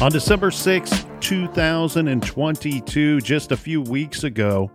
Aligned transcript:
On 0.00 0.10
December 0.10 0.50
6, 0.50 1.04
2022, 1.20 3.20
just 3.20 3.52
a 3.52 3.56
few 3.56 3.82
weeks 3.82 4.24
ago, 4.24 4.70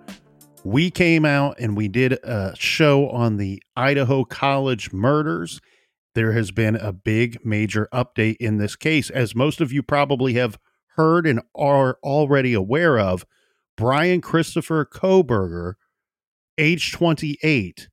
we 0.64 0.92
came 0.92 1.26
out 1.26 1.59
and 1.59 1.76
we 1.76 1.88
did 1.88 2.14
a 2.23 2.54
show 2.56 3.09
on 3.09 3.38
the 3.38 3.59
Idaho 3.76 4.23
College 4.23 4.94
murders. 4.94 5.59
There 6.14 6.34
has 6.34 6.52
been 6.52 6.76
a 6.76 6.94
big 6.94 7.44
major 7.44 7.90
update 7.92 8.38
in 8.40 8.58
this 8.58 8.76
case. 8.76 9.09
As 9.09 9.34
most 9.34 9.62
of 9.62 9.73
you 9.73 9.81
probably 9.81 10.34
have 10.34 10.59
heard 10.90 11.26
and 11.26 11.42
are 11.56 11.98
already 12.03 12.53
aware 12.53 13.00
of, 13.00 13.26
Brian 13.76 14.22
Christopher 14.22 14.86
Kohberger, 14.86 15.73
age 16.59 16.92
28, 16.92 17.90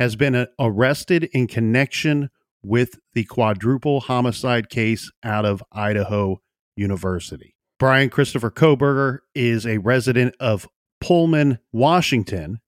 has 0.00 0.16
been 0.16 0.34
uh, 0.34 0.46
arrested 0.58 1.30
in 1.32 1.46
connection 1.46 2.28
with 2.60 2.98
the 3.14 3.22
quadruple 3.22 4.00
homicide 4.00 4.68
case 4.68 5.12
out 5.22 5.44
of 5.44 5.62
Idaho 5.70 6.40
University. 6.76 7.54
Brian 7.78 8.08
Christopher 8.08 8.50
Kohberger 8.50 9.18
is 9.34 9.66
a 9.66 9.78
resident 9.78 10.34
of 10.40 10.68
Pullman, 11.00 11.58
Washington. 11.72 12.60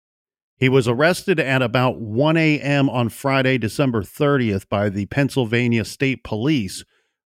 He 0.57 0.69
was 0.69 0.89
arrested 0.89 1.39
at 1.39 1.63
about 1.63 2.01
1 2.01 2.37
a.m. 2.37 2.91
on 2.91 3.09
Friday, 3.09 3.59
December 3.59 4.03
30th, 4.03 4.69
by 4.69 4.89
the 4.89 5.07
Pennsylvania 5.07 5.85
State 5.85 6.25
Police. 6.25 6.85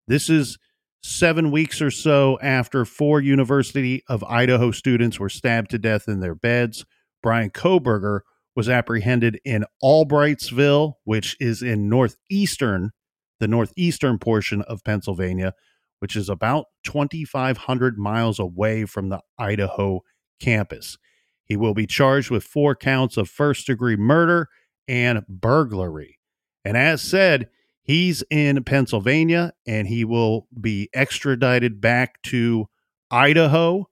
This 0.07 0.29
is 0.29 0.57
seven 1.01 1.49
weeks 1.49 1.81
or 1.81 1.89
so 1.89 2.37
after 2.41 2.85
four 2.85 3.21
University 3.21 4.03
of 4.07 4.23
Idaho 4.25 4.71
students 4.71 5.19
were 5.19 5.29
stabbed 5.29 5.71
to 5.71 5.79
death 5.79 6.07
in 6.07 6.19
their 6.19 6.35
beds. 6.35 6.85
Brian 7.23 7.49
Kohberger 7.49 8.21
was 8.55 8.69
apprehended 8.69 9.39
in 9.45 9.65
Albrightsville, 9.83 10.95
which 11.03 11.37
is 11.39 11.61
in 11.61 11.89
northeastern, 11.89 12.91
the 13.39 13.47
northeastern 13.47 14.19
portion 14.19 14.61
of 14.63 14.83
Pennsylvania, 14.83 15.53
which 16.01 16.15
is 16.15 16.29
about 16.29 16.65
2,500 16.83 17.97
miles 17.97 18.39
away 18.39 18.85
from 18.85 19.09
the 19.09 19.21
Idaho 19.37 20.01
campus. 20.39 20.97
He 21.45 21.55
will 21.55 21.75
be 21.75 21.85
charged 21.85 22.31
with 22.31 22.43
four 22.43 22.75
counts 22.75 23.17
of 23.17 23.29
first 23.29 23.67
degree 23.67 23.95
murder 23.95 24.49
and 24.87 25.23
burglary. 25.29 26.17
And 26.65 26.75
as 26.75 27.03
said, 27.03 27.49
he's 27.83 28.23
in 28.31 28.63
Pennsylvania 28.63 29.53
and 29.67 29.87
he 29.87 30.03
will 30.03 30.47
be 30.59 30.89
extradited 30.91 31.79
back 31.79 32.19
to 32.23 32.65
Idaho, 33.11 33.87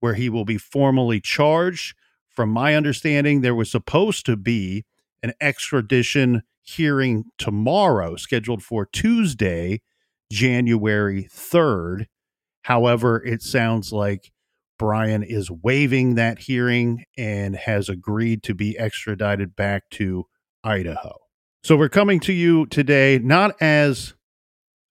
where 0.00 0.14
he 0.14 0.28
will 0.28 0.44
be 0.44 0.58
formally 0.58 1.20
charged. 1.20 1.96
From 2.28 2.50
my 2.50 2.74
understanding, 2.74 3.40
there 3.40 3.54
was 3.54 3.70
supposed 3.70 4.26
to 4.26 4.36
be 4.36 4.84
an 5.22 5.32
extradition 5.40 6.42
hearing 6.60 7.24
tomorrow, 7.38 8.16
scheduled 8.16 8.62
for 8.62 8.84
Tuesday 8.84 9.80
January 10.30 11.28
3rd. 11.32 12.06
However, 12.62 13.24
it 13.24 13.42
sounds 13.42 13.92
like 13.92 14.32
Brian 14.78 15.22
is 15.22 15.50
waiving 15.50 16.16
that 16.16 16.40
hearing 16.40 17.04
and 17.16 17.56
has 17.56 17.88
agreed 17.88 18.42
to 18.44 18.54
be 18.54 18.78
extradited 18.78 19.56
back 19.56 19.88
to 19.90 20.26
Idaho. 20.62 21.16
So 21.62 21.76
we're 21.76 21.88
coming 21.88 22.20
to 22.20 22.32
you 22.32 22.66
today 22.66 23.18
not 23.22 23.60
as 23.60 24.14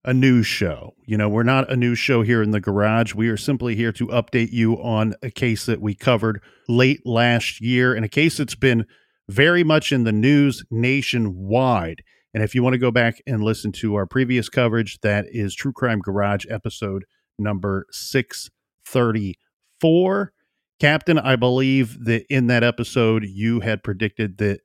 a 0.04 0.14
news 0.14 0.46
show. 0.46 0.94
You 1.06 1.18
know, 1.18 1.28
we're 1.28 1.44
not 1.44 1.72
a 1.72 1.76
news 1.76 2.00
show 2.00 2.22
here 2.22 2.42
in 2.42 2.52
the 2.52 2.62
garage. 2.62 3.14
We 3.14 3.28
are 3.30 3.38
simply 3.38 3.76
here 3.76 3.92
to 3.94 4.08
update 4.08 4.52
you 4.52 4.76
on 4.76 5.16
a 5.24 5.32
case 5.32 5.66
that 5.66 5.82
we 5.82 5.96
covered 5.96 6.42
late 6.68 7.06
last 7.06 7.60
year 7.60 7.94
and 7.94 8.06
a 8.06 8.10
case 8.10 8.38
that's 8.38 8.56
been 8.56 8.86
very 9.28 9.64
much 9.64 9.92
in 9.92 10.04
the 10.04 10.12
news 10.12 10.64
nationwide. 10.70 12.04
And 12.36 12.44
if 12.44 12.54
you 12.54 12.62
want 12.62 12.74
to 12.74 12.78
go 12.78 12.92
back 12.92 13.24
and 13.26 13.42
listen 13.42 13.72
to 13.72 13.96
our 13.96 14.06
previous 14.06 14.50
coverage, 14.50 15.00
that 15.00 15.26
is 15.30 15.56
True 15.56 15.72
Crime 15.72 16.00
Garage 16.00 16.44
episode 16.50 17.06
number 17.40 17.88
634. 17.92 20.34
Captain, 20.78 21.18
I 21.18 21.38
believe 21.38 22.04
that 22.04 22.26
in 22.30 22.48
that 22.48 22.62
episode 22.62 23.24
you 23.24 23.62
had 23.62 23.84
predicted 23.84 24.38
that 24.40 24.60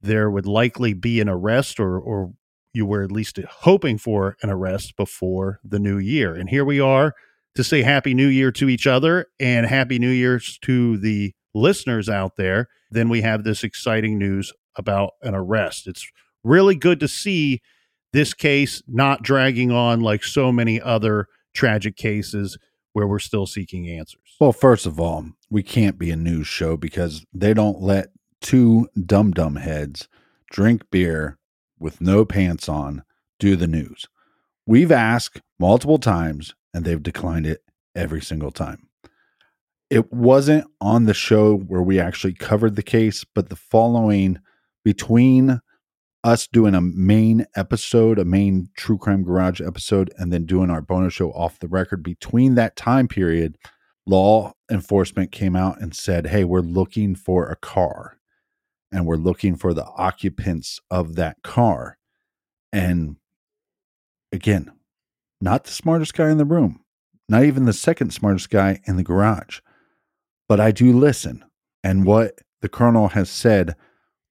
there 0.00 0.28
would 0.28 0.46
likely 0.46 0.94
be 0.94 1.20
an 1.20 1.28
arrest 1.28 1.78
or 1.78 1.96
or 1.96 2.32
you 2.72 2.84
were 2.84 3.04
at 3.04 3.12
least 3.12 3.38
hoping 3.60 3.98
for 3.98 4.36
an 4.42 4.50
arrest 4.50 4.96
before 4.96 5.60
the 5.62 5.78
new 5.78 5.98
year. 5.98 6.34
And 6.34 6.50
here 6.50 6.64
we 6.64 6.80
are 6.80 7.14
to 7.54 7.62
say 7.62 7.82
happy 7.82 8.14
new 8.14 8.26
year 8.26 8.50
to 8.50 8.68
each 8.68 8.88
other 8.88 9.26
and 9.38 9.64
happy 9.64 10.00
new 10.00 10.10
year's 10.10 10.58
to 10.62 10.98
the 10.98 11.34
listeners 11.54 12.08
out 12.08 12.34
there. 12.34 12.66
Then 12.90 13.08
we 13.08 13.20
have 13.20 13.44
this 13.44 13.62
exciting 13.62 14.18
news 14.18 14.52
about 14.74 15.12
an 15.22 15.36
arrest. 15.36 15.86
It's 15.86 16.10
really 16.46 16.76
good 16.76 17.00
to 17.00 17.08
see 17.08 17.60
this 18.12 18.32
case 18.32 18.82
not 18.86 19.22
dragging 19.22 19.70
on 19.70 20.00
like 20.00 20.24
so 20.24 20.52
many 20.52 20.80
other 20.80 21.26
tragic 21.52 21.96
cases 21.96 22.56
where 22.92 23.06
we're 23.06 23.18
still 23.18 23.46
seeking 23.46 23.88
answers. 23.88 24.36
Well, 24.40 24.52
first 24.52 24.86
of 24.86 24.98
all, 25.00 25.26
we 25.50 25.62
can't 25.62 25.98
be 25.98 26.10
a 26.10 26.16
news 26.16 26.46
show 26.46 26.76
because 26.76 27.24
they 27.32 27.52
don't 27.52 27.82
let 27.82 28.08
two 28.40 28.88
dum 29.04 29.32
dum 29.32 29.56
heads 29.56 30.08
drink 30.50 30.88
beer 30.90 31.38
with 31.78 32.00
no 32.00 32.24
pants 32.24 32.68
on 32.68 33.02
do 33.38 33.56
the 33.56 33.66
news. 33.66 34.06
We've 34.66 34.92
asked 34.92 35.42
multiple 35.58 35.98
times 35.98 36.54
and 36.72 36.84
they've 36.84 37.02
declined 37.02 37.46
it 37.46 37.62
every 37.94 38.22
single 38.22 38.50
time. 38.50 38.88
It 39.88 40.12
wasn't 40.12 40.66
on 40.80 41.04
the 41.04 41.14
show 41.14 41.56
where 41.56 41.82
we 41.82 42.00
actually 42.00 42.34
covered 42.34 42.76
the 42.76 42.82
case, 42.82 43.24
but 43.24 43.48
the 43.48 43.56
following 43.56 44.38
between 44.84 45.60
us 46.26 46.48
doing 46.48 46.74
a 46.74 46.80
main 46.80 47.46
episode, 47.54 48.18
a 48.18 48.24
main 48.24 48.68
True 48.76 48.98
Crime 48.98 49.22
Garage 49.22 49.60
episode, 49.60 50.12
and 50.18 50.32
then 50.32 50.44
doing 50.44 50.70
our 50.70 50.82
bonus 50.82 51.14
show 51.14 51.30
off 51.30 51.60
the 51.60 51.68
record. 51.68 52.02
Between 52.02 52.56
that 52.56 52.74
time 52.74 53.06
period, 53.06 53.56
law 54.06 54.52
enforcement 54.68 55.30
came 55.30 55.54
out 55.54 55.80
and 55.80 55.94
said, 55.94 56.26
Hey, 56.26 56.42
we're 56.42 56.60
looking 56.60 57.14
for 57.14 57.48
a 57.48 57.54
car 57.54 58.18
and 58.90 59.06
we're 59.06 59.14
looking 59.14 59.54
for 59.54 59.72
the 59.72 59.84
occupants 59.84 60.80
of 60.90 61.14
that 61.14 61.42
car. 61.44 61.96
And 62.72 63.16
again, 64.32 64.72
not 65.40 65.62
the 65.62 65.70
smartest 65.70 66.14
guy 66.14 66.30
in 66.30 66.38
the 66.38 66.44
room, 66.44 66.80
not 67.28 67.44
even 67.44 67.66
the 67.66 67.72
second 67.72 68.10
smartest 68.10 68.50
guy 68.50 68.80
in 68.84 68.96
the 68.96 69.04
garage. 69.04 69.60
But 70.48 70.58
I 70.58 70.72
do 70.72 70.92
listen. 70.92 71.44
And 71.84 72.04
what 72.04 72.40
the 72.62 72.68
colonel 72.68 73.08
has 73.08 73.30
said 73.30 73.76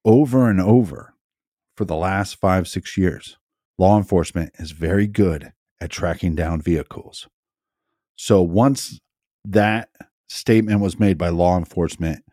over 0.04 0.50
and 0.50 0.60
over 0.60 1.15
for 1.76 1.86
the 1.86 1.96
last 1.96 2.36
five, 2.36 2.68
six 2.68 2.98
years, 2.98 3.38
law 3.78 3.98
enforcement 3.98 4.52
is 4.56 4.72
very 4.72 5.08
good 5.08 5.52
at 5.82 5.90
tracking 5.90 6.36
down 6.36 6.62
vehicles. 6.62 7.28
So 8.16 8.42
once 8.42 9.00
that 9.44 9.90
statement 10.28 10.80
was 10.80 11.00
made 11.00 11.18
by 11.18 11.30
law 11.30 11.58
enforcement, 11.58 12.24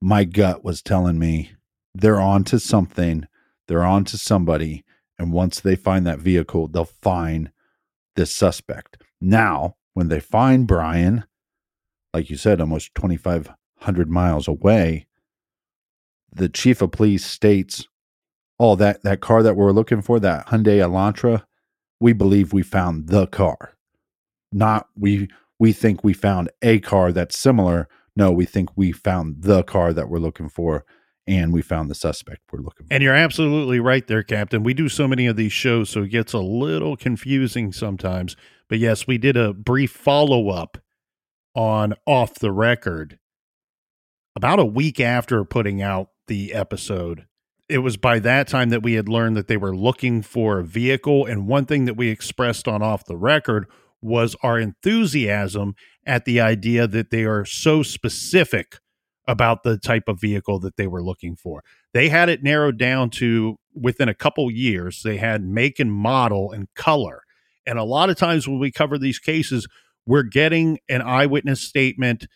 my 0.00 0.24
gut 0.24 0.64
was 0.64 0.82
telling 0.82 1.18
me 1.18 1.52
they're 1.94 2.20
on 2.20 2.44
to 2.44 2.58
something, 2.58 3.26
they're 3.66 3.84
on 3.84 4.04
to 4.04 4.18
somebody. 4.18 4.84
And 5.18 5.32
once 5.32 5.60
they 5.60 5.76
find 5.76 6.06
that 6.06 6.18
vehicle, 6.18 6.68
they'll 6.68 6.84
find 6.84 7.50
this 8.16 8.34
suspect. 8.34 9.02
Now, 9.20 9.76
when 9.94 10.08
they 10.08 10.20
find 10.20 10.66
Brian, 10.66 11.24
like 12.12 12.30
you 12.30 12.36
said, 12.36 12.60
almost 12.60 12.94
2,500 12.94 14.10
miles 14.10 14.48
away, 14.48 15.06
the 16.32 16.48
chief 16.48 16.82
of 16.82 16.92
police 16.92 17.24
states, 17.24 17.86
"Oh, 18.58 18.76
that 18.76 19.02
that 19.02 19.20
car 19.20 19.42
that 19.42 19.56
we're 19.56 19.72
looking 19.72 20.02
for, 20.02 20.20
that 20.20 20.46
Hyundai 20.48 20.78
Elantra, 20.78 21.44
we 22.00 22.12
believe 22.12 22.52
we 22.52 22.62
found 22.62 23.08
the 23.08 23.26
car. 23.26 23.76
Not 24.52 24.88
we 24.96 25.28
we 25.58 25.72
think 25.72 26.04
we 26.04 26.12
found 26.12 26.50
a 26.62 26.80
car 26.80 27.12
that's 27.12 27.38
similar. 27.38 27.88
No, 28.16 28.30
we 28.30 28.44
think 28.44 28.70
we 28.76 28.92
found 28.92 29.42
the 29.42 29.62
car 29.62 29.92
that 29.92 30.08
we're 30.08 30.18
looking 30.18 30.48
for." 30.48 30.84
And 31.26 31.54
we 31.54 31.62
found 31.62 31.88
the 31.88 31.94
suspect 31.94 32.42
we're 32.52 32.58
looking 32.60 32.86
for. 32.86 32.92
And 32.92 33.02
you're 33.02 33.14
absolutely 33.14 33.80
right 33.80 34.06
there, 34.06 34.22
Captain. 34.22 34.62
We 34.62 34.74
do 34.74 34.90
so 34.90 35.08
many 35.08 35.26
of 35.26 35.36
these 35.36 35.54
shows, 35.54 35.88
so 35.88 36.02
it 36.02 36.08
gets 36.08 36.34
a 36.34 36.38
little 36.38 36.98
confusing 36.98 37.72
sometimes. 37.72 38.36
But 38.68 38.78
yes, 38.78 39.06
we 39.06 39.16
did 39.16 39.34
a 39.34 39.54
brief 39.54 39.90
follow 39.90 40.50
up 40.50 40.76
on 41.54 41.94
Off 42.06 42.34
the 42.34 42.52
Record 42.52 43.18
about 44.36 44.58
a 44.58 44.66
week 44.66 45.00
after 45.00 45.44
putting 45.44 45.80
out 45.80 46.10
the 46.26 46.52
episode. 46.52 47.24
It 47.68 47.78
was 47.78 47.96
by 47.96 48.18
that 48.20 48.48
time 48.48 48.68
that 48.70 48.82
we 48.82 48.94
had 48.94 49.08
learned 49.08 49.36
that 49.36 49.48
they 49.48 49.56
were 49.56 49.74
looking 49.74 50.22
for 50.22 50.58
a 50.58 50.64
vehicle. 50.64 51.24
And 51.24 51.48
one 51.48 51.64
thing 51.64 51.86
that 51.86 51.96
we 51.96 52.08
expressed 52.08 52.68
on 52.68 52.82
Off 52.82 53.04
the 53.06 53.16
Record 53.16 53.66
was 54.02 54.36
our 54.42 54.58
enthusiasm 54.58 55.74
at 56.06 56.26
the 56.26 56.40
idea 56.40 56.86
that 56.86 57.10
they 57.10 57.24
are 57.24 57.46
so 57.46 57.82
specific 57.82 58.78
about 59.26 59.62
the 59.62 59.78
type 59.78 60.08
of 60.08 60.20
vehicle 60.20 60.58
that 60.60 60.76
they 60.76 60.86
were 60.86 61.02
looking 61.02 61.34
for. 61.34 61.62
They 61.94 62.10
had 62.10 62.28
it 62.28 62.42
narrowed 62.42 62.78
down 62.78 63.08
to 63.10 63.56
within 63.74 64.08
a 64.08 64.14
couple 64.14 64.50
years, 64.50 65.02
they 65.02 65.16
had 65.16 65.42
make 65.42 65.80
and 65.80 65.90
model 65.90 66.52
and 66.52 66.68
color. 66.74 67.22
And 67.66 67.78
a 67.78 67.84
lot 67.84 68.10
of 68.10 68.16
times 68.16 68.46
when 68.46 68.58
we 68.58 68.70
cover 68.70 68.98
these 68.98 69.18
cases, 69.18 69.66
we're 70.06 70.22
getting 70.22 70.78
an 70.90 71.00
eyewitness 71.00 71.62
statement 71.62 72.26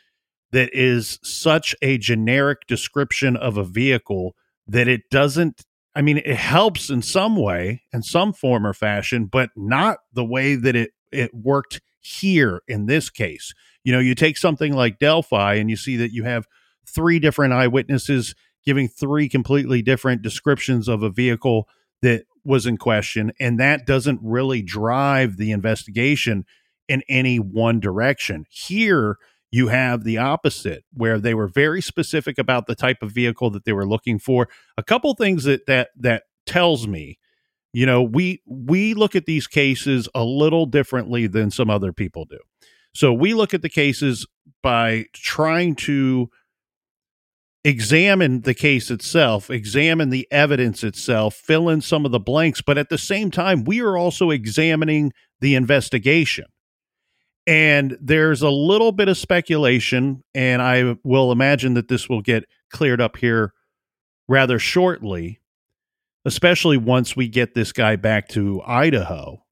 that 0.52 0.70
is 0.72 1.19
such 1.22 1.74
a 1.82 1.98
generic 1.98 2.66
description 2.66 3.36
of 3.36 3.58
a 3.58 3.64
vehicle 3.64 4.34
that 4.69 4.88
it 4.88 5.03
doesn't 5.11 5.62
I 5.94 6.03
mean 6.03 6.19
it 6.19 6.37
helps 6.37 6.91
in 6.91 7.03
some 7.03 7.37
way 7.37 7.82
in 7.93 8.03
some 8.03 8.32
form 8.32 8.67
or 8.67 8.75
fashion 8.75 9.26
but 9.26 9.50
not 9.56 9.99
the 10.12 10.25
way 10.25 10.55
that 10.55 10.76
it 10.76 10.91
it 11.11 11.35
worked 11.35 11.81
here 12.00 12.62
in 12.69 12.87
this 12.87 13.11
case. 13.11 13.53
You 13.85 13.93
know, 13.93 13.99
you 13.99 14.15
take 14.15 14.37
something 14.37 14.73
like 14.73 14.99
Delphi 14.99 15.55
and 15.55 15.70
you 15.70 15.76
see 15.76 15.97
that 15.97 16.12
you 16.12 16.25
have 16.25 16.47
three 16.87 17.19
different 17.19 17.53
eyewitnesses 17.53 18.35
giving 18.65 18.88
three 18.88 19.29
completely 19.29 19.82
different 19.82 20.23
descriptions 20.23 20.88
of 20.88 21.03
a 21.03 21.11
vehicle 21.11 21.69
that 22.03 22.25
was 22.44 22.67
in 22.67 22.76
question 22.76 23.32
and 23.41 23.59
that 23.59 23.87
doesn't 23.87 24.20
really 24.23 24.62
drive 24.62 25.37
the 25.37 25.53
investigation 25.53 26.44
in 26.88 27.03
any 27.09 27.38
one 27.38 27.81
direction. 27.81 28.47
Here 28.49 29.17
you 29.50 29.68
have 29.68 30.04
the 30.04 30.18
opposite 30.18 30.84
where 30.92 31.18
they 31.18 31.34
were 31.34 31.48
very 31.48 31.80
specific 31.80 32.38
about 32.38 32.66
the 32.66 32.74
type 32.74 32.98
of 33.02 33.10
vehicle 33.10 33.50
that 33.50 33.64
they 33.64 33.72
were 33.72 33.88
looking 33.88 34.18
for. 34.18 34.48
A 34.76 34.82
couple 34.82 35.14
things 35.14 35.44
that 35.44 35.66
that 35.66 35.90
that 35.96 36.24
tells 36.46 36.86
me 36.86 37.18
you 37.72 37.84
know 37.84 38.02
we 38.02 38.42
we 38.46 38.94
look 38.94 39.14
at 39.14 39.26
these 39.26 39.46
cases 39.46 40.08
a 40.14 40.24
little 40.24 40.64
differently 40.64 41.26
than 41.26 41.50
some 41.50 41.68
other 41.68 41.92
people 41.92 42.24
do 42.24 42.38
so 42.94 43.12
we 43.12 43.34
look 43.34 43.52
at 43.52 43.60
the 43.60 43.68
cases 43.68 44.26
by 44.62 45.04
trying 45.12 45.74
to 45.74 46.30
examine 47.64 48.42
the 48.42 48.54
case 48.54 48.90
itself, 48.90 49.50
examine 49.50 50.10
the 50.10 50.26
evidence 50.30 50.82
itself, 50.84 51.34
fill 51.34 51.68
in 51.68 51.80
some 51.80 52.04
of 52.04 52.12
the 52.12 52.20
blanks, 52.20 52.62
but 52.62 52.78
at 52.78 52.88
the 52.88 52.98
same 52.98 53.30
time, 53.30 53.64
we 53.64 53.80
are 53.80 53.96
also 53.96 54.30
examining 54.30 55.12
the 55.40 55.54
investigation. 55.54 56.46
And 57.48 57.96
there's 57.98 58.42
a 58.42 58.50
little 58.50 58.92
bit 58.92 59.08
of 59.08 59.16
speculation, 59.16 60.22
and 60.34 60.60
I 60.60 60.96
will 61.02 61.32
imagine 61.32 61.72
that 61.74 61.88
this 61.88 62.06
will 62.06 62.20
get 62.20 62.44
cleared 62.70 63.00
up 63.00 63.16
here 63.16 63.54
rather 64.28 64.58
shortly, 64.58 65.40
especially 66.26 66.76
once 66.76 67.16
we 67.16 67.26
get 67.26 67.54
this 67.54 67.72
guy 67.72 67.96
back 67.96 68.28
to 68.28 68.60
Idaho. 68.66 69.42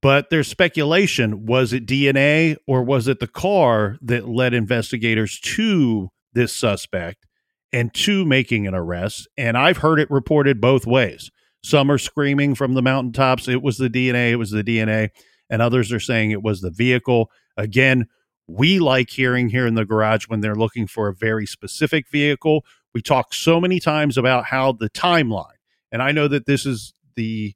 But 0.00 0.30
there's 0.30 0.48
speculation 0.48 1.44
was 1.44 1.74
it 1.74 1.84
DNA 1.84 2.56
or 2.66 2.82
was 2.82 3.06
it 3.06 3.20
the 3.20 3.26
car 3.26 3.98
that 4.00 4.26
led 4.26 4.54
investigators 4.54 5.38
to 5.40 6.08
this 6.32 6.56
suspect 6.56 7.26
and 7.70 7.92
to 7.94 8.24
making 8.24 8.66
an 8.66 8.74
arrest? 8.74 9.28
And 9.36 9.58
I've 9.58 9.76
heard 9.76 10.00
it 10.00 10.10
reported 10.10 10.58
both 10.58 10.86
ways. 10.86 11.30
Some 11.62 11.90
are 11.90 11.98
screaming 11.98 12.54
from 12.54 12.72
the 12.72 12.82
mountaintops, 12.82 13.46
it 13.46 13.62
was 13.62 13.76
the 13.76 13.90
DNA, 13.90 14.30
it 14.30 14.36
was 14.36 14.52
the 14.52 14.64
DNA. 14.64 15.10
And 15.52 15.60
others 15.60 15.92
are 15.92 16.00
saying 16.00 16.30
it 16.30 16.42
was 16.42 16.62
the 16.62 16.70
vehicle. 16.70 17.30
Again, 17.58 18.08
we 18.48 18.78
like 18.78 19.10
hearing 19.10 19.50
here 19.50 19.66
in 19.66 19.74
the 19.74 19.84
garage 19.84 20.24
when 20.26 20.40
they're 20.40 20.56
looking 20.56 20.86
for 20.86 21.08
a 21.08 21.14
very 21.14 21.46
specific 21.46 22.08
vehicle. 22.08 22.64
We 22.94 23.02
talk 23.02 23.34
so 23.34 23.60
many 23.60 23.78
times 23.78 24.16
about 24.16 24.46
how 24.46 24.72
the 24.72 24.88
timeline, 24.88 25.60
and 25.92 26.02
I 26.02 26.10
know 26.10 26.26
that 26.26 26.46
this 26.46 26.64
is 26.64 26.94
the 27.16 27.54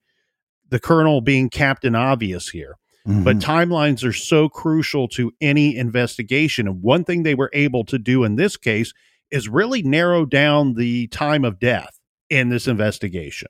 the 0.69 0.79
colonel 0.79 1.23
being 1.23 1.49
captain 1.49 1.95
obvious 1.95 2.51
here, 2.51 2.77
mm-hmm. 3.09 3.25
but 3.25 3.39
timelines 3.39 4.05
are 4.05 4.13
so 4.13 4.51
crucial 4.51 5.09
to 5.09 5.33
any 5.41 5.75
investigation. 5.75 6.69
And 6.69 6.83
one 6.83 7.03
thing 7.03 7.23
they 7.23 7.35
were 7.35 7.51
able 7.55 7.85
to 7.85 7.99
do 7.99 8.25
in 8.25 8.37
this 8.37 8.59
case 8.59 8.93
is 9.31 9.49
really 9.49 9.83
narrow 9.83 10.27
down 10.27 10.75
the 10.75 11.07
time 11.09 11.45
of 11.47 11.59
death 11.59 11.99
in 12.29 12.51
this 12.51 12.69
investigation. 12.69 13.49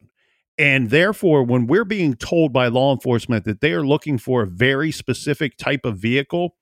And 0.58 0.90
therefore, 0.90 1.42
when 1.42 1.66
we're 1.66 1.84
being 1.84 2.14
told 2.14 2.52
by 2.52 2.68
law 2.68 2.92
enforcement 2.92 3.44
that 3.44 3.60
they 3.60 3.72
are 3.72 3.86
looking 3.86 4.16
for 4.16 4.42
a 4.42 4.46
very 4.46 4.90
specific 4.90 5.56
type 5.56 5.84
of 5.84 5.98
vehicle, 5.98 6.56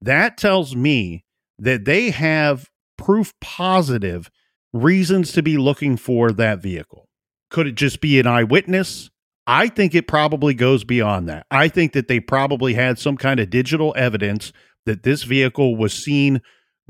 that 0.00 0.38
tells 0.38 0.74
me 0.74 1.24
that 1.58 1.84
they 1.84 2.10
have 2.10 2.70
proof 2.96 3.34
positive 3.40 4.30
reasons 4.72 5.32
to 5.32 5.42
be 5.42 5.58
looking 5.58 5.96
for 5.96 6.30
that 6.32 6.62
vehicle. 6.62 7.08
Could 7.50 7.66
it 7.66 7.74
just 7.74 8.00
be 8.00 8.18
an 8.18 8.26
eyewitness? 8.26 9.10
I 9.46 9.68
think 9.68 9.94
it 9.94 10.06
probably 10.06 10.52
goes 10.52 10.84
beyond 10.84 11.28
that. 11.28 11.46
I 11.50 11.68
think 11.68 11.92
that 11.94 12.08
they 12.08 12.20
probably 12.20 12.74
had 12.74 12.98
some 12.98 13.16
kind 13.16 13.40
of 13.40 13.50
digital 13.50 13.94
evidence 13.96 14.52
that 14.84 15.02
this 15.02 15.22
vehicle 15.22 15.76
was 15.76 15.92
seen 15.92 16.42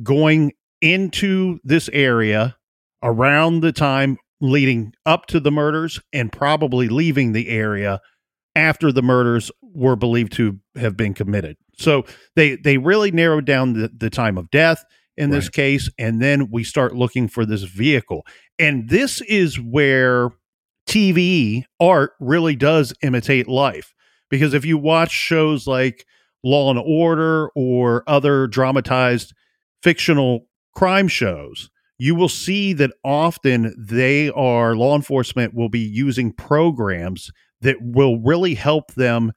going 0.02 0.52
into 0.80 1.60
this 1.62 1.88
area 1.92 2.56
around 3.02 3.60
the 3.60 3.72
time 3.72 4.18
leading 4.40 4.92
up 5.04 5.26
to 5.26 5.40
the 5.40 5.50
murders 5.50 6.00
and 6.12 6.32
probably 6.32 6.88
leaving 6.88 7.32
the 7.32 7.48
area 7.48 8.00
after 8.54 8.92
the 8.92 9.02
murders 9.02 9.50
were 9.62 9.96
believed 9.96 10.32
to 10.32 10.58
have 10.76 10.96
been 10.96 11.14
committed. 11.14 11.56
So 11.78 12.04
they 12.34 12.56
they 12.56 12.78
really 12.78 13.10
narrowed 13.10 13.44
down 13.44 13.74
the, 13.74 13.90
the 13.96 14.10
time 14.10 14.36
of 14.36 14.50
death 14.50 14.84
in 15.16 15.30
this 15.30 15.46
right. 15.46 15.52
case, 15.52 15.90
and 15.98 16.22
then 16.22 16.48
we 16.50 16.62
start 16.62 16.94
looking 16.94 17.28
for 17.28 17.44
this 17.44 17.64
vehicle. 17.64 18.24
And 18.58 18.88
this 18.88 19.20
is 19.22 19.60
where 19.60 20.30
TV 20.88 21.64
art 21.80 22.12
really 22.20 22.56
does 22.56 22.92
imitate 23.02 23.48
life. 23.48 23.92
Because 24.30 24.54
if 24.54 24.64
you 24.64 24.78
watch 24.78 25.10
shows 25.10 25.66
like 25.66 26.04
Law 26.44 26.70
and 26.70 26.78
Order 26.78 27.50
or 27.54 28.04
other 28.06 28.46
dramatized 28.46 29.34
fictional 29.82 30.46
crime 30.74 31.08
shows, 31.08 31.70
you 31.98 32.14
will 32.14 32.28
see 32.28 32.72
that 32.74 32.92
often 33.04 33.74
they 33.76 34.30
are 34.30 34.76
law 34.76 34.94
enforcement 34.94 35.54
will 35.54 35.68
be 35.68 35.80
using 35.80 36.32
programs 36.32 37.30
that 37.60 37.76
will 37.80 38.18
really 38.20 38.54
help 38.54 38.94
them 38.94 39.32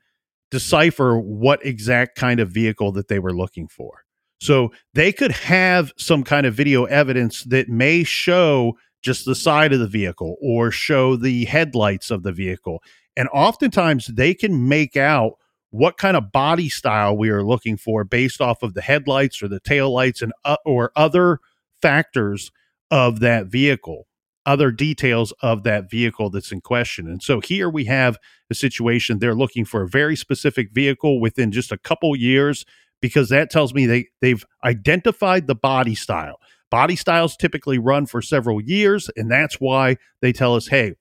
decipher 0.52 1.20
what 1.20 1.66
exact 1.66 2.16
kind 2.16 2.40
of 2.40 2.52
vehicle 2.52 2.92
that 2.92 3.08
they 3.08 3.20
were 3.20 3.36
looking 3.36 3.68
for. 3.68 4.04
So 4.40 4.72
they 4.94 5.12
could 5.12 5.32
have 5.32 5.92
some 5.98 6.24
kind 6.24 6.46
of 6.46 6.54
video 6.54 6.86
evidence 6.86 7.44
that 7.46 7.70
may 7.70 8.04
show 8.04 8.78
just 9.02 9.26
the 9.26 9.36
side 9.36 9.74
of 9.74 9.80
the 9.80 9.88
vehicle 9.88 10.36
or 10.42 10.72
show 10.72 11.16
the 11.16 11.46
headlights 11.46 12.12
of 12.12 12.24
the 12.24 12.32
vehicle. 12.32 12.84
And 13.18 13.28
oftentimes 13.34 14.08
they 14.08 14.34
can 14.34 14.68
make 14.68 14.96
out 14.96 15.34
what 15.72 15.98
kind 15.98 16.18
of 16.18 16.32
body 16.32 16.70
style 16.70 17.16
we 17.16 17.30
are 17.30 17.44
looking 17.44 17.78
for 17.78 18.04
based 18.04 18.42
off 18.42 18.62
of 18.62 18.74
the 18.74 18.82
headlights 18.82 19.42
or 19.42 19.48
the 19.48 19.60
tail 19.60 19.92
lights 19.92 20.22
and 20.22 20.34
uh, 20.44 20.58
or 20.66 20.92
other 20.96 21.40
factors 21.82 22.52
of 22.90 23.20
that 23.22 23.48
vehicle, 23.48 24.08
other 24.46 24.72
details 24.72 25.34
of 25.42 25.64
that 25.64 25.90
vehicle 25.90 26.30
that's 26.30 26.52
in 26.52 26.62
question. 26.62 27.08
And 27.08 27.22
so 27.22 27.40
here 27.40 27.70
we 27.70 27.86
have 27.86 28.18
a 28.50 28.54
situation 28.54 29.20
they're 29.20 29.36
looking 29.36 29.66
for 29.66 29.84
a 29.84 29.88
very 29.88 30.16
specific 30.16 30.72
vehicle 30.72 31.20
within 31.20 31.52
just 31.52 31.72
a 31.72 31.78
couple 31.78 32.16
years 32.16 32.66
because 33.02 33.30
that 33.30 33.50
tells 33.50 33.74
me 33.74 33.86
they 33.86 34.08
they've 34.22 34.46
identified 34.64 35.48
the 35.48 35.56
body 35.56 35.96
style. 35.96 36.38
Body 36.70 36.96
styles 36.96 37.36
typically 37.36 37.78
run 37.78 38.06
for 38.06 38.22
several 38.22 38.62
years 38.62 39.10
and 39.16 39.30
that's 39.30 39.56
why 39.56 39.98
they 40.22 40.32
tell 40.32 40.56
us, 40.56 40.68
"Hey, 40.68 40.94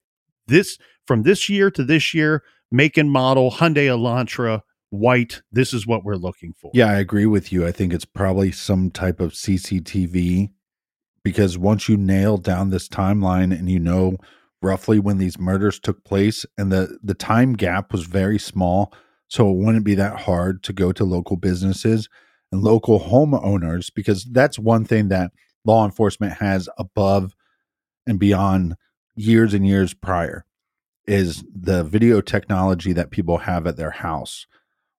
this 0.47 0.77
from 1.05 1.23
this 1.23 1.49
year 1.49 1.69
to 1.71 1.83
this 1.83 2.13
year, 2.13 2.43
make 2.71 2.97
and 2.97 3.11
model 3.11 3.51
Hyundai 3.51 3.87
Elantra 3.87 4.61
white, 4.89 5.41
this 5.51 5.73
is 5.73 5.87
what 5.87 6.03
we're 6.03 6.15
looking 6.15 6.53
for." 6.53 6.71
Yeah, 6.73 6.87
I 6.87 6.99
agree 6.99 7.25
with 7.25 7.51
you. 7.53 7.65
I 7.65 7.71
think 7.71 7.93
it's 7.93 8.05
probably 8.05 8.51
some 8.51 8.89
type 8.91 9.19
of 9.19 9.33
CCTV 9.33 10.51
because 11.23 11.57
once 11.57 11.87
you 11.87 11.97
nail 11.97 12.37
down 12.37 12.69
this 12.69 12.87
timeline 12.87 13.57
and 13.57 13.69
you 13.69 13.79
know 13.79 14.17
roughly 14.61 14.99
when 14.99 15.17
these 15.17 15.39
murders 15.39 15.79
took 15.79 16.03
place 16.03 16.45
and 16.57 16.71
the 16.71 16.97
the 17.03 17.13
time 17.13 17.53
gap 17.53 17.91
was 17.91 18.03
very 18.03 18.39
small 18.39 18.93
so 19.27 19.49
it 19.49 19.55
wouldn't 19.55 19.85
be 19.85 19.95
that 19.95 20.21
hard 20.21 20.61
to 20.63 20.73
go 20.73 20.91
to 20.91 21.03
local 21.03 21.37
businesses 21.37 22.09
and 22.51 22.61
local 22.61 22.99
homeowners 22.99 23.91
because 23.93 24.25
that's 24.31 24.59
one 24.59 24.85
thing 24.85 25.07
that 25.07 25.31
law 25.65 25.85
enforcement 25.85 26.33
has 26.33 26.67
above 26.77 27.33
and 28.07 28.19
beyond 28.19 28.75
years 29.15 29.53
and 29.53 29.65
years 29.65 29.93
prior 29.93 30.45
is 31.07 31.43
the 31.53 31.83
video 31.83 32.21
technology 32.21 32.93
that 32.93 33.11
people 33.11 33.39
have 33.39 33.65
at 33.65 33.77
their 33.77 33.91
house 33.91 34.45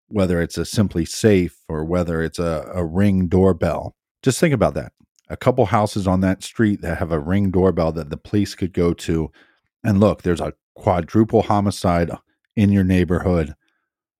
whether 0.09 0.43
it's 0.43 0.59
a 0.59 0.63
SimpliSafe 0.63 1.55
or 1.69 1.85
whether 1.85 2.23
it's 2.23 2.39
a, 2.39 2.71
a 2.75 2.85
ring 2.85 3.29
doorbell. 3.29 3.97
Just 4.23 4.39
think 4.39 4.53
about 4.53 4.75
that 4.75 4.93
a 5.33 5.37
couple 5.37 5.67
houses 5.67 6.07
on 6.07 6.21
that 6.21 6.43
street 6.43 6.83
that 6.83 6.99
have 6.99 7.11
a 7.11 7.19
ring 7.19 7.51
doorbell 7.51 7.91
that 7.93 8.11
the 8.11 8.17
police 8.17 8.55
could 8.55 8.73
go 8.73 8.93
to 8.93 9.31
and 9.83 9.99
look 9.99 10.23
there's 10.23 10.41
a 10.41 10.53
quadruple 10.75 11.43
homicide 11.43 12.11
in 12.55 12.71
your 12.71 12.85
neighborhood 12.85 13.55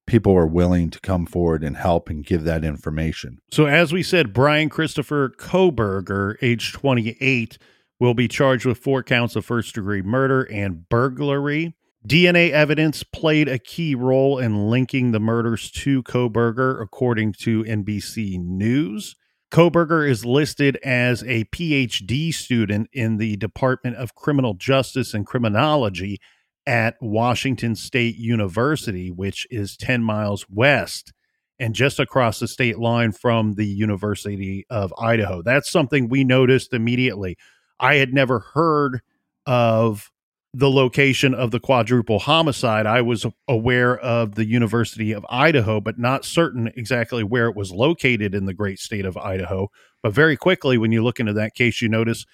people 0.07 0.35
are 0.35 0.47
willing 0.47 0.91
to 0.91 0.99
come 1.01 1.27
forward 1.27 1.63
and 1.63 1.77
help 1.77 2.09
and 2.09 2.25
give 2.25 2.45
that 2.45 2.65
information 2.65 3.39
So, 3.53 3.67
as 3.67 3.93
we 3.93 4.03
said, 4.03 4.33
Brian 4.33 4.69
Christopher 4.69 5.29
Kohberger, 5.39 6.37
age 6.43 6.73
28, 6.73 7.59
will 8.01 8.15
be 8.15 8.27
charged 8.27 8.67
with 8.67 8.79
four 8.79 9.03
counts 9.03 9.37
of 9.37 9.45
first 9.45 9.75
degree 9.75 10.03
murder 10.03 10.43
and 10.51 10.89
burglary. 10.89 11.75
DNA 12.07 12.51
evidence 12.51 13.05
played 13.05 13.49
a 13.49 13.61
key 13.61 13.95
role 13.95 14.39
in 14.39 14.69
linking 14.69 15.13
the 15.13 15.21
murders 15.21 15.71
to 15.71 16.03
Kohberger, 16.03 16.83
according 16.83 17.35
to 17.35 17.63
NBC 17.63 18.41
News. 18.41 19.15
Kohberger 19.53 20.09
is 20.09 20.25
listed 20.25 20.79
as 20.83 21.23
a 21.25 21.45
PhD 21.45 22.33
student 22.33 22.89
in 22.91 23.19
the 23.19 23.37
Department 23.37 23.97
of 23.97 24.15
Criminal 24.15 24.55
Justice 24.55 25.13
and 25.13 25.27
Criminology 25.27 26.19
at 26.67 26.97
Washington 27.03 27.75
State 27.75 28.17
University, 28.17 29.11
which 29.11 29.47
is 29.51 29.77
10 29.77 30.03
miles 30.03 30.47
west 30.49 31.13
and 31.59 31.75
just 31.75 32.01
across 32.01 32.39
the 32.41 32.49
state 32.49 32.79
line 32.79 33.13
from 33.13 33.53
the 33.53 33.67
University 33.67 34.65
of 34.71 34.91
Idaho. 34.99 35.43
That's 35.43 35.71
something 35.71 36.09
we 36.09 36.25
noticed 36.25 36.73
immediately. 36.73 37.37
I 37.79 37.97
had 37.97 38.15
never 38.15 38.39
heard 38.55 39.03
of 39.45 40.11
the 40.55 40.71
location 40.71 41.35
of 41.35 41.51
the 41.51 41.61
quadruple 41.61 42.19
homicide. 42.19 42.87
I 42.87 43.01
was 43.01 43.25
aware 43.49 43.99
of 43.99 44.35
the 44.35 44.45
University 44.45 45.13
of 45.13 45.25
Idaho, 45.31 45.81
but 45.81 45.99
not 45.99 46.25
certain 46.25 46.71
exactly 46.77 47.25
where 47.25 47.49
it 47.49 47.57
was 47.57 47.71
located 47.71 48.35
in 48.35 48.45
the 48.45 48.53
great 48.53 48.79
state 48.79 49.07
of 49.07 49.17
Idaho. 49.17 49.69
But 50.03 50.13
very 50.13 50.37
quickly, 50.37 50.77
when 50.77 50.93
you 50.93 51.03
look 51.03 51.21
into 51.21 51.33
that 51.33 51.55
case, 51.55 51.81
you 51.81 51.89
notice 51.89 52.27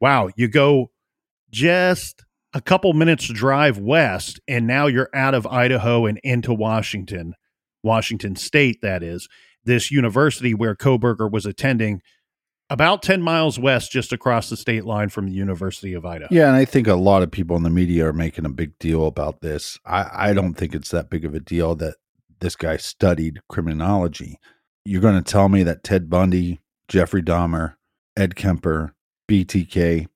wow, 0.00 0.28
you 0.34 0.48
go 0.48 0.90
just 1.52 2.24
a 2.52 2.60
couple 2.60 2.92
minutes 2.92 3.28
drive 3.28 3.78
west, 3.78 4.40
and 4.48 4.66
now 4.66 4.86
you're 4.88 5.08
out 5.14 5.32
of 5.32 5.46
Idaho 5.46 6.06
and 6.06 6.18
into 6.24 6.52
Washington, 6.52 7.34
Washington 7.82 8.36
State, 8.36 8.80
that 8.82 9.02
is. 9.02 9.28
This 9.64 9.92
university 9.92 10.54
where 10.54 10.74
Kohberger 10.74 11.30
was 11.30 11.46
attending 11.46 12.02
about 12.72 13.02
10 13.02 13.20
miles 13.20 13.58
west, 13.58 13.92
just 13.92 14.14
across 14.14 14.48
the 14.48 14.56
state 14.56 14.86
line 14.86 15.10
from 15.10 15.26
the 15.26 15.34
University 15.34 15.92
of 15.92 16.06
Idaho. 16.06 16.34
Yeah, 16.34 16.46
and 16.46 16.56
I 16.56 16.64
think 16.64 16.86
a 16.86 16.94
lot 16.94 17.22
of 17.22 17.30
people 17.30 17.54
in 17.54 17.64
the 17.64 17.70
media 17.70 18.06
are 18.06 18.14
making 18.14 18.46
a 18.46 18.50
big 18.50 18.78
deal 18.78 19.06
about 19.06 19.42
this. 19.42 19.78
I, 19.84 20.30
I 20.30 20.32
don't 20.32 20.54
think 20.54 20.74
it's 20.74 20.90
that 20.90 21.10
big 21.10 21.26
of 21.26 21.34
a 21.34 21.40
deal 21.40 21.74
that 21.76 21.96
this 22.40 22.56
guy 22.56 22.78
studied 22.78 23.40
criminology. 23.46 24.38
You're 24.86 25.02
going 25.02 25.22
to 25.22 25.30
tell 25.30 25.50
me 25.50 25.62
that 25.64 25.84
Ted 25.84 26.08
Bundy, 26.08 26.60
Jeffrey 26.88 27.22
Dahmer, 27.22 27.74
Ed 28.16 28.36
Kemper, 28.36 28.94
BTK, 29.28 30.08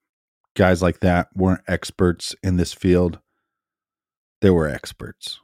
guys 0.55 0.81
like 0.81 1.01
that 1.01 1.29
weren't 1.35 1.61
experts 1.69 2.35
in 2.43 2.57
this 2.57 2.73
field. 2.73 3.21
They 4.41 4.49
were 4.51 4.67
experts. 4.67 5.41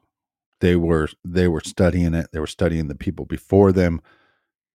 They 0.60 0.76
were 0.76 1.08
they 1.24 1.46
were 1.46 1.60
studying 1.60 2.14
it. 2.14 2.28
They 2.32 2.40
were 2.40 2.46
studying 2.46 2.88
the 2.88 2.94
people 2.94 3.26
before 3.26 3.70
them. 3.70 4.00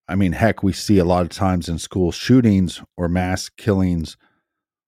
I 0.07 0.15
mean, 0.15 0.31
heck, 0.31 0.63
we 0.63 0.73
see 0.73 0.99
a 0.99 1.05
lot 1.05 1.23
of 1.23 1.29
times 1.29 1.67
in 1.67 1.79
school 1.79 2.11
shootings 2.11 2.81
or 2.95 3.09
mass 3.09 3.49
killings 3.49 4.17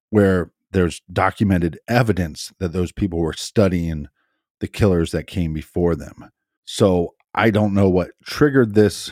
where 0.09 0.51
there's 0.71 1.01
documented 1.11 1.79
evidence 1.87 2.53
that 2.59 2.73
those 2.73 2.91
people 2.91 3.19
were 3.19 3.33
studying 3.33 4.07
the 4.59 4.67
killers 4.67 5.11
that 5.11 5.27
came 5.27 5.53
before 5.53 5.95
them. 5.95 6.29
So 6.65 7.15
I 7.33 7.49
don't 7.49 7.73
know 7.73 7.89
what 7.89 8.11
triggered 8.23 8.75
this 8.75 9.11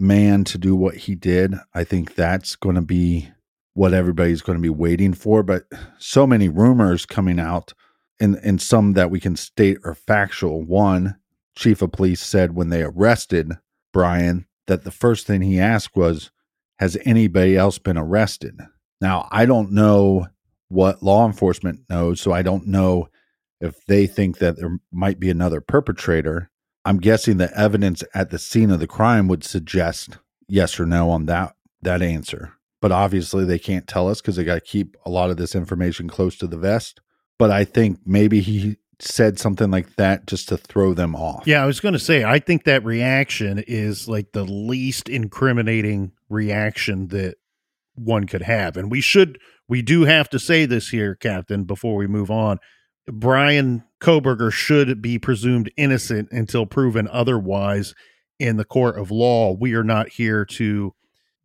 man 0.00 0.44
to 0.44 0.58
do 0.58 0.74
what 0.74 0.96
he 0.96 1.14
did. 1.14 1.54
I 1.74 1.84
think 1.84 2.14
that's 2.14 2.56
going 2.56 2.74
to 2.74 2.82
be 2.82 3.30
what 3.74 3.94
everybody's 3.94 4.42
going 4.42 4.58
to 4.58 4.62
be 4.62 4.68
waiting 4.68 5.14
for. 5.14 5.42
But 5.42 5.64
so 5.98 6.26
many 6.26 6.48
rumors 6.48 7.06
coming 7.06 7.38
out, 7.38 7.74
and, 8.20 8.36
and 8.36 8.60
some 8.60 8.92
that 8.92 9.10
we 9.10 9.20
can 9.20 9.36
state 9.36 9.78
are 9.84 9.94
factual. 9.94 10.62
One, 10.62 11.16
chief 11.56 11.82
of 11.82 11.92
police 11.92 12.20
said 12.20 12.54
when 12.54 12.68
they 12.68 12.82
arrested 12.82 13.52
Brian 13.92 14.46
that 14.66 14.84
the 14.84 14.90
first 14.90 15.26
thing 15.26 15.42
he 15.42 15.60
asked 15.60 15.96
was, 15.96 16.30
Has 16.78 16.96
anybody 17.04 17.56
else 17.56 17.78
been 17.78 17.98
arrested? 17.98 18.60
Now, 19.00 19.28
I 19.30 19.46
don't 19.46 19.72
know 19.72 20.28
what 20.68 21.02
law 21.02 21.26
enforcement 21.26 21.80
knows, 21.88 22.20
so 22.20 22.32
I 22.32 22.42
don't 22.42 22.66
know 22.66 23.08
if 23.60 23.84
they 23.86 24.06
think 24.06 24.38
that 24.38 24.56
there 24.56 24.78
might 24.92 25.20
be 25.20 25.30
another 25.30 25.60
perpetrator. 25.60 26.50
I'm 26.84 26.98
guessing 26.98 27.38
the 27.38 27.56
evidence 27.58 28.04
at 28.14 28.30
the 28.30 28.38
scene 28.38 28.70
of 28.70 28.80
the 28.80 28.86
crime 28.86 29.28
would 29.28 29.44
suggest 29.44 30.18
yes 30.48 30.78
or 30.78 30.86
no 30.86 31.10
on 31.10 31.26
that 31.26 31.54
that 31.82 32.02
answer. 32.02 32.52
But 32.80 32.92
obviously 32.92 33.44
they 33.44 33.58
can't 33.58 33.86
tell 33.86 34.08
us 34.08 34.20
because 34.20 34.36
they 34.36 34.44
got 34.44 34.54
to 34.54 34.60
keep 34.60 34.96
a 35.06 35.10
lot 35.10 35.30
of 35.30 35.36
this 35.36 35.54
information 35.54 36.08
close 36.08 36.36
to 36.38 36.46
the 36.46 36.58
vest. 36.58 37.00
But 37.38 37.50
I 37.50 37.64
think 37.64 38.00
maybe 38.04 38.40
he 38.40 38.76
said 39.00 39.38
something 39.38 39.70
like 39.70 39.96
that 39.96 40.26
just 40.26 40.48
to 40.48 40.56
throw 40.56 40.94
them 40.94 41.14
off. 41.14 41.46
Yeah, 41.46 41.62
I 41.62 41.66
was 41.66 41.80
going 41.80 41.94
to 41.94 41.98
say, 41.98 42.24
I 42.24 42.38
think 42.38 42.64
that 42.64 42.84
reaction 42.84 43.62
is 43.66 44.08
like 44.08 44.32
the 44.32 44.44
least 44.44 45.08
incriminating 45.08 46.12
reaction 46.28 47.08
that 47.08 47.36
one 47.94 48.26
could 48.26 48.42
have. 48.42 48.76
And 48.76 48.90
we 48.90 49.00
should, 49.00 49.38
we 49.68 49.82
do 49.82 50.04
have 50.04 50.28
to 50.30 50.38
say 50.38 50.66
this 50.66 50.88
here, 50.88 51.14
Captain, 51.14 51.64
before 51.64 51.96
we 51.96 52.06
move 52.06 52.30
on. 52.30 52.58
Brian 53.06 53.84
Kohberger 54.00 54.50
should 54.50 55.02
be 55.02 55.18
presumed 55.18 55.70
innocent 55.76 56.30
until 56.30 56.66
proven 56.66 57.08
otherwise 57.10 57.94
in 58.38 58.56
the 58.56 58.64
court 58.64 58.98
of 58.98 59.10
law. 59.10 59.52
We 59.52 59.74
are 59.74 59.84
not 59.84 60.08
here 60.08 60.44
to 60.46 60.94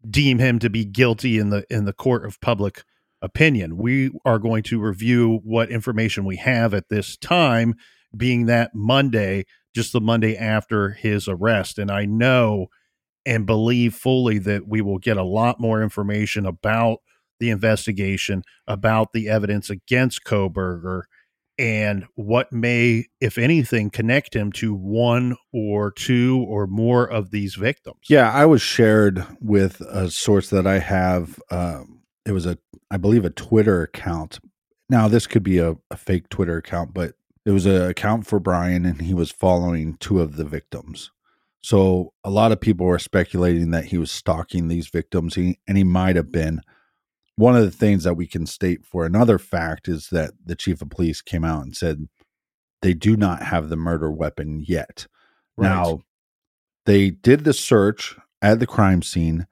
deem 0.10 0.40
him 0.40 0.60
to 0.60 0.70
be 0.70 0.86
guilty 0.86 1.38
in 1.38 1.50
the 1.50 1.66
in 1.70 1.86
the 1.86 1.94
court 1.94 2.26
of 2.26 2.40
public 2.40 2.84
opinion. 3.22 3.78
We 3.78 4.12
are 4.26 4.40
going 4.40 4.64
to 4.64 4.80
review 4.80 5.40
what 5.44 5.72
information 5.72 6.26
we 6.26 6.38
have 6.38 6.74
at 6.74 6.90
this 6.90 7.18
time, 7.18 7.76
being 8.16 8.46
that 8.48 8.72
Monday, 8.74 9.46
just 9.76 9.94
the 9.94 10.02
Monday 10.02 10.36
after 10.36 10.92
his 10.92 11.28
arrest. 11.28 11.78
And 11.78 11.92
I 11.92 12.06
know 12.06 12.68
and 13.26 13.46
believe 13.46 13.94
fully 13.94 14.40
that 14.40 14.68
we 14.68 14.82
will 14.82 14.98
get 14.98 15.18
a 15.18 15.24
lot 15.24 15.60
more 15.60 15.84
information 15.84 16.46
about 16.46 17.00
the 17.40 17.50
investigation, 17.50 18.44
about 18.68 19.14
the 19.14 19.30
evidence 19.30 19.70
against 19.70 20.24
Kohberger, 20.24 21.04
and 21.58 22.06
what 22.16 22.54
may, 22.54 23.06
if 23.20 23.38
anything, 23.38 23.90
connect 23.90 24.34
him 24.34 24.52
to 24.54 24.74
one 24.74 25.36
or 25.54 25.92
two 25.92 26.46
or 26.48 26.68
more 26.68 27.06
of 27.06 27.32
these 27.32 27.56
victims. 27.56 28.00
Yeah, 28.10 28.32
I 28.32 28.46
was 28.46 28.62
shared 28.62 29.26
with 29.42 29.82
a 29.82 30.10
source 30.10 30.50
that 30.52 30.66
I 30.66 30.80
have. 30.80 31.40
Um, 31.52 31.99
it 32.26 32.32
was 32.32 32.46
a, 32.46 32.58
I 32.92 32.98
believe, 32.98 33.26
a 33.26 33.30
Twitter 33.30 33.82
account. 33.84 34.40
Now, 34.90 35.08
this 35.08 35.28
could 35.28 35.44
be 35.44 35.60
a, 35.60 35.76
a 35.92 35.98
fake 35.98 36.30
Twitter 36.30 36.58
account, 36.58 36.94
but 36.94 37.14
it 37.46 37.52
was 37.52 37.66
an 37.66 37.82
account 37.84 38.28
for 38.28 38.40
Brian, 38.40 38.86
and 38.86 39.02
he 39.02 39.14
was 39.14 39.32
following 39.32 39.96
two 39.96 40.20
of 40.20 40.36
the 40.36 40.46
victims. 40.46 41.12
So 41.62 42.14
a 42.24 42.30
lot 42.30 42.52
of 42.52 42.62
people 42.62 42.86
were 42.86 43.00
speculating 43.00 43.72
that 43.72 43.86
he 43.86 43.98
was 43.98 44.12
stalking 44.12 44.68
these 44.68 44.88
victims, 44.88 45.36
he, 45.36 45.60
and 45.68 45.78
he 45.78 45.84
might 45.84 46.16
have 46.16 46.32
been. 46.32 46.62
One 47.36 47.56
of 47.56 47.64
the 47.64 47.72
things 47.72 48.04
that 48.04 48.16
we 48.16 48.28
can 48.28 48.46
state 48.46 48.86
for 48.86 49.06
another 49.06 49.38
fact 49.38 49.88
is 49.88 50.10
that 50.10 50.32
the 50.44 50.56
chief 50.56 50.82
of 50.82 50.90
police 50.90 51.22
came 51.22 51.46
out 51.46 51.64
and 51.64 51.76
said 51.76 52.08
they 52.82 52.94
do 52.94 53.16
not 53.16 53.44
have 53.44 53.70
the 53.70 53.78
murder 53.78 54.12
weapon 54.12 54.64
yet. 54.66 55.08
Right. 55.58 55.70
Now, 55.70 56.02
they 56.86 57.10
did 57.10 57.44
the 57.44 57.54
search 57.54 58.18
at 58.42 58.60
the 58.60 58.68
crime 58.68 59.02
scene 59.02 59.48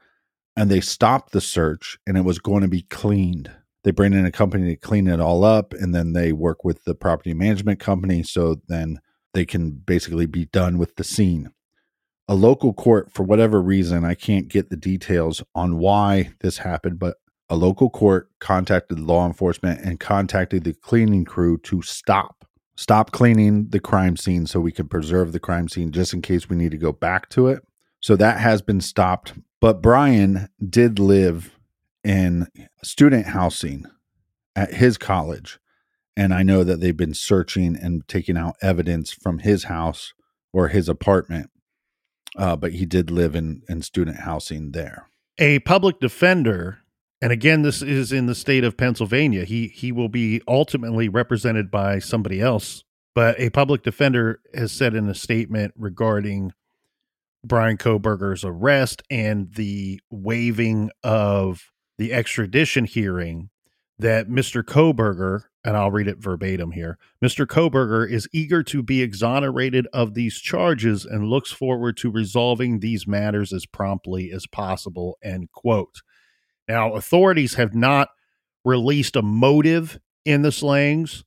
and 0.58 0.72
they 0.72 0.82
stopped 0.82 1.32
the 1.32 1.40
search 1.40 2.00
and 2.08 2.18
it 2.18 2.26
was 2.26 2.40
going 2.40 2.64
to 2.64 2.68
be 2.68 2.82
cleaned. 2.82 3.52
They 3.84 3.92
bring 3.92 4.14
in 4.14 4.26
a 4.26 4.32
company 4.32 4.72
to 4.72 4.76
clean 4.76 5.08
it 5.08 5.22
all 5.22 5.44
up 5.44 5.74
and 5.74 5.94
then 5.94 6.14
they 6.14 6.34
work 6.34 6.66
with 6.66 6.84
the 6.84 6.96
property 6.96 7.34
management 7.36 7.80
company 7.80 8.24
so 8.24 8.58
then 8.68 9.00
they 9.34 9.46
can 9.46 9.72
basically 9.72 10.26
be 10.26 10.46
done 10.46 10.80
with 10.80 10.96
the 10.96 11.04
scene. 11.04 11.52
A 12.28 12.34
local 12.34 12.74
court, 12.74 13.12
for 13.14 13.24
whatever 13.24 13.62
reason, 13.62 14.04
I 14.04 14.16
can't 14.16 14.50
get 14.50 14.70
the 14.70 14.76
details 14.76 15.44
on 15.56 15.78
why 15.78 16.32
this 16.42 16.58
happened, 16.58 17.00
but 17.00 17.18
a 17.50 17.56
local 17.56 17.90
court 17.90 18.30
contacted 18.40 19.00
law 19.00 19.26
enforcement 19.26 19.80
and 19.82 20.00
contacted 20.00 20.64
the 20.64 20.74
cleaning 20.74 21.24
crew 21.24 21.58
to 21.60 21.82
stop 21.82 22.34
stop 22.76 23.12
cleaning 23.12 23.70
the 23.70 23.80
crime 23.80 24.16
scene 24.16 24.46
so 24.46 24.60
we 24.60 24.72
can 24.72 24.88
preserve 24.88 25.32
the 25.32 25.40
crime 25.40 25.68
scene 25.68 25.92
just 25.92 26.14
in 26.14 26.22
case 26.22 26.48
we 26.48 26.56
need 26.56 26.70
to 26.70 26.78
go 26.78 26.92
back 26.92 27.28
to 27.28 27.48
it 27.48 27.64
so 28.02 28.16
that 28.16 28.40
has 28.40 28.62
been 28.62 28.80
stopped 28.80 29.34
but 29.62 29.82
brian 29.82 30.50
did 30.70 31.00
live 31.00 31.58
in 32.04 32.48
student 32.84 33.28
housing 33.28 33.86
at 34.56 34.74
his 34.74 34.98
college. 34.98 35.60
And 36.16 36.34
I 36.34 36.42
know 36.42 36.64
that 36.64 36.82
they've 36.82 36.98
been 36.98 37.14
searching 37.14 37.78
and 37.78 38.06
taking 38.08 38.38
out 38.38 38.56
evidence 38.62 39.14
from 39.14 39.40
his 39.40 39.66
house 39.66 40.14
or 40.52 40.70
his 40.70 40.90
apartment. 40.90 41.52
Uh, 42.36 42.56
but 42.56 42.74
he 42.74 42.86
did 42.86 43.12
live 43.12 43.36
in, 43.36 43.62
in 43.70 43.82
student 43.82 44.22
housing 44.22 44.72
there. 44.72 45.10
A 45.38 45.60
public 45.60 46.00
defender, 46.00 46.80
and 47.22 47.32
again, 47.32 47.62
this 47.62 47.82
is 47.82 48.12
in 48.12 48.26
the 48.26 48.36
state 48.36 48.64
of 48.64 48.78
Pennsylvania. 48.78 49.44
He 49.44 49.68
he 49.68 49.92
will 49.92 50.10
be 50.10 50.42
ultimately 50.48 51.10
represented 51.10 51.72
by 51.72 52.00
somebody 52.00 52.42
else, 52.42 52.84
but 53.16 53.40
a 53.40 53.50
public 53.50 53.84
defender 53.84 54.40
has 54.54 54.72
said 54.72 54.94
in 54.94 55.08
a 55.08 55.16
statement 55.16 55.74
regarding 55.78 56.54
Brian 57.44 57.78
Kohberger's 57.78 58.44
arrest 58.44 59.04
and 59.10 59.54
the 59.54 60.00
waiving 60.10 60.90
of 61.04 61.72
the 61.98 62.14
extradition 62.14 62.86
hearing 62.86 63.50
that 64.00 64.28
Mr. 64.28 64.64
Kohberger, 64.64 65.44
and 65.64 65.76
I'll 65.76 65.92
read 65.92 66.08
it 66.08 66.20
verbatim 66.20 66.72
here 66.72 66.98
Mr. 67.24 67.46
Kohberger 67.46 68.10
is 68.10 68.28
eager 68.32 68.64
to 68.64 68.84
be 68.84 69.02
exonerated 69.02 69.88
of 69.94 70.14
these 70.14 70.40
charges 70.40 71.06
and 71.06 71.30
looks 71.30 71.52
forward 71.52 71.98
to 71.98 72.12
resolving 72.12 72.80
these 72.80 73.08
matters 73.08 73.52
as 73.52 73.66
promptly 73.66 74.32
as 74.32 74.46
possible. 74.48 75.18
End 75.24 75.52
quote. 75.52 76.02
Now, 76.68 76.94
authorities 76.94 77.56
have 77.56 77.74
not 77.74 78.10
released 78.66 79.16
a 79.16 79.22
motive 79.22 80.00
in 80.26 80.42
the 80.42 80.52
slayings. 80.52 81.24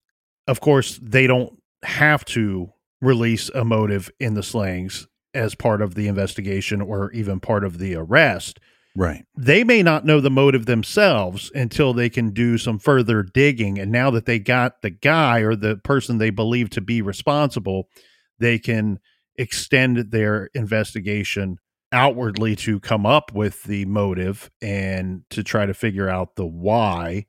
Of 0.46 0.60
course, 0.60 0.98
they 1.02 1.26
don't 1.26 1.60
have 1.82 2.24
to 2.26 2.72
release 3.00 3.48
a 3.48 3.64
motive 3.64 4.10
in 4.20 4.34
the 4.34 4.42
slayings 4.42 5.06
as 5.34 5.54
part 5.54 5.82
of 5.82 5.94
the 5.94 6.08
investigation 6.08 6.80
or 6.80 7.10
even 7.12 7.40
part 7.40 7.64
of 7.64 7.78
the 7.78 7.94
arrest. 7.94 8.58
Right. 8.96 9.24
They 9.36 9.62
may 9.62 9.82
not 9.82 10.04
know 10.04 10.20
the 10.20 10.30
motive 10.30 10.66
themselves 10.66 11.50
until 11.54 11.92
they 11.92 12.10
can 12.10 12.30
do 12.30 12.58
some 12.58 12.78
further 12.78 13.22
digging. 13.22 13.78
And 13.78 13.92
now 13.92 14.10
that 14.10 14.26
they 14.26 14.38
got 14.38 14.82
the 14.82 14.90
guy 14.90 15.40
or 15.40 15.54
the 15.54 15.76
person 15.76 16.18
they 16.18 16.30
believe 16.30 16.70
to 16.70 16.80
be 16.80 17.00
responsible, 17.00 17.88
they 18.38 18.58
can 18.58 18.98
extend 19.36 20.10
their 20.10 20.50
investigation 20.54 21.58
outwardly 21.92 22.56
to 22.56 22.80
come 22.80 23.06
up 23.06 23.32
with 23.32 23.62
the 23.64 23.84
motive 23.84 24.50
and 24.60 25.22
to 25.30 25.42
try 25.42 25.66
to 25.66 25.74
figure 25.74 26.08
out 26.08 26.36
the 26.36 26.46
why 26.46 27.26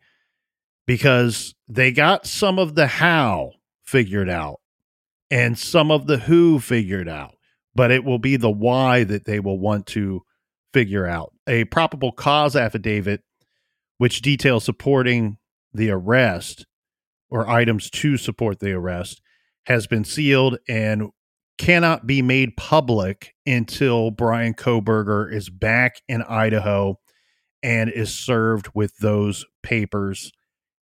because 0.85 1.55
they 1.67 1.91
got 1.91 2.25
some 2.25 2.59
of 2.59 2.75
the 2.75 2.87
how 2.87 3.51
figured 3.83 4.29
out 4.29 4.59
and 5.29 5.57
some 5.57 5.89
of 5.89 6.05
the 6.05 6.17
who 6.17 6.59
figured 6.59 7.07
out 7.07 7.35
but 7.75 7.91
it 7.91 8.03
will 8.03 8.19
be 8.19 8.35
the 8.35 8.51
why 8.51 9.03
that 9.03 9.25
they 9.25 9.39
will 9.39 9.59
want 9.59 9.85
to 9.87 10.21
figure 10.73 11.05
out. 11.05 11.33
A 11.47 11.65
probable 11.65 12.11
cause 12.11 12.55
affidavit, 12.55 13.21
which 13.97 14.21
details 14.21 14.63
supporting 14.63 15.37
the 15.73 15.89
arrest 15.89 16.65
or 17.29 17.49
items 17.49 17.89
to 17.89 18.17
support 18.17 18.59
the 18.59 18.71
arrest, 18.71 19.21
has 19.65 19.87
been 19.87 20.03
sealed 20.03 20.57
and 20.67 21.09
cannot 21.57 22.07
be 22.07 22.21
made 22.21 22.57
public 22.57 23.35
until 23.45 24.11
Brian 24.11 24.53
Kohberger 24.53 25.31
is 25.31 25.49
back 25.49 26.01
in 26.07 26.23
Idaho 26.23 26.99
and 27.61 27.89
is 27.89 28.13
served 28.13 28.69
with 28.73 28.97
those 28.97 29.45
papers 29.61 30.31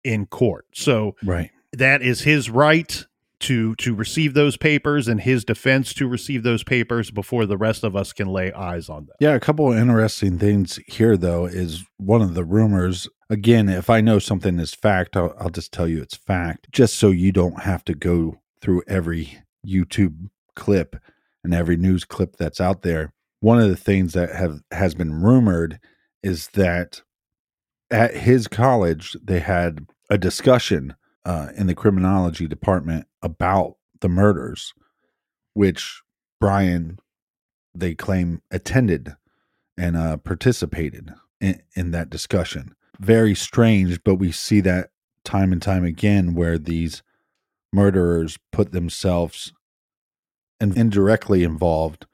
in 0.03 0.27
court. 0.27 0.65
So 0.75 1.15
right. 1.23 1.51
that 1.75 2.03
is 2.03 2.23
his 2.23 2.49
right 2.49 3.07
to 3.43 3.75
to 3.77 3.95
receive 3.95 4.35
those 4.35 4.57
papers 4.57 5.09
and 5.09 5.21
his 5.21 5.45
defense 5.45 5.93
to 5.95 6.09
receive 6.09 6.43
those 6.43 6.63
papers 6.63 7.11
before 7.11 7.47
the 7.47 7.57
rest 7.57 7.85
of 7.85 7.95
us 7.95 8.13
can 8.13 8.29
lay 8.29 8.53
eyes 8.53 8.89
on 8.89 9.07
them. 9.07 9.17
Yeah, 9.21 9.35
a 9.35 9.41
couple 9.41 9.71
of 9.71 9.79
interesting 9.79 10.39
things 10.39 10.79
here 10.87 11.17
though 11.17 11.47
is 11.47 11.85
one 11.99 12.23
of 12.23 12.35
the 12.35 12.45
rumors. 12.45 13.09
Again, 13.29 13.69
if 13.69 13.91
I 13.91 14.01
know 14.01 14.19
something 14.19 14.59
is 14.59 14.75
fact, 14.75 15.17
I'll, 15.17 15.35
I'll 15.39 15.51
just 15.51 15.73
tell 15.73 15.89
you 15.89 16.03
it's 16.03 16.17
fact, 16.17 16.69
just 16.73 16.97
so 16.97 17.11
you 17.11 17.33
don't 17.33 17.63
have 17.63 17.85
to 17.85 17.95
go 17.95 18.41
through 18.61 18.83
every 18.87 19.39
YouTube 19.67 20.31
clip 20.55 20.97
and 21.45 21.55
every 21.55 21.77
news 21.77 22.05
clip 22.05 22.37
that's 22.37 22.61
out 22.61 22.83
there. 22.83 23.13
One 23.41 23.61
of 23.61 23.69
the 23.69 23.77
things 23.77 24.13
that 24.13 24.35
have 24.35 24.61
has 24.71 24.95
been 24.95 25.23
rumored 25.23 25.81
is 26.23 26.49
that 26.49 27.03
at 27.91 28.17
his 28.17 28.49
college 28.49 29.17
they 29.23 29.41
had 29.41 29.87
a 30.09 30.17
discussion 30.17 30.95
uh, 31.25 31.49
in 31.57 31.67
the 31.67 31.75
criminology 31.75 32.47
department 32.47 33.07
about 33.23 33.77
the 34.01 34.09
murders, 34.09 34.73
which 35.55 36.03
Brian, 36.41 36.99
they 37.75 37.95
claim, 37.95 38.43
attended 38.51 39.15
and 39.77 39.97
uh, 39.97 40.17
participated 40.17 41.13
in, 41.41 41.63
in 41.75 41.91
that 41.93 42.11
discussion. 42.11 42.75
Very 42.99 43.35
strange, 43.35 44.03
but 44.05 44.17
we 44.17 44.33
see 44.33 44.61
that 44.61 44.91
time 45.25 45.53
and 45.53 45.63
time 45.63 45.85
again 45.85 46.35
where 46.35 46.59
these 46.59 47.03
murderers 47.73 48.39
put 48.51 48.73
themselves 48.73 49.53
and 50.61 50.77
indirectly 50.77 51.43
involved 51.43 52.07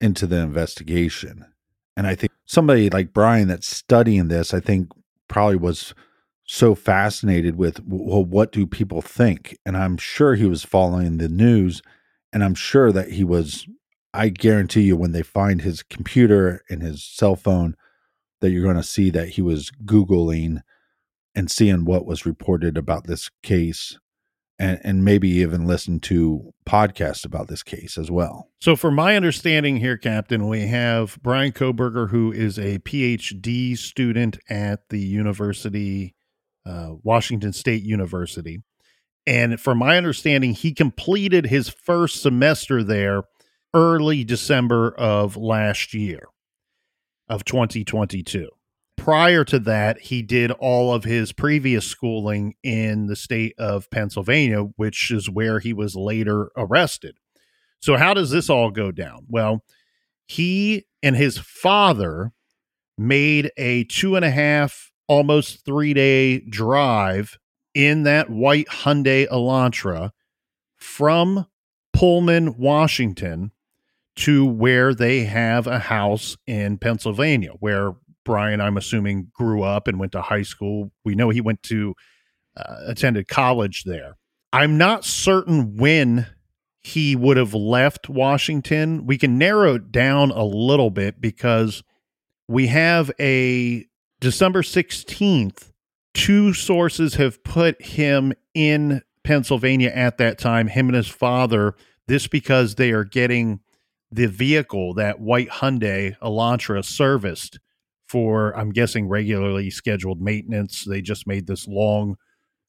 into 0.00 0.26
the 0.26 0.36
investigation. 0.36 1.46
And 1.96 2.06
I 2.06 2.14
think 2.14 2.32
somebody 2.44 2.88
like 2.88 3.12
Brian 3.12 3.48
that's 3.48 3.66
studying 3.66 4.28
this, 4.28 4.54
I 4.54 4.60
think 4.60 4.90
probably 5.28 5.56
was 5.56 5.94
so 6.52 6.74
fascinated 6.74 7.56
with 7.56 7.80
well 7.86 8.22
what 8.22 8.52
do 8.52 8.66
people 8.66 9.00
think 9.00 9.56
and 9.64 9.74
i'm 9.74 9.96
sure 9.96 10.34
he 10.34 10.44
was 10.44 10.62
following 10.62 11.16
the 11.16 11.28
news 11.28 11.80
and 12.30 12.44
i'm 12.44 12.54
sure 12.54 12.92
that 12.92 13.12
he 13.12 13.24
was 13.24 13.66
i 14.12 14.28
guarantee 14.28 14.82
you 14.82 14.94
when 14.94 15.12
they 15.12 15.22
find 15.22 15.62
his 15.62 15.82
computer 15.82 16.62
and 16.68 16.82
his 16.82 17.02
cell 17.02 17.36
phone 17.36 17.74
that 18.42 18.50
you're 18.50 18.62
going 18.62 18.76
to 18.76 18.82
see 18.82 19.08
that 19.08 19.30
he 19.30 19.40
was 19.40 19.70
googling 19.86 20.60
and 21.34 21.50
seeing 21.50 21.86
what 21.86 22.04
was 22.04 22.26
reported 22.26 22.76
about 22.76 23.06
this 23.06 23.30
case 23.42 23.98
and, 24.58 24.78
and 24.84 25.02
maybe 25.06 25.30
even 25.30 25.66
listen 25.66 26.00
to 26.00 26.52
podcasts 26.66 27.24
about 27.24 27.48
this 27.48 27.62
case 27.62 27.96
as 27.96 28.10
well. 28.10 28.50
So, 28.60 28.76
for 28.76 28.90
my 28.90 29.16
understanding 29.16 29.78
here, 29.78 29.96
Captain, 29.96 30.46
we 30.46 30.66
have 30.66 31.18
Brian 31.22 31.52
Kohberger, 31.52 32.10
who 32.10 32.30
is 32.30 32.58
a 32.58 32.78
PhD 32.80 33.78
student 33.78 34.38
at 34.50 34.90
the 34.90 35.00
University 35.00 36.14
uh, 36.66 36.94
Washington 37.02 37.52
State 37.52 37.82
University. 37.82 38.62
And 39.26 39.60
from 39.60 39.78
my 39.78 39.96
understanding, 39.96 40.52
he 40.52 40.72
completed 40.72 41.46
his 41.46 41.68
first 41.68 42.22
semester 42.22 42.82
there 42.82 43.22
early 43.74 44.24
December 44.24 44.92
of 44.96 45.36
last 45.36 45.94
year, 45.94 46.28
of 47.28 47.44
2022. 47.44 48.48
Prior 48.96 49.44
to 49.44 49.58
that, 49.60 50.00
he 50.00 50.22
did 50.22 50.50
all 50.52 50.94
of 50.94 51.04
his 51.04 51.32
previous 51.32 51.86
schooling 51.86 52.54
in 52.62 53.06
the 53.06 53.16
state 53.16 53.54
of 53.58 53.90
Pennsylvania, 53.90 54.60
which 54.76 55.10
is 55.10 55.30
where 55.30 55.58
he 55.58 55.72
was 55.72 55.96
later 55.96 56.50
arrested. 56.56 57.16
So, 57.80 57.96
how 57.96 58.14
does 58.14 58.30
this 58.30 58.48
all 58.48 58.70
go 58.70 58.92
down? 58.92 59.26
Well, 59.28 59.64
he 60.26 60.84
and 61.02 61.16
his 61.16 61.38
father 61.38 62.32
made 62.96 63.50
a 63.56 63.84
two 63.84 64.14
and 64.14 64.24
a 64.24 64.30
half 64.30 64.91
almost 65.12 65.62
three 65.66 65.92
day 65.92 66.40
drive 66.40 67.38
in 67.74 68.04
that 68.04 68.30
white 68.30 68.66
Hyundai 68.68 69.28
Elantra 69.28 70.10
from 70.78 71.46
Pullman, 71.92 72.56
Washington 72.56 73.52
to 74.16 74.46
where 74.46 74.94
they 74.94 75.24
have 75.24 75.66
a 75.66 75.78
house 75.78 76.38
in 76.46 76.78
Pennsylvania, 76.78 77.50
where 77.60 77.92
Brian, 78.24 78.62
I'm 78.62 78.78
assuming, 78.78 79.28
grew 79.34 79.62
up 79.62 79.86
and 79.86 80.00
went 80.00 80.12
to 80.12 80.22
high 80.22 80.42
school. 80.42 80.92
We 81.04 81.14
know 81.14 81.28
he 81.28 81.42
went 81.42 81.62
to 81.64 81.94
uh, 82.56 82.76
attended 82.86 83.28
college 83.28 83.84
there. 83.84 84.16
I'm 84.50 84.78
not 84.78 85.04
certain 85.04 85.76
when 85.76 86.26
he 86.80 87.16
would 87.16 87.36
have 87.36 87.52
left 87.52 88.08
Washington. 88.08 89.04
We 89.04 89.18
can 89.18 89.36
narrow 89.36 89.74
it 89.74 89.92
down 89.92 90.30
a 90.30 90.44
little 90.44 90.90
bit 90.90 91.20
because 91.20 91.82
we 92.48 92.68
have 92.68 93.10
a 93.20 93.86
December 94.22 94.62
16th, 94.62 95.72
two 96.14 96.52
sources 96.52 97.14
have 97.16 97.42
put 97.42 97.82
him 97.82 98.32
in 98.54 99.02
Pennsylvania 99.24 99.90
at 99.90 100.16
that 100.18 100.38
time, 100.38 100.68
him 100.68 100.86
and 100.86 100.94
his 100.94 101.08
father. 101.08 101.74
This 102.06 102.28
because 102.28 102.76
they 102.76 102.92
are 102.92 103.02
getting 103.02 103.58
the 104.12 104.26
vehicle, 104.26 104.94
that 104.94 105.18
white 105.18 105.48
Hyundai 105.48 106.16
Elantra, 106.20 106.84
serviced 106.84 107.58
for, 108.06 108.56
I'm 108.56 108.70
guessing, 108.70 109.08
regularly 109.08 109.70
scheduled 109.70 110.20
maintenance. 110.20 110.84
They 110.84 111.02
just 111.02 111.26
made 111.26 111.48
this 111.48 111.66
long, 111.66 112.16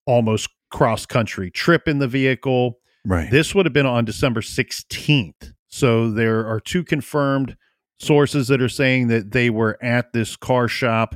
almost 0.07 0.49
cross 0.71 1.05
country 1.05 1.51
trip 1.51 1.87
in 1.87 1.99
the 1.99 2.07
vehicle. 2.07 2.79
Right. 3.05 3.29
This 3.29 3.53
would 3.53 3.67
have 3.67 3.73
been 3.73 3.85
on 3.85 4.05
December 4.05 4.41
16th. 4.41 5.53
So 5.67 6.09
there 6.09 6.47
are 6.47 6.59
two 6.59 6.83
confirmed 6.83 7.57
sources 7.99 8.47
that 8.47 8.59
are 8.59 8.69
saying 8.69 9.09
that 9.09 9.33
they 9.33 9.51
were 9.51 9.77
at 9.83 10.13
this 10.13 10.35
car 10.35 10.67
shop 10.67 11.15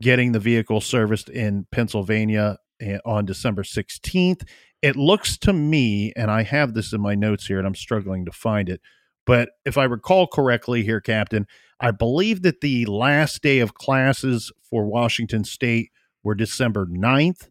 getting 0.00 0.32
the 0.32 0.40
vehicle 0.40 0.80
serviced 0.80 1.28
in 1.28 1.66
Pennsylvania 1.70 2.58
eh, 2.80 2.98
on 3.04 3.24
December 3.24 3.62
16th. 3.62 4.42
It 4.80 4.96
looks 4.96 5.36
to 5.38 5.52
me, 5.52 6.12
and 6.16 6.30
I 6.30 6.42
have 6.44 6.74
this 6.74 6.92
in 6.92 7.00
my 7.00 7.14
notes 7.14 7.46
here 7.46 7.58
and 7.58 7.66
I'm 7.66 7.74
struggling 7.74 8.24
to 8.26 8.32
find 8.32 8.68
it. 8.68 8.80
But 9.26 9.50
if 9.64 9.76
I 9.76 9.84
recall 9.84 10.26
correctly 10.26 10.84
here, 10.84 11.00
Captain, 11.00 11.46
I 11.80 11.90
believe 11.90 12.42
that 12.42 12.60
the 12.60 12.86
last 12.86 13.42
day 13.42 13.58
of 13.58 13.74
classes 13.74 14.50
for 14.62 14.86
Washington 14.86 15.44
State 15.44 15.90
were 16.22 16.34
December 16.34 16.86
9th. 16.86 17.48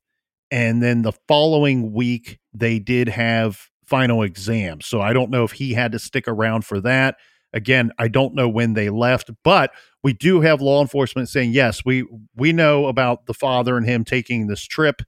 And 0.49 0.81
then 0.81 1.01
the 1.01 1.13
following 1.27 1.93
week, 1.93 2.39
they 2.53 2.79
did 2.79 3.09
have 3.09 3.69
final 3.85 4.23
exams. 4.23 4.85
So 4.85 5.01
I 5.01 5.13
don't 5.13 5.29
know 5.29 5.43
if 5.43 5.51
he 5.51 5.73
had 5.73 5.91
to 5.91 5.99
stick 5.99 6.27
around 6.27 6.65
for 6.65 6.81
that. 6.81 7.17
Again, 7.53 7.91
I 7.97 8.07
don't 8.07 8.35
know 8.35 8.49
when 8.49 8.73
they 8.73 8.89
left, 8.89 9.31
but 9.43 9.71
we 10.03 10.13
do 10.13 10.41
have 10.41 10.61
law 10.61 10.81
enforcement 10.81 11.29
saying 11.29 11.51
yes, 11.51 11.83
we 11.85 12.05
we 12.35 12.53
know 12.53 12.87
about 12.87 13.25
the 13.25 13.33
father 13.33 13.77
and 13.77 13.85
him 13.85 14.03
taking 14.03 14.47
this 14.47 14.63
trip. 14.63 15.01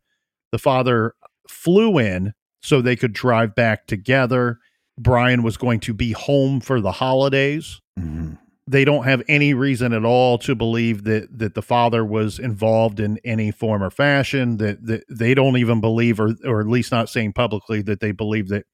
The 0.51 0.59
father 0.59 1.13
flew 1.47 1.97
in 1.99 2.33
so 2.61 2.81
they 2.81 2.95
could 2.95 3.13
drive 3.13 3.55
back 3.55 3.87
together. 3.87 4.59
Brian 4.97 5.43
was 5.43 5.57
going 5.57 5.79
to 5.81 5.93
be 5.93 6.11
home 6.11 6.59
for 6.59 6.81
the 6.81 6.91
holidays. 6.91 7.79
Mm-hmm. 7.97 8.33
They 8.67 8.85
don't 8.85 9.05
have 9.05 9.23
any 9.27 9.53
reason 9.53 9.93
at 9.93 10.05
all 10.05 10.37
to 10.39 10.53
believe 10.55 11.03
that 11.05 11.39
that 11.39 11.55
the 11.55 11.61
father 11.61 12.05
was 12.05 12.39
involved 12.39 12.99
in 12.99 13.19
any 13.23 13.51
form 13.51 13.83
or 13.83 13.89
fashion. 13.89 14.57
That, 14.57 14.85
that 14.85 15.03
they 15.09 15.33
don't 15.33 15.57
even 15.57 15.81
believe, 15.81 16.19
or 16.19 16.35
or 16.45 16.61
at 16.61 16.67
least 16.67 16.91
not 16.91 17.09
saying 17.09 17.33
publicly 17.33 17.81
that 17.83 17.99
they 17.99 18.11
believe 18.11 18.47
that 18.49 18.65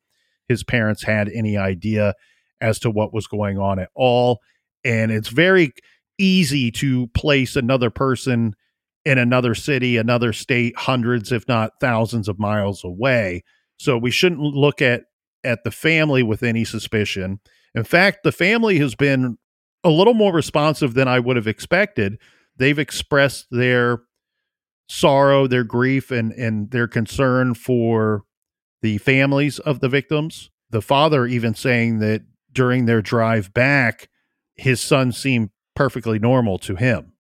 his 0.48 0.64
parents 0.64 1.04
had 1.04 1.30
any 1.30 1.58
idea 1.58 2.14
as 2.62 2.80
to 2.80 2.90
what 2.90 3.14
was 3.14 3.28
going 3.28 3.58
on 3.58 3.80
at 3.80 3.90
all. 3.96 4.40
And 4.84 5.12
it's 5.12 5.30
very 5.30 5.74
easy 6.18 6.72
to 6.72 7.08
place 7.08 7.56
another 7.56 7.90
person 7.90 8.56
in 9.04 9.18
another 9.18 9.54
city, 9.54 9.98
another 9.98 10.34
state, 10.34 10.76
hundreds, 10.78 11.32
if 11.32 11.48
not 11.48 11.74
thousands 11.80 12.28
of 12.28 12.40
miles 12.40 12.84
away. 12.84 13.44
So 13.78 13.98
we 13.98 14.12
shouldn't 14.12 14.42
look 14.42 14.82
at 14.82 15.04
at 15.44 15.64
the 15.64 15.72
family 15.72 16.24
with 16.24 16.42
any 16.42 16.66
suspicion. 16.66 17.40
In 17.76 17.84
fact, 17.84 18.24
the 18.24 18.32
family 18.32 18.80
has 18.80 18.96
been 18.96 19.38
a 19.84 19.90
little 19.90 20.16
more 20.16 20.34
responsive 20.34 20.96
than 20.96 21.08
I 21.08 21.20
would 21.20 21.36
have 21.36 21.48
expected. 21.48 22.18
They've 22.58 22.80
expressed 22.80 23.46
their 23.52 24.00
sorrow, 24.90 25.46
their 25.46 25.64
grief, 25.64 26.10
and 26.10 26.32
and 26.32 26.72
their 26.72 26.88
concern 26.88 27.54
for 27.54 28.24
the 28.82 28.98
families 28.98 29.60
of 29.60 29.82
the 29.82 29.90
victims. 29.90 30.50
The 30.72 30.82
father 30.82 31.28
even 31.28 31.54
saying 31.54 32.00
that 32.00 32.22
during 32.56 32.86
their 32.88 33.02
drive 33.02 33.54
back, 33.54 34.10
his 34.56 34.82
son 34.82 35.12
seemed 35.12 35.52
perfectly 35.76 36.18
normal 36.18 36.58
to 36.60 36.76
him. 36.76 37.12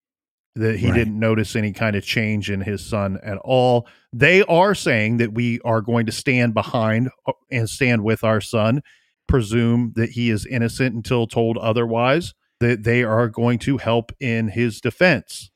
That 0.55 0.79
he 0.79 0.87
right. 0.87 0.95
didn't 0.95 1.19
notice 1.19 1.55
any 1.55 1.73
kind 1.73 1.97
of 1.97 2.05
change 2.05 2.49
in 2.49 2.61
his 2.61 2.83
son 2.83 3.19
at 3.21 3.37
all. 3.39 3.87
They 4.13 4.41
are 4.43 4.73
saying 4.73 5.17
that 5.17 5.33
we 5.33 5.59
are 5.65 5.81
going 5.81 6.05
to 6.05 6.13
stand 6.13 6.53
behind 6.53 7.09
uh, 7.27 7.33
and 7.51 7.69
stand 7.69 8.05
with 8.05 8.23
our 8.23 8.39
son, 8.39 8.81
presume 9.27 9.91
that 9.97 10.11
he 10.11 10.29
is 10.29 10.45
innocent 10.45 10.95
until 10.95 11.27
told 11.27 11.57
otherwise, 11.57 12.33
that 12.61 12.83
they 12.83 13.03
are 13.03 13.27
going 13.27 13.59
to 13.59 13.77
help 13.77 14.13
in 14.21 14.47
his 14.47 14.79
defense. 14.79 15.51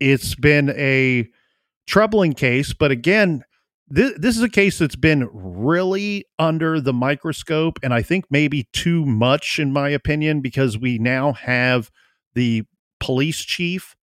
It's 0.00 0.34
been 0.34 0.68
a 0.76 1.28
troubling 1.86 2.34
case, 2.34 2.74
but 2.74 2.90
again, 2.90 3.42
this, 3.88 4.12
this 4.18 4.36
is 4.36 4.42
a 4.42 4.48
case 4.48 4.78
that's 4.78 4.96
been 4.96 5.28
really 5.32 6.24
under 6.38 6.80
the 6.80 6.92
microscope 6.92 7.78
and 7.82 7.94
i 7.94 8.02
think 8.02 8.24
maybe 8.30 8.68
too 8.72 9.04
much 9.04 9.58
in 9.58 9.72
my 9.72 9.88
opinion 9.88 10.40
because 10.40 10.78
we 10.78 10.98
now 10.98 11.32
have 11.32 11.90
the 12.34 12.62
police 13.00 13.42
chief 13.42 13.96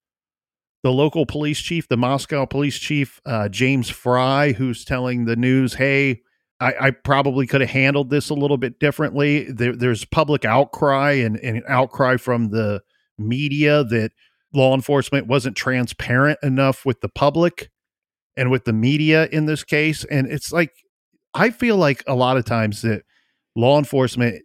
the 0.83 0.91
local 0.91 1.25
police 1.25 1.59
chief 1.59 1.87
the 1.87 1.97
moscow 1.97 2.45
police 2.45 2.77
chief 2.77 3.21
uh, 3.25 3.49
james 3.49 3.89
Fry, 3.89 4.53
who's 4.53 4.85
telling 4.85 5.25
the 5.25 5.35
news 5.35 5.75
hey 5.75 6.21
I, 6.59 6.75
I 6.79 6.91
probably 6.91 7.45
could 7.45 7.59
have 7.59 7.71
handled 7.71 8.09
this 8.09 8.29
a 8.29 8.33
little 8.33 8.57
bit 8.57 8.79
differently. 8.79 9.51
There, 9.51 9.75
there's 9.75 10.05
public 10.05 10.45
outcry 10.45 11.11
and, 11.11 11.37
and 11.37 11.61
outcry 11.67 12.15
from 12.15 12.51
the 12.51 12.81
media 13.17 13.83
that 13.85 14.11
law 14.53 14.73
enforcement 14.73 15.27
wasn't 15.27 15.57
transparent 15.57 16.39
enough 16.41 16.85
with 16.85 17.01
the 17.01 17.09
public 17.09 17.69
and 18.35 18.51
with 18.51 18.65
the 18.65 18.73
media 18.73 19.27
in 19.31 19.45
this 19.45 19.63
case. 19.63 20.03
And 20.05 20.27
it's 20.27 20.51
like, 20.51 20.73
I 21.33 21.49
feel 21.49 21.77
like 21.77 22.03
a 22.07 22.15
lot 22.15 22.37
of 22.37 22.45
times 22.45 22.81
that 22.81 23.03
law 23.55 23.77
enforcement, 23.77 24.43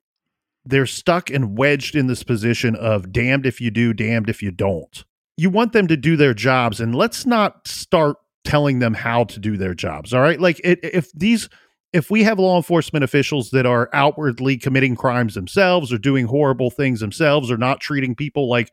they're 0.65 0.87
stuck 0.87 1.31
and 1.31 1.57
wedged 1.57 1.95
in 1.95 2.07
this 2.07 2.23
position 2.23 2.75
of 2.77 3.13
damned 3.13 3.47
if 3.47 3.61
you 3.61 3.71
do, 3.71 3.93
damned 3.93 4.29
if 4.29 4.43
you 4.43 4.51
don't. 4.51 5.05
You 5.37 5.51
want 5.51 5.73
them 5.73 5.87
to 5.87 5.97
do 5.97 6.17
their 6.17 6.35
jobs, 6.35 6.81
and 6.81 6.95
let's 6.95 7.25
not 7.25 7.67
start 7.67 8.17
telling 8.45 8.79
them 8.79 8.95
how 8.95 9.25
to 9.25 9.39
do 9.39 9.57
their 9.57 9.75
jobs. 9.75 10.13
All 10.13 10.21
right. 10.21 10.41
Like, 10.41 10.61
it, 10.65 10.81
if 10.83 11.13
these, 11.13 11.49
if 11.93 12.11
we 12.11 12.23
have 12.25 12.39
law 12.39 12.57
enforcement 12.57 13.05
officials 13.05 13.51
that 13.51 13.65
are 13.65 13.89
outwardly 13.93 14.57
committing 14.57 14.97
crimes 14.97 15.35
themselves 15.35 15.93
or 15.93 15.99
doing 15.99 16.27
horrible 16.27 16.71
things 16.71 17.01
themselves 17.01 17.51
or 17.51 17.57
not 17.57 17.81
treating 17.81 18.15
people 18.15 18.49
like 18.49 18.71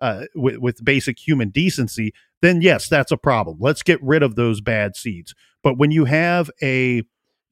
uh, 0.00 0.24
with, 0.34 0.56
with 0.58 0.84
basic 0.84 1.18
human 1.18 1.50
decency, 1.50 2.12
then 2.42 2.60
yes, 2.60 2.88
that's 2.88 3.12
a 3.12 3.16
problem. 3.16 3.58
Let's 3.60 3.82
get 3.82 4.02
rid 4.02 4.22
of 4.22 4.36
those 4.36 4.60
bad 4.60 4.96
seeds. 4.96 5.34
But 5.62 5.78
when 5.78 5.90
you 5.90 6.04
have 6.04 6.50
a 6.62 7.02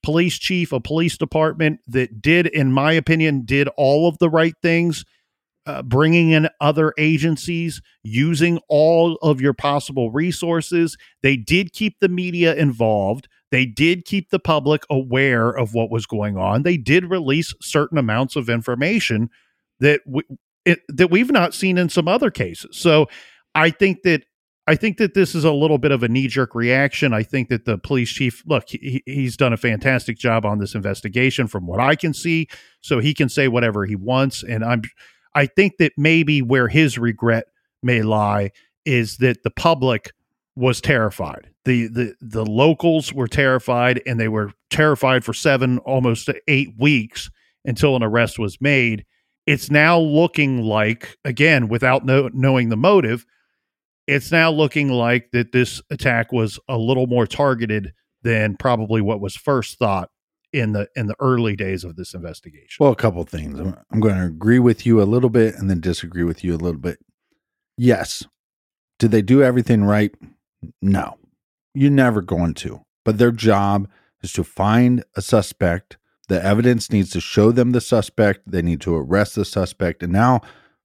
police 0.02 0.38
chief, 0.38 0.72
a 0.72 0.80
police 0.80 1.16
department 1.16 1.80
that 1.88 2.20
did, 2.20 2.46
in 2.46 2.72
my 2.72 2.92
opinion, 2.92 3.44
did 3.44 3.68
all 3.76 4.06
of 4.06 4.18
the 4.18 4.28
right 4.28 4.54
things, 4.62 5.04
uh, 5.66 5.82
bringing 5.82 6.30
in 6.30 6.48
other 6.60 6.92
agencies, 6.98 7.80
using 8.02 8.60
all 8.68 9.16
of 9.22 9.40
your 9.40 9.54
possible 9.54 10.10
resources, 10.10 10.96
they 11.22 11.36
did 11.36 11.72
keep 11.72 11.98
the 12.00 12.08
media 12.08 12.54
involved. 12.54 13.28
They 13.50 13.64
did 13.64 14.04
keep 14.04 14.30
the 14.30 14.38
public 14.38 14.82
aware 14.90 15.50
of 15.50 15.72
what 15.72 15.90
was 15.90 16.06
going 16.06 16.36
on. 16.36 16.64
They 16.64 16.76
did 16.76 17.06
release 17.06 17.54
certain 17.62 17.96
amounts 17.96 18.36
of 18.36 18.50
information 18.50 19.30
that 19.80 20.00
it, 20.64 20.80
that 20.88 21.10
we've 21.10 21.30
not 21.30 21.54
seen 21.54 21.78
in 21.78 21.88
some 21.88 22.08
other 22.08 22.30
cases. 22.30 22.76
So 22.76 23.06
I 23.54 23.70
think 23.70 24.02
that 24.02 24.24
I 24.66 24.76
think 24.76 24.96
that 24.96 25.12
this 25.12 25.34
is 25.34 25.44
a 25.44 25.52
little 25.52 25.76
bit 25.76 25.92
of 25.92 26.02
a 26.02 26.08
knee 26.08 26.26
jerk 26.26 26.54
reaction. 26.54 27.12
I 27.12 27.22
think 27.22 27.50
that 27.50 27.66
the 27.66 27.76
police 27.76 28.10
chief, 28.10 28.42
look, 28.46 28.64
he, 28.68 29.02
he's 29.04 29.36
done 29.36 29.52
a 29.52 29.58
fantastic 29.58 30.16
job 30.16 30.46
on 30.46 30.58
this 30.58 30.74
investigation 30.74 31.46
from 31.48 31.66
what 31.66 31.80
I 31.80 31.96
can 31.96 32.14
see. 32.14 32.48
So 32.80 32.98
he 32.98 33.12
can 33.12 33.28
say 33.28 33.48
whatever 33.48 33.84
he 33.84 33.94
wants. 33.94 34.42
And 34.42 34.64
I'm, 34.64 34.82
I 35.34 35.46
think 35.46 35.76
that 35.78 35.92
maybe 35.98 36.40
where 36.40 36.68
his 36.68 36.96
regret 36.96 37.44
may 37.82 38.02
lie 38.02 38.52
is 38.86 39.18
that 39.18 39.42
the 39.42 39.50
public 39.50 40.12
was 40.56 40.80
terrified. 40.80 41.50
The, 41.64 41.88
the, 41.88 42.14
the 42.20 42.46
locals 42.46 43.12
were 43.12 43.28
terrified 43.28 44.00
and 44.06 44.18
they 44.18 44.28
were 44.28 44.52
terrified 44.70 45.24
for 45.24 45.34
seven, 45.34 45.78
almost 45.78 46.30
eight 46.48 46.70
weeks 46.78 47.30
until 47.66 47.96
an 47.96 48.02
arrest 48.02 48.38
was 48.38 48.60
made. 48.60 49.04
It's 49.46 49.70
now 49.70 49.98
looking 49.98 50.62
like, 50.62 51.18
again, 51.24 51.68
without 51.68 52.06
know, 52.06 52.30
knowing 52.32 52.70
the 52.70 52.76
motive, 52.76 53.26
it's 54.06 54.30
now 54.30 54.50
looking 54.50 54.90
like 54.90 55.30
that 55.32 55.52
this 55.52 55.80
attack 55.90 56.32
was 56.32 56.58
a 56.68 56.76
little 56.76 57.06
more 57.06 57.26
targeted 57.26 57.92
than 58.22 58.56
probably 58.56 59.00
what 59.00 59.20
was 59.20 59.36
first 59.36 59.78
thought 59.78 60.10
in 60.52 60.72
the 60.72 60.88
in 60.94 61.06
the 61.06 61.16
early 61.20 61.56
days 61.56 61.84
of 61.84 61.96
this 61.96 62.14
investigation. 62.14 62.76
Well, 62.78 62.92
a 62.92 62.96
couple 62.96 63.24
things. 63.24 63.58
I'm, 63.58 63.76
I'm 63.90 64.00
going 64.00 64.16
to 64.16 64.24
agree 64.24 64.60
with 64.60 64.86
you 64.86 65.02
a 65.02 65.04
little 65.04 65.30
bit 65.30 65.56
and 65.56 65.68
then 65.68 65.80
disagree 65.80 66.24
with 66.24 66.44
you 66.44 66.54
a 66.54 66.56
little 66.56 66.80
bit. 66.80 66.98
Yes. 67.76 68.24
Did 68.98 69.10
they 69.10 69.22
do 69.22 69.42
everything 69.42 69.84
right? 69.84 70.14
No. 70.80 71.18
You're 71.74 71.90
never 71.90 72.22
going 72.22 72.54
to. 72.54 72.82
But 73.04 73.18
their 73.18 73.32
job 73.32 73.88
is 74.22 74.32
to 74.34 74.44
find 74.44 75.04
a 75.16 75.22
suspect. 75.22 75.98
The 76.28 76.42
evidence 76.42 76.90
needs 76.90 77.10
to 77.10 77.20
show 77.20 77.50
them 77.50 77.72
the 77.72 77.80
suspect. 77.80 78.42
They 78.46 78.62
need 78.62 78.80
to 78.82 78.94
arrest 78.94 79.34
the 79.34 79.44
suspect. 79.44 80.02
And 80.02 80.12
now 80.12 80.40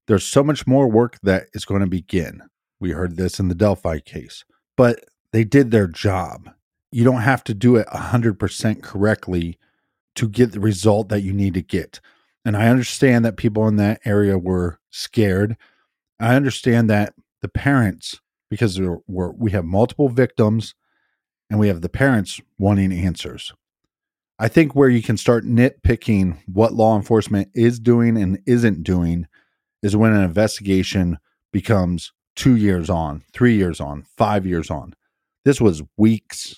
there's 0.08 0.26
so 0.26 0.44
much 0.44 0.66
more 0.66 0.90
work 0.90 1.20
that 1.24 1.46
is 1.54 1.64
going 1.64 1.82
to 1.82 1.88
begin. 1.88 2.42
We 2.80 2.92
heard 2.92 3.18
this 3.18 3.40
in 3.40 3.48
the 3.48 3.56
Delphi 3.56 4.00
case, 4.00 4.46
but 4.78 5.04
they 5.32 5.44
did 5.44 5.72
their 5.72 5.88
job. 5.88 6.50
You 6.92 7.04
don't 7.04 7.22
have 7.22 7.44
to 7.46 7.54
do 7.54 7.76
it 7.76 7.88
100% 7.88 8.82
correctly 8.82 9.58
to 10.16 10.28
get 10.28 10.52
the 10.52 10.60
result 10.60 11.10
that 11.10 11.22
you 11.22 11.34
need 11.34 11.54
to 11.54 11.62
get. 11.62 12.00
And 12.46 12.56
I 12.58 12.68
understand 12.68 13.26
that 13.26 13.38
people 13.38 13.68
in 13.68 13.76
that 13.76 14.02
area 14.06 14.38
were 14.38 14.80
scared. 14.90 15.58
I 16.20 16.36
understand 16.36 16.90
that 16.90 17.14
the 17.42 17.50
parents, 17.50 18.20
because 18.50 18.80
we're, 18.80 19.32
we 19.32 19.52
have 19.52 19.66
multiple 19.66 20.10
victims 20.10 20.74
and 21.50 21.60
we 21.60 21.68
have 21.68 21.82
the 21.82 21.90
parents 21.90 22.40
wanting 22.58 22.92
answers. 22.92 23.54
I 24.40 24.48
think 24.48 24.74
where 24.74 24.90
you 24.90 25.02
can 25.02 25.18
start 25.18 25.46
nitpicking 25.46 26.38
what 26.48 26.74
law 26.74 26.96
enforcement 26.96 27.50
is 27.54 27.80
doing 27.80 28.18
and 28.18 28.40
isn't 28.46 28.84
doing 28.84 29.28
is 29.84 29.98
when 29.98 30.14
an 30.14 30.24
investigation 30.24 31.18
becomes 31.52 32.14
two 32.40 32.56
years 32.56 32.90
on, 32.90 33.22
three 33.34 33.58
years 33.58 33.82
on, 33.82 34.02
five 34.16 34.46
years 34.46 34.72
on. 34.72 34.94
This 35.44 35.60
was 35.60 35.84
weeks. 35.98 36.56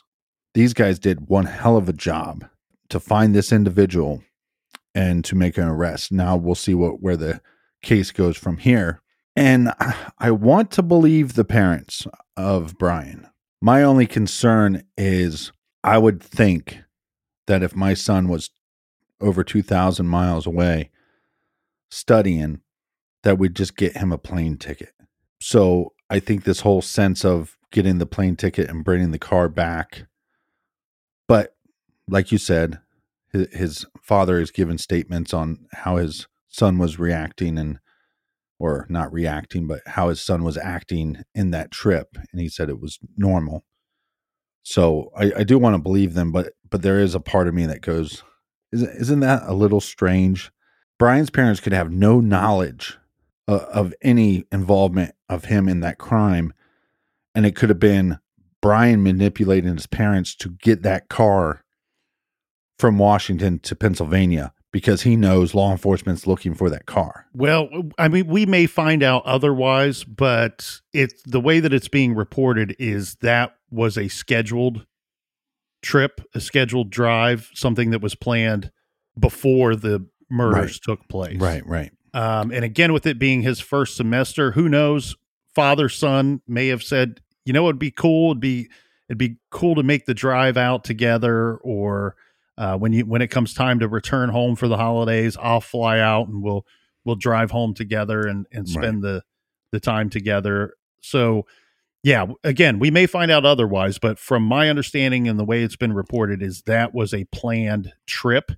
These 0.54 0.76
guys 0.76 1.00
did 1.00 1.28
one 1.28 1.46
hell 1.46 1.76
of 1.76 1.90
a 1.90 1.94
job 1.94 2.46
to 2.90 3.00
find 3.00 3.34
this 3.34 3.52
individual 3.52 4.22
and 4.94 5.26
to 5.26 5.36
make 5.36 5.58
an 5.58 5.68
arrest. 5.68 6.12
Now 6.12 6.36
we'll 6.36 6.54
see 6.54 6.76
what 6.76 7.02
where 7.02 7.18
the 7.18 7.42
case 7.82 8.12
goes 8.12 8.38
from 8.38 8.58
here. 8.58 9.02
And 9.36 9.74
I 10.20 10.30
want 10.30 10.70
to 10.72 10.84
believe 10.84 11.34
the 11.34 11.46
parents 11.46 12.06
of 12.38 12.78
Brian. 12.78 13.28
My 13.60 13.82
only 13.82 14.06
concern 14.06 14.84
is 14.98 15.52
I 15.84 15.98
would 15.98 16.22
think 16.22 16.80
that 17.48 17.64
if 17.64 17.76
my 17.76 17.96
son 17.96 18.28
was 18.28 18.52
over 19.20 19.44
2,000 19.44 20.06
miles 20.06 20.46
away, 20.46 20.92
studying 21.90 22.62
that 23.24 23.40
we'd 23.40 23.56
just 23.56 23.76
get 23.76 23.98
him 23.98 24.12
a 24.12 24.18
plane 24.20 24.58
ticket. 24.58 24.94
So 25.42 25.94
I 26.10 26.20
think 26.20 26.44
this 26.44 26.62
whole 26.62 26.84
sense 26.84 27.26
of 27.26 27.58
getting 27.72 27.98
the 27.98 28.06
plane 28.06 28.36
ticket 28.36 28.70
and 28.70 28.84
bringing 28.84 29.12
the 29.12 29.20
car 29.20 29.50
back. 29.50 30.06
But 31.28 31.56
like 32.08 32.32
you 32.32 32.38
said, 32.38 32.80
his, 33.34 33.48
his 33.52 33.86
father 34.04 34.40
has 34.40 34.52
given 34.52 34.78
statements 34.78 35.34
on 35.34 35.66
how 35.74 35.96
his 35.96 36.28
son 36.48 36.78
was 36.78 37.00
reacting 37.00 37.58
and 37.58 37.80
or 38.60 38.86
not 38.88 39.12
reacting, 39.12 39.66
but 39.66 39.82
how 39.88 40.10
his 40.10 40.22
son 40.22 40.44
was 40.44 40.58
acting 40.58 41.24
in 41.34 41.50
that 41.50 41.72
trip. 41.72 42.10
And 42.32 42.40
he 42.40 42.48
said 42.48 42.70
it 42.70 42.80
was 42.80 43.00
normal. 43.18 43.66
So 44.62 45.10
I, 45.18 45.32
I 45.38 45.44
do 45.44 45.58
want 45.58 45.74
to 45.76 45.82
believe 45.82 46.14
them, 46.14 46.32
but 46.32 46.54
but 46.70 46.84
there 46.84 47.00
is 47.00 47.16
a 47.16 47.20
part 47.20 47.48
of 47.48 47.56
me 47.56 47.66
that 47.66 47.82
goes, 47.82 48.22
isn't 48.72 48.92
isn't 48.92 49.20
that 49.22 49.42
a 49.48 49.56
little 49.56 49.82
strange? 49.82 50.52
Brian's 51.00 51.32
parents 51.32 51.60
could 51.60 51.74
have 51.74 51.92
no 51.92 52.20
knowledge 52.20 53.00
uh, 53.48 53.66
of 53.74 53.94
any 54.02 54.46
involvement 54.52 55.16
of 55.30 55.46
him 55.46 55.68
in 55.68 55.80
that 55.82 55.98
crime, 55.98 56.54
and 57.36 57.46
it 57.46 57.56
could 57.56 57.70
have 57.70 57.80
been 57.80 58.20
Brian 58.62 59.02
manipulating 59.04 59.74
his 59.74 59.88
parents 59.88 60.36
to 60.36 60.50
get 60.62 60.84
that 60.84 61.10
car 61.10 61.64
from 62.78 62.98
Washington 62.98 63.60
to 63.60 63.76
Pennsylvania 63.76 64.54
because 64.72 65.02
he 65.02 65.16
knows 65.16 65.54
law 65.54 65.72
enforcement's 65.72 66.26
looking 66.26 66.54
for 66.54 66.70
that 66.70 66.86
car. 66.86 67.26
Well, 67.34 67.68
I 67.98 68.08
mean, 68.08 68.28
we 68.28 68.46
may 68.46 68.68
find 68.68 69.04
out 69.04 69.26
otherwise, 69.26 70.04
but 70.04 70.80
it's 70.94 71.22
the 71.24 71.42
way 71.42 71.60
that 71.60 71.74
it's 71.74 71.90
being 71.90 72.16
reported 72.16 72.76
is 72.80 73.16
that 73.16 73.56
was 73.70 73.98
a 73.98 74.08
scheduled 74.08 74.86
trip, 75.82 76.22
a 76.34 76.40
scheduled 76.40 76.90
drive, 76.90 77.50
something 77.54 77.90
that 77.92 78.02
was 78.02 78.16
planned 78.16 78.72
before 79.20 79.76
the 79.76 80.08
murders 80.30 80.56
Right. 80.74 80.80
took 80.84 81.08
place. 81.10 81.40
Right, 81.40 81.66
right. 81.68 81.92
Um, 82.14 82.52
and 82.52 82.66
again, 82.66 82.94
with 82.94 83.06
it 83.06 83.20
being 83.20 83.42
his 83.42 83.60
first 83.60 83.96
semester, 83.96 84.52
who 84.52 84.68
knows? 84.68 85.16
Father 85.54 85.90
son 85.90 86.42
may 86.48 86.68
have 86.68 86.84
said, 86.84 87.22
you 87.46 87.54
know, 87.54 87.66
it'd 87.66 87.80
be 87.80 87.92
cool. 87.92 88.32
It'd 88.32 88.42
be 88.42 88.70
it'd 89.10 89.18
be 89.18 89.38
cool 89.50 89.76
to 89.76 89.84
make 89.84 90.06
the 90.06 90.14
drive 90.14 90.56
out 90.58 90.84
together, 90.84 91.58
or 91.58 92.16
uh, 92.58 92.78
when 92.78 92.94
you 92.94 93.06
when 93.06 93.22
it 93.22 93.28
comes 93.28 93.54
time 93.54 93.80
to 93.80 93.88
return 93.88 94.30
home 94.30 94.56
for 94.56 94.68
the 94.68 94.78
holidays, 94.78 95.38
I'll 95.42 95.62
fly 95.62 96.00
out 96.00 96.28
and 96.28 96.42
we'll 96.42 96.66
we'll 97.04 97.16
drive 97.16 97.52
home 97.52 97.74
together 97.74 98.22
and 98.22 98.46
and 98.52 98.68
spend 98.70 99.04
the 99.04 99.24
the 99.72 99.80
time 99.80 100.10
together. 100.10 100.76
So, 101.02 101.46
yeah, 102.04 102.28
again, 102.44 102.80
we 102.80 102.92
may 102.92 103.06
find 103.06 103.32
out 103.32 103.46
otherwise, 103.46 103.98
but 103.98 104.20
from 104.20 104.44
my 104.44 104.70
understanding 104.70 105.28
and 105.28 105.40
the 105.40 105.46
way 105.46 105.64
it's 105.64 105.76
been 105.76 105.94
reported, 105.94 106.42
is 106.42 106.62
that 106.64 106.94
was 106.94 107.14
a 107.14 107.26
planned 107.26 107.94
trip. 108.06 108.52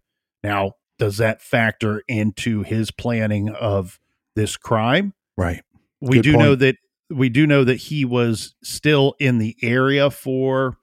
Now, 0.44 0.74
does 1.00 1.18
that 1.18 1.42
factor 1.42 2.04
into 2.08 2.64
his 2.64 2.92
planning 2.92 3.50
of 3.50 4.00
this 4.36 4.58
crime? 4.58 5.14
Right. 5.38 5.64
We 6.02 6.18
Good 6.18 6.24
do 6.24 6.38
know 6.38 6.56
that 6.56 6.76
we 7.10 7.30
do 7.30 7.46
know 7.46 7.64
that 7.64 7.76
he 7.76 8.06
was 8.06 8.56
still 8.64 9.16
in 9.20 9.38
the 9.38 9.56
area 9.62 10.10
for 10.10 10.78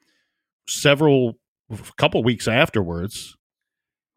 several 0.67 1.35
a 1.71 1.79
couple 1.97 2.23
weeks 2.23 2.47
afterwards 2.47 3.37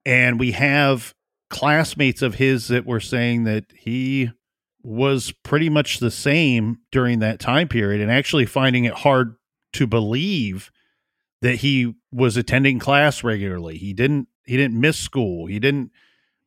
and 0.06 0.40
we 0.40 0.52
have 0.52 1.14
classmates 1.50 2.22
of 2.22 2.36
his 2.36 2.68
that 2.68 2.86
were 2.86 3.00
saying 3.00 3.44
that 3.44 3.66
he 3.76 4.32
was 4.82 5.32
pretty 5.44 5.70
much 5.70 6.00
the 6.00 6.12
same 6.12 6.80
during 6.92 7.20
that 7.20 7.40
time 7.40 7.68
period 7.68 8.02
and 8.02 8.12
actually 8.12 8.46
finding 8.46 8.86
it 8.86 8.94
hard 8.94 9.36
to 9.72 9.88
believe 9.88 10.72
that 11.42 11.56
he 11.56 11.94
was 12.12 12.38
attending 12.38 12.80
class 12.80 13.24
regularly. 13.24 13.78
He 13.78 13.94
didn't 13.94 14.28
he 14.46 14.58
didn't 14.58 14.80
miss 14.80 14.98
school. 14.98 15.48
He 15.48 15.60
didn't 15.60 15.92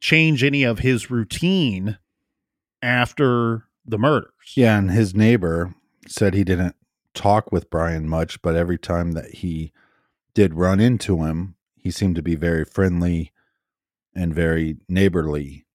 change 0.01 0.45
any 0.45 0.65
of 0.65 0.81
his 0.81 1.11
routine 1.11 1.99
after 2.83 3.65
the 3.85 3.99
murders. 3.99 4.53
Yeah, 4.55 4.79
and 4.79 4.91
his 4.91 5.15
neighbor 5.15 5.75
said 6.09 6.35
he 6.35 6.45
didn't 6.45 6.77
talk 7.15 7.51
with 7.51 7.71
Brian 7.71 8.09
much, 8.09 8.41
but 8.43 8.55
every 8.55 8.79
time 8.79 9.13
that 9.13 9.37
he 9.37 9.73
did 10.35 10.55
run 10.55 10.81
into 10.81 11.25
him, 11.25 11.57
he 11.77 11.91
seemed 11.91 12.17
to 12.17 12.23
be 12.23 12.35
very 12.35 12.65
friendly 12.65 13.33
and 14.15 14.35
very 14.35 14.77
neighborly. 14.89 15.67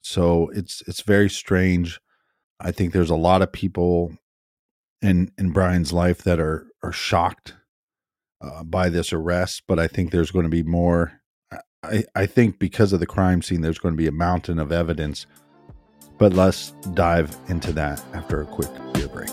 So 0.00 0.50
it's 0.54 0.82
it's 0.86 1.00
very 1.00 1.30
strange. 1.30 2.00
I 2.60 2.70
think 2.70 2.92
there's 2.92 3.10
a 3.10 3.16
lot 3.16 3.42
of 3.42 3.52
people 3.52 4.16
in 5.02 5.30
in 5.38 5.50
Brian's 5.50 5.92
life 5.92 6.22
that 6.22 6.38
are 6.38 6.66
are 6.82 6.92
shocked 6.92 7.54
uh, 8.40 8.62
by 8.62 8.88
this 8.88 9.12
arrest, 9.12 9.64
but 9.66 9.78
I 9.78 9.86
think 9.86 10.10
there's 10.10 10.30
going 10.30 10.44
to 10.44 10.50
be 10.50 10.62
more. 10.62 11.20
I 11.84 12.04
I 12.14 12.26
think 12.26 12.58
because 12.58 12.92
of 12.92 13.00
the 13.00 13.06
crime 13.06 13.42
scene, 13.42 13.60
there's 13.60 13.78
going 13.78 13.94
to 13.94 13.98
be 13.98 14.06
a 14.06 14.12
mountain 14.12 14.58
of 14.58 14.72
evidence. 14.72 15.26
But 16.18 16.32
let's 16.32 16.70
dive 16.94 17.36
into 17.48 17.72
that 17.72 18.02
after 18.12 18.40
a 18.40 18.46
quick 18.46 18.70
beer 18.92 19.08
break. 19.08 19.30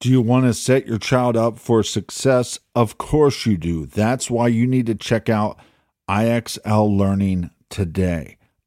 Do 0.00 0.08
you 0.08 0.22
want 0.22 0.46
to 0.46 0.54
set 0.54 0.86
your 0.86 0.98
child 0.98 1.36
up 1.36 1.58
for 1.58 1.82
success? 1.82 2.58
Of 2.74 2.96
course 2.96 3.44
you 3.44 3.58
do. 3.58 3.84
That's 3.84 4.30
why 4.30 4.48
you 4.48 4.66
need 4.66 4.86
to 4.86 4.94
check 4.94 5.28
out 5.28 5.58
IXL 6.08 6.96
Learning 6.96 7.50
today. 7.68 8.38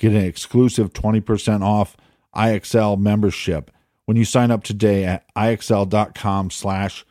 get 0.00 0.12
an 0.12 0.24
exclusive 0.24 0.92
20% 0.92 1.62
off 1.62 1.96
IXL 2.34 2.98
membership 2.98 3.70
when 4.06 4.16
you 4.16 4.24
sign 4.24 4.50
up 4.50 4.64
today 4.64 5.04
at 5.04 5.24
IXL.com 5.36 6.50
slash 6.50 7.04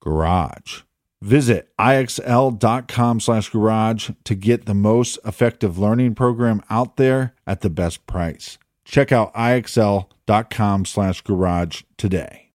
garage. 0.00 0.82
Visit 1.20 1.68
IXL.com 1.78 3.20
slash 3.20 3.48
garage 3.50 4.10
to 4.24 4.34
get 4.34 4.66
the 4.66 4.74
most 4.74 5.18
effective 5.24 5.78
learning 5.78 6.14
program 6.14 6.62
out 6.70 6.96
there 6.96 7.34
at 7.46 7.60
the 7.60 7.70
best 7.70 8.06
price. 8.06 8.56
Check 8.84 9.10
out 9.10 9.34
IXL.com 9.34 10.84
slash 10.84 11.20
garage 11.22 11.82
today. 11.96 12.52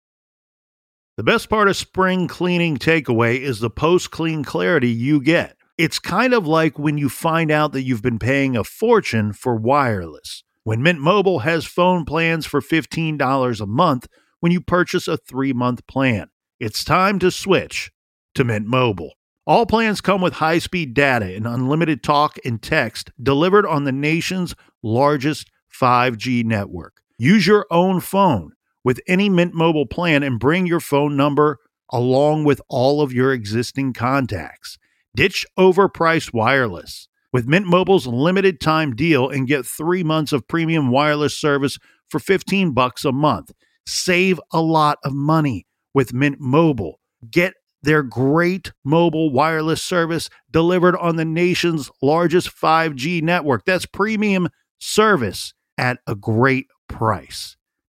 The 1.17 1.23
best 1.23 1.49
part 1.49 1.67
of 1.67 1.75
spring 1.75 2.27
cleaning 2.27 2.77
takeaway 2.77 3.39
is 3.39 3.59
the 3.59 3.69
post 3.69 4.11
clean 4.11 4.43
clarity 4.43 4.89
you 4.89 5.21
get. 5.21 5.57
It's 5.77 5.99
kind 5.99 6.33
of 6.33 6.45
like 6.45 6.77
when 6.77 6.97
you 6.97 7.09
find 7.09 7.51
out 7.51 7.71
that 7.73 7.83
you've 7.83 8.01
been 8.01 8.19
paying 8.19 8.55
a 8.55 8.63
fortune 8.63 9.33
for 9.33 9.55
wireless. 9.55 10.43
When 10.63 10.83
Mint 10.83 10.99
Mobile 10.99 11.39
has 11.39 11.65
phone 11.65 12.05
plans 12.05 12.45
for 12.45 12.61
$15 12.61 13.61
a 13.61 13.65
month 13.65 14.07
when 14.41 14.51
you 14.51 14.61
purchase 14.61 15.07
a 15.07 15.17
three 15.17 15.53
month 15.53 15.85
plan, 15.87 16.29
it's 16.59 16.83
time 16.83 17.19
to 17.19 17.31
switch 17.31 17.91
to 18.35 18.43
Mint 18.43 18.67
Mobile. 18.67 19.13
All 19.47 19.65
plans 19.65 20.01
come 20.01 20.21
with 20.21 20.33
high 20.33 20.59
speed 20.59 20.93
data 20.93 21.33
and 21.35 21.47
unlimited 21.47 22.03
talk 22.03 22.37
and 22.45 22.61
text 22.61 23.11
delivered 23.21 23.65
on 23.65 23.85
the 23.85 23.91
nation's 23.91 24.53
largest 24.83 25.49
5G 25.73 26.43
network. 26.43 27.01
Use 27.17 27.47
your 27.47 27.65
own 27.71 28.01
phone 28.01 28.51
with 28.83 28.99
any 29.07 29.29
Mint 29.29 29.53
Mobile 29.53 29.87
plan 29.87 30.21
and 30.21 30.39
bring 30.39 30.67
your 30.67 30.79
phone 30.79 31.17
number 31.17 31.57
along 31.91 32.43
with 32.43 32.61
all 32.69 33.01
of 33.01 33.13
your 33.13 33.33
existing 33.33 33.93
contacts. 33.93 34.77
Ditch 35.15 35.45
overpriced 35.59 36.33
wireless 36.33 37.07
with 37.33 37.47
Mint 37.47 37.67
Mobile's 37.67 38.07
limited 38.07 38.59
time 38.61 38.95
deal 38.95 39.29
and 39.29 39.47
get 39.47 39.65
3 39.65 40.03
months 40.03 40.31
of 40.31 40.47
premium 40.47 40.89
wireless 40.89 41.37
service 41.37 41.77
for 42.09 42.19
15 42.19 42.71
bucks 42.71 43.05
a 43.05 43.11
month. 43.11 43.51
Save 43.85 44.39
a 44.51 44.61
lot 44.61 44.99
of 45.03 45.13
money 45.13 45.65
with 45.93 46.13
Mint 46.13 46.39
Mobile. 46.39 46.99
Get 47.29 47.55
their 47.83 48.03
great 48.03 48.71
mobile 48.85 49.31
wireless 49.31 49.81
service 49.81 50.29
delivered 50.51 50.95
on 50.97 51.15
the 51.15 51.25
nation's 51.25 51.89
largest 52.01 52.49
5G 52.49 53.21
network. 53.21 53.65
That's 53.65 53.85
premium 53.85 54.49
service 54.79 55.53
at 55.77 55.99
a 56.05 56.15
great 56.15 56.67
price. 56.87 57.57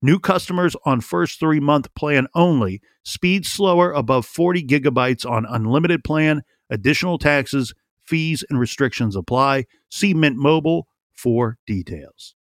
New 0.00 0.20
customers 0.20 0.76
on 0.84 1.00
first 1.00 1.40
three 1.40 1.58
month 1.58 1.92
plan 1.94 2.28
only. 2.34 2.80
Speed 3.04 3.44
slower 3.44 3.90
above 3.90 4.26
40 4.26 4.64
gigabytes 4.64 5.28
on 5.28 5.44
unlimited 5.44 6.04
plan. 6.04 6.42
Additional 6.70 7.18
taxes, 7.18 7.74
fees, 8.04 8.44
and 8.48 8.60
restrictions 8.60 9.16
apply. 9.16 9.64
See 9.90 10.14
Mint 10.14 10.36
Mobile 10.36 10.86
for 11.12 11.58
details. 11.66 12.36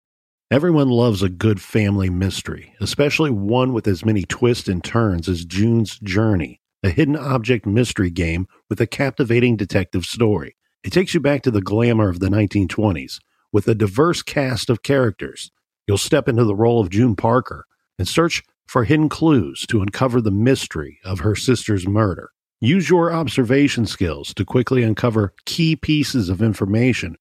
Everyone 0.51 0.91
loves 0.91 1.23
a 1.23 1.29
good 1.29 1.61
family 1.61 2.11
mystery, 2.11 2.75
especially 2.81 3.31
one 3.31 3.73
with 3.73 3.87
as 3.87 4.05
many 4.05 4.25
twists 4.25 4.69
and 4.69 4.83
turns 4.83 5.29
as 5.29 5.45
June's 5.45 5.99
Journey, 6.01 6.61
a 6.83 6.91
hidden 6.91 7.17
object 7.17 7.67
mystery 7.67 8.11
game 8.11 8.47
with 8.69 8.81
a 8.81 8.87
captivating 8.87 9.57
detective 9.57 10.05
story. 10.05 10.57
It 10.83 10.93
takes 10.93 11.15
you 11.15 11.21
back 11.21 11.43
to 11.43 11.51
the 11.51 11.63
glamour 11.63 12.09
of 12.09 12.21
the 12.21 12.29
1920s 12.29 13.21
with 13.53 13.69
a 13.69 13.75
diverse 13.75 14.23
cast 14.23 14.69
of 14.69 14.83
characters. 14.83 15.51
You'll 15.87 15.99
step 15.99 16.29
into 16.29 16.45
the 16.45 16.55
role 16.55 16.81
of 16.81 16.91
June 16.91 17.17
Parker 17.17 17.67
and 17.99 18.09
search 18.09 18.43
for 18.67 18.85
hidden 18.85 19.09
clues 19.09 19.67
to 19.69 19.83
uncover 19.83 20.21
the 20.21 20.31
mystery 20.31 20.99
of 21.05 21.21
her 21.21 21.35
sister's 21.35 21.87
murder. 21.87 22.31
Use 22.61 22.89
your 22.89 23.13
observation 23.13 23.85
skills 23.85 24.33
to 24.35 24.45
quickly 24.45 24.83
uncover 24.83 25.35
key 25.45 25.77
pieces 25.77 26.29
of 26.29 26.41
information 26.41 27.17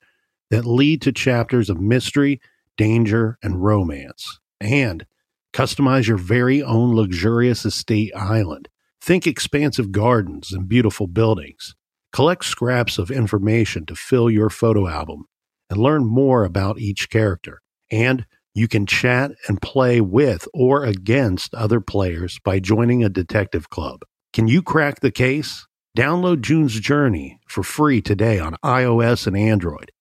that 0.52 0.66
lead 0.66 1.02
to 1.02 1.12
chapters 1.12 1.70
of 1.70 1.82
mystery 1.82 2.40
danger, 2.78 3.38
and 3.44 3.64
romance. 3.64 4.40
And 4.60 5.06
customize 5.54 6.08
your 6.08 6.18
very 6.18 6.64
own 6.64 6.96
luxurious 6.96 7.66
estate 7.66 8.12
island. 8.16 8.70
Think 9.02 9.28
expansive 9.28 9.92
gardens 9.92 10.52
and 10.52 10.68
beautiful 10.68 11.08
buildings. 11.08 11.76
Collect 12.12 12.46
scraps 12.46 12.98
of 12.98 13.12
information 13.12 13.86
to 13.88 13.96
fill 13.96 14.30
your 14.30 14.50
photo 14.50 14.88
album 14.88 15.26
and 15.70 15.80
learn 15.80 16.06
more 16.06 16.46
about 16.46 16.80
each 16.80 17.10
character. 17.10 17.62
And 17.92 18.26
you 18.54 18.68
can 18.68 18.86
chat 18.86 19.32
and 19.48 19.62
play 19.62 20.02
with 20.02 20.48
or 20.54 20.84
against 20.84 21.54
other 21.56 21.82
players 21.82 22.40
by 22.44 22.60
joining 22.60 23.04
a 23.04 23.10
detective 23.10 23.70
club. 23.70 24.02
Can 24.32 24.48
you 24.48 24.62
crack 24.62 25.00
the 25.00 25.12
case? 25.12 25.68
Download 25.98 26.42
June's 26.42 26.80
Journey 26.80 27.40
for 27.48 27.64
free 27.64 28.02
today 28.02 28.40
on 28.40 28.56
iOS 28.64 29.28
and 29.28 29.38
Android. 29.38 29.92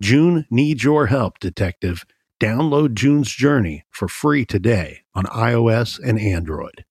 June 0.00 0.46
needs 0.50 0.84
your 0.84 1.06
help, 1.06 1.38
detective 1.38 2.04
Download 2.40 2.94
June's 2.94 3.34
Journey 3.34 3.84
for 3.90 4.06
free 4.06 4.44
today 4.44 5.00
on 5.12 5.24
iOS 5.24 5.98
and 5.98 6.20
Android. 6.20 6.84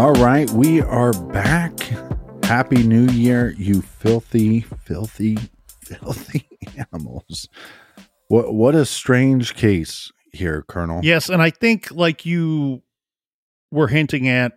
All 0.00 0.12
right, 0.12 0.50
we 0.52 0.80
are 0.80 1.12
back. 1.12 1.78
Happy 2.44 2.82
New 2.82 3.06
Year, 3.08 3.54
you 3.58 3.82
filthy, 3.82 4.60
filthy, 4.62 5.36
filthy 5.82 6.48
animals. 6.90 7.50
What 8.28 8.54
what 8.54 8.74
a 8.74 8.86
strange 8.86 9.54
case 9.54 10.10
here, 10.32 10.64
Colonel. 10.66 11.00
Yes, 11.04 11.28
and 11.28 11.42
I 11.42 11.50
think 11.50 11.90
like 11.90 12.24
you 12.24 12.82
were 13.70 13.88
hinting 13.88 14.26
at 14.26 14.52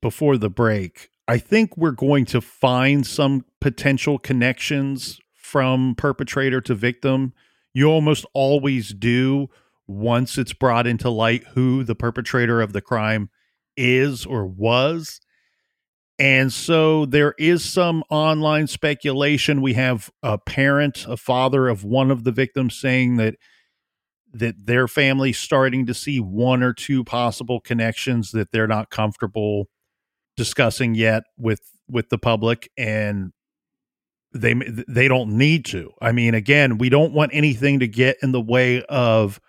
before 0.00 0.36
the 0.36 0.50
break, 0.50 1.10
I 1.26 1.38
think 1.38 1.76
we're 1.76 1.90
going 1.90 2.24
to 2.26 2.40
find 2.40 3.04
some 3.04 3.44
potential 3.60 4.20
connections 4.20 5.18
from 5.34 5.96
perpetrator 5.96 6.60
to 6.60 6.76
victim. 6.76 7.32
You 7.74 7.88
almost 7.88 8.24
always 8.34 8.94
do 8.94 9.48
once 9.88 10.38
it's 10.38 10.52
brought 10.52 10.86
into 10.86 11.10
light 11.10 11.42
who 11.54 11.82
the 11.82 11.96
perpetrator 11.96 12.60
of 12.60 12.72
the 12.72 12.80
crime 12.80 13.30
is 13.76 14.26
or 14.26 14.46
was. 14.46 15.20
And 16.18 16.52
so 16.52 17.04
there 17.04 17.34
is 17.38 17.62
some 17.64 18.02
online 18.08 18.68
speculation. 18.68 19.60
We 19.60 19.74
have 19.74 20.10
a 20.22 20.38
parent, 20.38 21.04
a 21.06 21.16
father 21.16 21.68
of 21.68 21.84
one 21.84 22.10
of 22.10 22.24
the 22.24 22.32
victims 22.32 22.74
saying 22.74 23.16
that 23.16 23.36
that 24.32 24.66
their 24.66 24.86
family's 24.86 25.38
starting 25.38 25.86
to 25.86 25.94
see 25.94 26.20
one 26.20 26.62
or 26.62 26.72
two 26.72 27.04
possible 27.04 27.60
connections 27.60 28.32
that 28.32 28.50
they're 28.50 28.66
not 28.66 28.90
comfortable 28.90 29.66
discussing 30.36 30.94
yet 30.94 31.22
with 31.38 31.60
with 31.88 32.08
the 32.08 32.18
public 32.18 32.70
and 32.76 33.32
they 34.32 34.54
they 34.88 35.08
don't 35.08 35.30
need 35.30 35.64
to. 35.66 35.92
I 36.00 36.12
mean 36.12 36.34
again, 36.34 36.78
we 36.78 36.88
don't 36.88 37.12
want 37.12 37.32
anything 37.34 37.80
to 37.80 37.88
get 37.88 38.16
in 38.22 38.32
the 38.32 38.40
way 38.40 38.82
of 38.84 39.40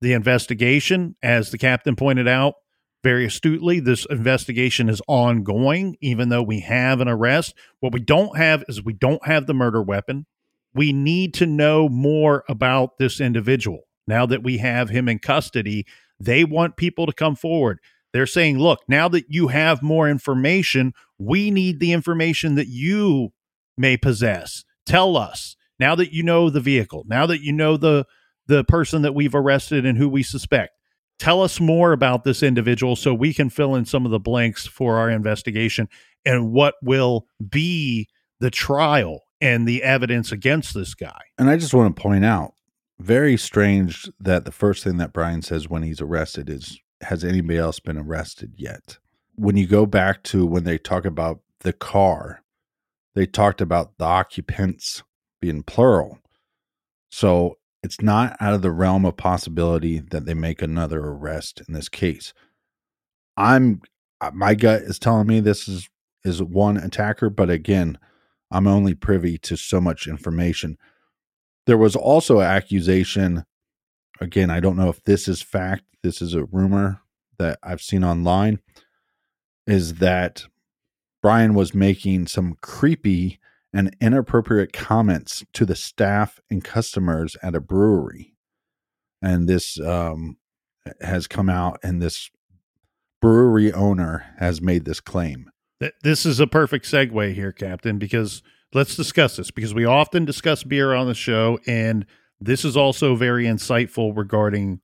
the 0.00 0.12
investigation 0.12 1.16
as 1.22 1.50
the 1.50 1.58
captain 1.58 1.96
pointed 1.96 2.28
out 2.28 2.54
very 3.02 3.26
astutely, 3.26 3.80
this 3.80 4.06
investigation 4.10 4.88
is 4.88 5.00
ongoing, 5.06 5.96
even 6.00 6.28
though 6.28 6.42
we 6.42 6.60
have 6.60 7.00
an 7.00 7.08
arrest. 7.08 7.54
What 7.80 7.92
we 7.92 8.00
don't 8.00 8.36
have 8.36 8.64
is 8.68 8.82
we 8.82 8.92
don't 8.92 9.24
have 9.26 9.46
the 9.46 9.54
murder 9.54 9.82
weapon. 9.82 10.26
We 10.74 10.92
need 10.92 11.34
to 11.34 11.46
know 11.46 11.88
more 11.88 12.44
about 12.48 12.98
this 12.98 13.20
individual. 13.20 13.82
Now 14.06 14.26
that 14.26 14.42
we 14.42 14.58
have 14.58 14.88
him 14.88 15.08
in 15.08 15.18
custody, 15.20 15.86
they 16.18 16.44
want 16.44 16.76
people 16.76 17.06
to 17.06 17.12
come 17.12 17.36
forward. 17.36 17.78
They're 18.12 18.26
saying, 18.26 18.58
look, 18.58 18.80
now 18.88 19.08
that 19.08 19.26
you 19.28 19.48
have 19.48 19.82
more 19.82 20.08
information, 20.08 20.92
we 21.18 21.50
need 21.50 21.78
the 21.78 21.92
information 21.92 22.54
that 22.56 22.68
you 22.68 23.30
may 23.76 23.96
possess. 23.96 24.64
Tell 24.86 25.16
us. 25.16 25.56
Now 25.78 25.94
that 25.94 26.12
you 26.12 26.22
know 26.22 26.50
the 26.50 26.60
vehicle, 26.60 27.04
now 27.06 27.26
that 27.26 27.42
you 27.42 27.52
know 27.52 27.76
the 27.76 28.04
the 28.46 28.64
person 28.64 29.02
that 29.02 29.14
we've 29.14 29.34
arrested 29.34 29.84
and 29.84 29.98
who 29.98 30.08
we 30.08 30.22
suspect, 30.22 30.72
Tell 31.18 31.42
us 31.42 31.58
more 31.60 31.92
about 31.92 32.24
this 32.24 32.42
individual 32.42 32.94
so 32.94 33.12
we 33.12 33.34
can 33.34 33.50
fill 33.50 33.74
in 33.74 33.84
some 33.84 34.04
of 34.04 34.12
the 34.12 34.20
blanks 34.20 34.66
for 34.66 34.98
our 34.98 35.10
investigation 35.10 35.88
and 36.24 36.52
what 36.52 36.74
will 36.82 37.26
be 37.48 38.08
the 38.40 38.50
trial 38.50 39.24
and 39.40 39.66
the 39.66 39.82
evidence 39.82 40.30
against 40.30 40.74
this 40.74 40.94
guy. 40.94 41.20
And 41.36 41.50
I 41.50 41.56
just 41.56 41.74
want 41.74 41.94
to 41.94 42.02
point 42.02 42.24
out 42.24 42.54
very 43.00 43.36
strange 43.36 44.08
that 44.20 44.44
the 44.44 44.52
first 44.52 44.84
thing 44.84 44.96
that 44.98 45.12
Brian 45.12 45.42
says 45.42 45.68
when 45.68 45.82
he's 45.82 46.00
arrested 46.00 46.48
is 46.48 46.80
has 47.02 47.24
anybody 47.24 47.58
else 47.58 47.80
been 47.80 47.98
arrested 47.98 48.54
yet? 48.56 48.98
When 49.36 49.56
you 49.56 49.66
go 49.66 49.86
back 49.86 50.22
to 50.24 50.44
when 50.44 50.64
they 50.64 50.78
talk 50.78 51.04
about 51.04 51.40
the 51.60 51.72
car, 51.72 52.42
they 53.14 53.26
talked 53.26 53.60
about 53.60 53.98
the 53.98 54.04
occupants 54.04 55.02
being 55.40 55.62
plural. 55.62 56.18
So 57.10 57.57
it's 57.82 58.00
not 58.00 58.36
out 58.40 58.54
of 58.54 58.62
the 58.62 58.72
realm 58.72 59.04
of 59.04 59.16
possibility 59.16 59.98
that 59.98 60.26
they 60.26 60.34
make 60.34 60.62
another 60.62 61.00
arrest 61.00 61.62
in 61.66 61.74
this 61.74 61.88
case. 61.88 62.32
I'm 63.36 63.82
uh, 64.20 64.32
my 64.34 64.54
gut 64.54 64.82
is 64.82 64.98
telling 64.98 65.28
me 65.28 65.40
this 65.40 65.68
is 65.68 65.88
is 66.24 66.42
one 66.42 66.76
attacker, 66.76 67.30
but 67.30 67.50
again, 67.50 67.98
I'm 68.50 68.66
only 68.66 68.94
privy 68.94 69.38
to 69.38 69.56
so 69.56 69.80
much 69.80 70.06
information. 70.06 70.76
There 71.66 71.78
was 71.78 71.94
also 71.94 72.40
an 72.40 72.46
accusation. 72.46 73.44
Again, 74.20 74.50
I 74.50 74.58
don't 74.60 74.76
know 74.76 74.88
if 74.88 75.02
this 75.04 75.28
is 75.28 75.42
fact. 75.42 75.84
This 76.02 76.20
is 76.20 76.34
a 76.34 76.44
rumor 76.44 77.00
that 77.38 77.58
I've 77.62 77.82
seen 77.82 78.02
online. 78.02 78.58
Is 79.66 79.94
that 79.96 80.44
Brian 81.22 81.54
was 81.54 81.74
making 81.74 82.26
some 82.26 82.56
creepy 82.60 83.38
and 83.72 83.94
inappropriate 84.00 84.72
comments 84.72 85.44
to 85.52 85.66
the 85.66 85.76
staff 85.76 86.40
and 86.50 86.64
customers 86.64 87.36
at 87.42 87.54
a 87.54 87.60
brewery. 87.60 88.34
And 89.20 89.48
this 89.48 89.78
um, 89.80 90.36
has 91.00 91.26
come 91.26 91.50
out, 91.50 91.78
and 91.82 92.00
this 92.00 92.30
brewery 93.20 93.72
owner 93.72 94.34
has 94.38 94.62
made 94.62 94.84
this 94.84 95.00
claim. 95.00 95.50
This 96.02 96.26
is 96.26 96.40
a 96.40 96.46
perfect 96.46 96.86
segue 96.86 97.34
here, 97.34 97.52
Captain, 97.52 97.98
because 97.98 98.42
let's 98.72 98.96
discuss 98.96 99.36
this 99.36 99.50
because 99.50 99.74
we 99.74 99.84
often 99.84 100.24
discuss 100.24 100.64
beer 100.64 100.94
on 100.94 101.06
the 101.06 101.14
show, 101.14 101.58
and 101.66 102.06
this 102.40 102.64
is 102.64 102.76
also 102.76 103.16
very 103.16 103.44
insightful 103.44 104.16
regarding 104.16 104.80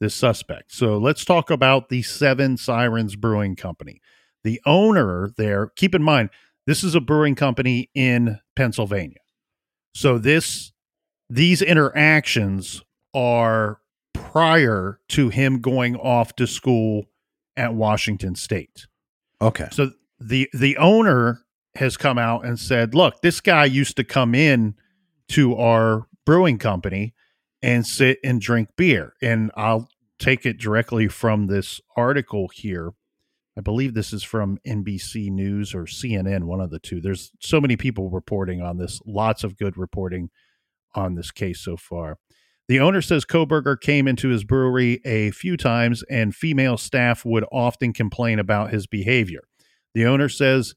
this 0.00 0.14
suspect. 0.14 0.72
So 0.72 0.96
let's 0.98 1.24
talk 1.24 1.50
about 1.50 1.88
the 1.88 2.02
Seven 2.02 2.56
Sirens 2.56 3.16
Brewing 3.16 3.56
Company. 3.56 4.00
The 4.44 4.60
owner 4.64 5.30
there, 5.36 5.70
keep 5.76 5.94
in 5.94 6.02
mind, 6.02 6.30
this 6.68 6.84
is 6.84 6.94
a 6.94 7.00
brewing 7.00 7.34
company 7.34 7.88
in 7.94 8.38
Pennsylvania. 8.54 9.20
So 9.94 10.18
this 10.18 10.70
these 11.30 11.62
interactions 11.62 12.82
are 13.14 13.80
prior 14.12 15.00
to 15.08 15.30
him 15.30 15.62
going 15.62 15.96
off 15.96 16.36
to 16.36 16.46
school 16.46 17.06
at 17.56 17.72
Washington 17.72 18.34
State. 18.34 18.86
Okay. 19.40 19.68
So 19.72 19.92
the 20.20 20.50
the 20.52 20.76
owner 20.76 21.40
has 21.76 21.96
come 21.96 22.18
out 22.18 22.44
and 22.44 22.60
said, 22.60 22.94
"Look, 22.94 23.22
this 23.22 23.40
guy 23.40 23.64
used 23.64 23.96
to 23.96 24.04
come 24.04 24.34
in 24.34 24.74
to 25.30 25.56
our 25.56 26.06
brewing 26.26 26.58
company 26.58 27.14
and 27.62 27.86
sit 27.86 28.18
and 28.22 28.42
drink 28.42 28.68
beer." 28.76 29.14
And 29.22 29.50
I'll 29.56 29.88
take 30.18 30.44
it 30.44 30.58
directly 30.58 31.08
from 31.08 31.46
this 31.46 31.80
article 31.96 32.50
here. 32.52 32.92
I 33.58 33.60
believe 33.60 33.92
this 33.92 34.12
is 34.12 34.22
from 34.22 34.58
NBC 34.64 35.30
News 35.32 35.74
or 35.74 35.82
CNN, 35.82 36.44
one 36.44 36.60
of 36.60 36.70
the 36.70 36.78
two. 36.78 37.00
There's 37.00 37.32
so 37.40 37.60
many 37.60 37.76
people 37.76 38.08
reporting 38.08 38.62
on 38.62 38.78
this, 38.78 39.00
lots 39.04 39.42
of 39.42 39.56
good 39.56 39.76
reporting 39.76 40.30
on 40.94 41.16
this 41.16 41.32
case 41.32 41.60
so 41.60 41.76
far. 41.76 42.18
The 42.68 42.78
owner 42.78 43.02
says 43.02 43.24
Kohberger 43.24 43.80
came 43.80 44.06
into 44.06 44.28
his 44.28 44.44
brewery 44.44 45.00
a 45.04 45.32
few 45.32 45.56
times 45.56 46.04
and 46.08 46.36
female 46.36 46.76
staff 46.76 47.24
would 47.24 47.44
often 47.50 47.92
complain 47.92 48.38
about 48.38 48.70
his 48.70 48.86
behavior. 48.86 49.40
The 49.92 50.06
owner 50.06 50.28
says, 50.28 50.74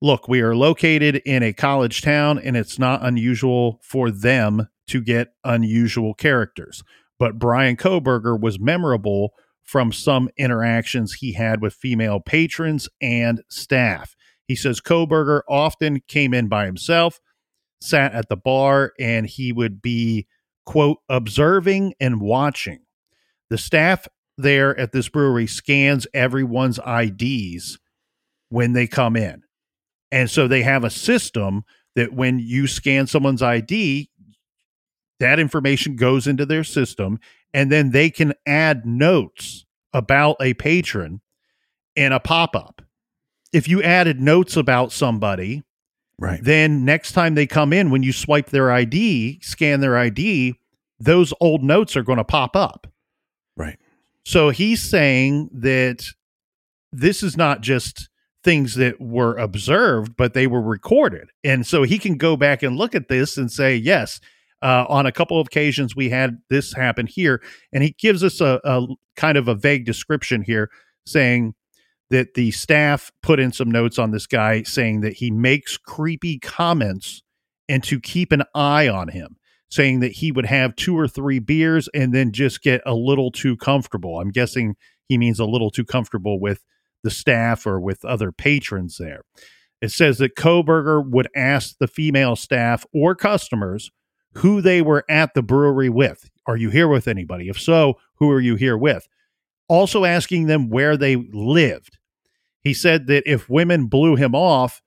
Look, 0.00 0.28
we 0.28 0.40
are 0.40 0.54
located 0.54 1.16
in 1.26 1.42
a 1.42 1.52
college 1.52 2.02
town 2.02 2.38
and 2.38 2.56
it's 2.56 2.78
not 2.78 3.04
unusual 3.04 3.80
for 3.82 4.12
them 4.12 4.68
to 4.86 5.00
get 5.00 5.32
unusual 5.42 6.14
characters. 6.14 6.84
But 7.18 7.40
Brian 7.40 7.76
Kohberger 7.76 8.40
was 8.40 8.60
memorable 8.60 9.32
from 9.68 9.92
some 9.92 10.30
interactions 10.38 11.12
he 11.12 11.34
had 11.34 11.60
with 11.60 11.74
female 11.74 12.20
patrons 12.20 12.88
and 13.02 13.42
staff. 13.50 14.16
He 14.46 14.56
says 14.56 14.80
Kohberger 14.80 15.42
often 15.46 16.00
came 16.08 16.32
in 16.32 16.48
by 16.48 16.64
himself, 16.64 17.20
sat 17.82 18.14
at 18.14 18.30
the 18.30 18.36
bar, 18.36 18.94
and 18.98 19.26
he 19.26 19.52
would 19.52 19.82
be, 19.82 20.26
quote, 20.64 21.00
observing 21.10 21.92
and 22.00 22.18
watching. 22.18 22.78
The 23.50 23.58
staff 23.58 24.08
there 24.38 24.74
at 24.80 24.92
this 24.92 25.10
brewery 25.10 25.46
scans 25.46 26.06
everyone's 26.14 26.80
IDs 26.86 27.78
when 28.48 28.72
they 28.72 28.86
come 28.86 29.16
in. 29.16 29.42
And 30.10 30.30
so 30.30 30.48
they 30.48 30.62
have 30.62 30.82
a 30.82 30.90
system 30.90 31.62
that 31.94 32.14
when 32.14 32.38
you 32.38 32.68
scan 32.68 33.06
someone's 33.06 33.42
ID, 33.42 34.08
that 35.20 35.38
information 35.38 35.96
goes 35.96 36.26
into 36.26 36.46
their 36.46 36.64
system 36.64 37.20
and 37.54 37.72
then 37.72 37.90
they 37.90 38.10
can 38.10 38.34
add 38.46 38.86
notes 38.86 39.64
about 39.92 40.36
a 40.40 40.54
patron 40.54 41.20
in 41.96 42.12
a 42.12 42.20
pop-up. 42.20 42.82
If 43.52 43.68
you 43.68 43.82
added 43.82 44.20
notes 44.20 44.56
about 44.56 44.92
somebody, 44.92 45.62
right. 46.18 46.42
Then 46.42 46.84
next 46.84 47.12
time 47.12 47.34
they 47.34 47.46
come 47.46 47.72
in 47.72 47.90
when 47.90 48.02
you 48.02 48.12
swipe 48.12 48.50
their 48.50 48.70
ID, 48.70 49.40
scan 49.42 49.80
their 49.80 49.96
ID, 49.96 50.54
those 51.00 51.32
old 51.40 51.62
notes 51.62 51.96
are 51.96 52.02
going 52.02 52.18
to 52.18 52.24
pop 52.24 52.54
up. 52.56 52.86
Right. 53.56 53.78
So 54.24 54.50
he's 54.50 54.82
saying 54.82 55.48
that 55.52 56.04
this 56.92 57.22
is 57.22 57.36
not 57.36 57.62
just 57.62 58.08
things 58.44 58.74
that 58.74 59.00
were 59.00 59.36
observed, 59.36 60.16
but 60.16 60.34
they 60.34 60.46
were 60.46 60.62
recorded. 60.62 61.30
And 61.42 61.66
so 61.66 61.82
he 61.82 61.98
can 61.98 62.16
go 62.16 62.36
back 62.36 62.62
and 62.62 62.76
look 62.76 62.94
at 62.94 63.08
this 63.08 63.36
and 63.36 63.50
say, 63.50 63.74
yes, 63.76 64.20
uh, 64.62 64.84
on 64.88 65.06
a 65.06 65.12
couple 65.12 65.40
of 65.40 65.46
occasions 65.46 65.94
we 65.94 66.08
had 66.08 66.38
this 66.50 66.72
happen 66.72 67.06
here. 67.06 67.42
And 67.72 67.82
he 67.82 67.94
gives 67.98 68.24
us 68.24 68.40
a, 68.40 68.60
a 68.64 68.86
kind 69.16 69.38
of 69.38 69.48
a 69.48 69.54
vague 69.54 69.84
description 69.84 70.42
here 70.42 70.70
saying 71.06 71.54
that 72.10 72.34
the 72.34 72.50
staff 72.50 73.12
put 73.22 73.38
in 73.38 73.52
some 73.52 73.70
notes 73.70 73.98
on 73.98 74.10
this 74.10 74.26
guy 74.26 74.62
saying 74.62 75.02
that 75.02 75.14
he 75.14 75.30
makes 75.30 75.76
creepy 75.76 76.38
comments 76.38 77.22
and 77.68 77.84
to 77.84 78.00
keep 78.00 78.32
an 78.32 78.42
eye 78.54 78.88
on 78.88 79.08
him 79.08 79.36
saying 79.70 80.00
that 80.00 80.12
he 80.12 80.32
would 80.32 80.46
have 80.46 80.74
two 80.76 80.98
or 80.98 81.06
three 81.06 81.38
beers 81.38 81.88
and 81.94 82.14
then 82.14 82.32
just 82.32 82.62
get 82.62 82.80
a 82.86 82.94
little 82.94 83.30
too 83.30 83.56
comfortable. 83.56 84.18
I'm 84.18 84.30
guessing 84.30 84.76
he 85.08 85.18
means 85.18 85.38
a 85.38 85.44
little 85.44 85.70
too 85.70 85.84
comfortable 85.84 86.40
with 86.40 86.64
the 87.02 87.10
staff 87.10 87.66
or 87.66 87.80
with 87.80 88.04
other 88.04 88.32
patrons 88.32 88.96
there. 88.98 89.22
It 89.80 89.90
says 89.90 90.18
that 90.18 90.36
Kohberger 90.36 91.08
would 91.08 91.28
ask 91.36 91.76
the 91.78 91.86
female 91.86 92.34
staff 92.34 92.84
or 92.92 93.14
customers 93.14 93.90
who 94.38 94.60
they 94.60 94.82
were 94.82 95.04
at 95.08 95.34
the 95.34 95.42
brewery 95.42 95.88
with. 95.88 96.30
Are 96.46 96.56
you 96.56 96.70
here 96.70 96.88
with 96.88 97.08
anybody? 97.08 97.48
If 97.48 97.60
so, 97.60 97.98
who 98.16 98.30
are 98.30 98.40
you 98.40 98.56
here 98.56 98.76
with? 98.76 99.08
Also 99.68 100.04
asking 100.04 100.46
them 100.46 100.70
where 100.70 100.96
they 100.96 101.16
lived. 101.16 101.98
He 102.62 102.72
said 102.72 103.06
that 103.08 103.24
if 103.26 103.50
women 103.50 103.86
blew 103.86 104.16
him 104.16 104.34
off, 104.34 104.80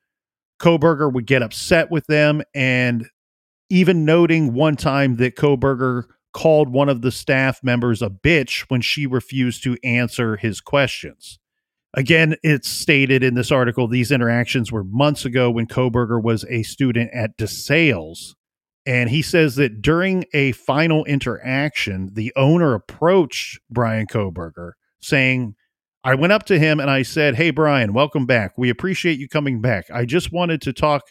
Kohberger 0.59 1.11
would 1.11 1.25
get 1.25 1.41
upset 1.41 1.91
with 1.91 2.07
them 2.07 2.41
and 2.55 3.07
even 3.69 4.05
noting 4.05 4.53
one 4.53 4.75
time 4.75 5.17
that 5.17 5.35
Kohberger 5.35 6.03
called 6.33 6.69
one 6.69 6.87
of 6.87 7.01
the 7.01 7.11
staff 7.11 7.61
members 7.63 8.01
a 8.01 8.09
bitch 8.09 8.61
when 8.69 8.81
she 8.81 9.05
refused 9.05 9.63
to 9.63 9.77
answer 9.83 10.37
his 10.37 10.61
questions. 10.61 11.39
Again, 11.93 12.35
it's 12.41 12.69
stated 12.69 13.21
in 13.21 13.33
this 13.33 13.51
article 13.51 13.87
these 13.87 14.11
interactions 14.11 14.71
were 14.71 14.85
months 14.85 15.25
ago 15.25 15.51
when 15.51 15.67
Kohberger 15.67 16.23
was 16.23 16.45
a 16.45 16.63
student 16.63 17.11
at 17.13 17.37
DeSales. 17.37 18.35
And 18.85 19.09
he 19.09 19.21
says 19.21 19.55
that 19.57 19.81
during 19.81 20.25
a 20.33 20.53
final 20.53 21.05
interaction, 21.05 22.09
the 22.13 22.33
owner 22.35 22.73
approached 22.73 23.59
Brian 23.69 24.07
Kohberger 24.07 24.71
saying, 25.01 25.55
I 26.03 26.15
went 26.15 26.33
up 26.33 26.45
to 26.45 26.57
him 26.57 26.79
and 26.79 26.89
I 26.89 27.03
said, 27.03 27.35
Hey, 27.35 27.51
Brian, 27.51 27.93
welcome 27.93 28.25
back. 28.25 28.57
We 28.57 28.69
appreciate 28.69 29.19
you 29.19 29.27
coming 29.27 29.61
back. 29.61 29.85
I 29.91 30.05
just 30.05 30.31
wanted 30.31 30.61
to 30.63 30.73
talk 30.73 31.03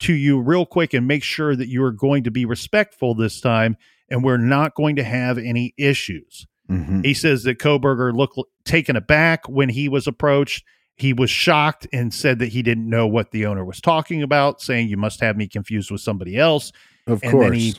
to 0.00 0.12
you 0.12 0.40
real 0.40 0.66
quick 0.66 0.94
and 0.94 1.08
make 1.08 1.24
sure 1.24 1.56
that 1.56 1.68
you 1.68 1.82
are 1.82 1.92
going 1.92 2.22
to 2.24 2.30
be 2.30 2.44
respectful 2.44 3.14
this 3.14 3.40
time 3.40 3.76
and 4.08 4.22
we're 4.22 4.36
not 4.36 4.74
going 4.74 4.96
to 4.96 5.04
have 5.04 5.38
any 5.38 5.74
issues. 5.76 6.46
Mm-hmm. 6.70 7.02
He 7.02 7.14
says 7.14 7.42
that 7.44 7.58
Kohberger 7.58 8.14
looked 8.14 8.38
taken 8.64 8.96
aback 8.96 9.48
when 9.48 9.68
he 9.68 9.88
was 9.88 10.06
approached. 10.06 10.64
He 10.96 11.12
was 11.12 11.30
shocked 11.30 11.86
and 11.92 12.12
said 12.12 12.38
that 12.38 12.48
he 12.48 12.62
didn't 12.62 12.88
know 12.88 13.06
what 13.06 13.30
the 13.30 13.46
owner 13.46 13.64
was 13.64 13.80
talking 13.80 14.22
about, 14.22 14.60
saying, 14.60 14.88
You 14.88 14.96
must 14.96 15.20
have 15.20 15.36
me 15.36 15.46
confused 15.46 15.90
with 15.90 16.00
somebody 16.00 16.36
else. 16.36 16.72
Of 17.06 17.22
and 17.22 17.32
course. 17.32 17.44
then 17.44 17.54
he 17.54 17.74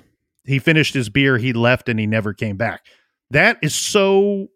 he 0.46 0.60
finished 0.60 0.94
his 0.94 1.10
beer, 1.10 1.38
he 1.38 1.54
left, 1.54 1.90
and 1.90 2.00
he 2.00 2.08
never 2.08 2.34
came 2.34 2.56
back. 2.56 2.86
That 3.32 3.58
is 3.62 3.76
so 3.76 4.48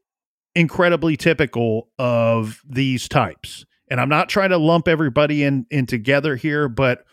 incredibly 0.55 1.17
typical 1.17 1.89
of 1.99 2.61
these 2.67 3.07
types. 3.07 3.65
And 3.89 3.99
I'm 3.99 4.09
not 4.09 4.29
trying 4.29 4.51
to 4.51 4.57
lump 4.57 4.87
everybody 4.87 5.43
in 5.43 5.65
in 5.69 5.85
together 5.85 6.35
here, 6.37 6.69
but 6.69 7.03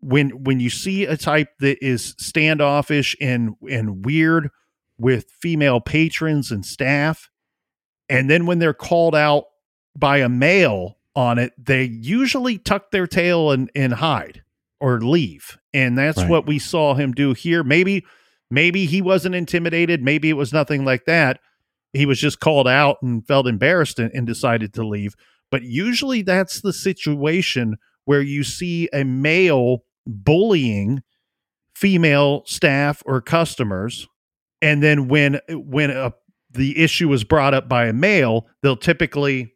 when 0.00 0.44
when 0.44 0.60
you 0.60 0.70
see 0.70 1.04
a 1.04 1.16
type 1.16 1.50
that 1.60 1.84
is 1.84 2.14
standoffish 2.18 3.14
and 3.20 3.54
and 3.70 4.04
weird 4.04 4.50
with 4.98 5.30
female 5.30 5.80
patrons 5.80 6.50
and 6.50 6.64
staff, 6.64 7.30
and 8.08 8.30
then 8.30 8.46
when 8.46 8.58
they're 8.58 8.72
called 8.72 9.14
out 9.14 9.44
by 9.94 10.18
a 10.18 10.28
male 10.28 10.96
on 11.14 11.38
it, 11.38 11.52
they 11.62 11.84
usually 11.84 12.58
tuck 12.58 12.90
their 12.90 13.06
tail 13.06 13.50
and, 13.50 13.70
and 13.74 13.94
hide 13.94 14.42
or 14.80 15.00
leave. 15.00 15.58
And 15.72 15.96
that's 15.96 16.18
Right. 16.18 16.28
what 16.30 16.46
we 16.46 16.58
saw 16.58 16.94
him 16.94 17.12
do 17.12 17.32
here. 17.32 17.62
Maybe, 17.64 18.04
maybe 18.50 18.86
he 18.86 19.00
wasn't 19.02 19.34
intimidated. 19.34 20.02
Maybe 20.02 20.28
it 20.30 20.34
was 20.34 20.52
nothing 20.52 20.84
like 20.84 21.04
that. 21.06 21.40
He 21.92 22.04
was 22.06 22.20
just 22.20 22.40
called 22.40 22.68
out 22.68 22.98
and 23.02 23.26
felt 23.26 23.46
embarrassed 23.46 23.98
and, 23.98 24.10
and 24.12 24.26
decided 24.26 24.74
to 24.74 24.86
leave. 24.86 25.14
But 25.50 25.62
usually 25.62 26.22
that's 26.22 26.60
the 26.60 26.72
situation 26.72 27.76
where 28.04 28.20
you 28.20 28.44
see 28.44 28.88
a 28.92 29.04
male 29.04 29.84
bullying 30.06 31.02
female 31.74 32.42
staff 32.46 33.02
or 33.06 33.20
customers. 33.20 34.08
And 34.62 34.82
then 34.82 35.08
when 35.08 35.40
when 35.50 35.90
a, 35.90 36.12
the 36.50 36.78
issue 36.82 37.12
is 37.12 37.24
brought 37.24 37.54
up 37.54 37.68
by 37.68 37.86
a 37.86 37.92
male, 37.92 38.46
they'll 38.62 38.76
typically 38.76 39.52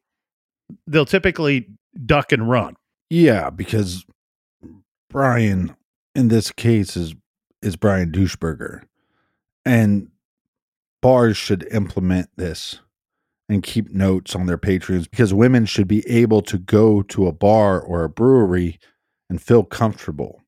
they'll 0.86 1.06
typically 1.06 1.66
duck 2.06 2.32
and 2.32 2.48
run. 2.48 2.74
Yeah, 3.08 3.50
because 3.50 4.04
Brian 5.10 5.76
in 6.14 6.28
this 6.28 6.50
case 6.50 6.96
is 6.96 7.14
is 7.62 7.76
Brian 7.76 8.10
Doucheberger. 8.10 8.82
And 9.66 10.08
bars 11.02 11.36
should 11.36 11.66
implement 11.70 12.30
this 12.36 12.80
and 13.48 13.62
keep 13.62 13.90
notes 13.90 14.34
on 14.34 14.46
their 14.46 14.56
patrons 14.56 15.08
because 15.08 15.34
women 15.34 15.66
should 15.66 15.88
be 15.88 16.08
able 16.08 16.40
to 16.42 16.56
go 16.56 17.02
to 17.02 17.26
a 17.26 17.32
bar 17.32 17.80
or 17.80 18.04
a 18.04 18.08
brewery 18.08 18.78
and 19.28 19.42
feel 19.42 19.64
comfortable. 19.64 20.40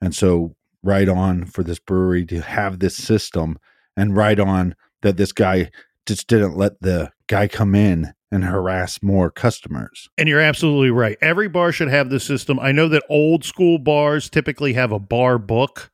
And 0.00 0.14
so, 0.14 0.54
right 0.82 1.08
on 1.08 1.44
for 1.44 1.62
this 1.62 1.78
brewery 1.78 2.24
to 2.26 2.40
have 2.40 2.78
this 2.78 2.96
system, 2.96 3.58
and 3.96 4.16
right 4.16 4.38
on 4.38 4.74
that 5.02 5.16
this 5.16 5.32
guy 5.32 5.70
just 6.08 6.26
didn't 6.26 6.56
let 6.56 6.80
the 6.80 7.12
guy 7.26 7.46
come 7.46 7.74
in 7.74 8.14
and 8.32 8.44
harass 8.44 9.02
more 9.02 9.30
customers. 9.30 10.08
And 10.16 10.28
you're 10.28 10.40
absolutely 10.40 10.90
right. 10.90 11.18
Every 11.20 11.48
bar 11.48 11.70
should 11.70 11.88
have 11.88 12.08
this 12.10 12.24
system. 12.24 12.58
I 12.58 12.72
know 12.72 12.88
that 12.88 13.04
old 13.08 13.44
school 13.44 13.78
bars 13.78 14.28
typically 14.28 14.72
have 14.72 14.90
a 14.90 14.98
bar 14.98 15.38
book. 15.38 15.90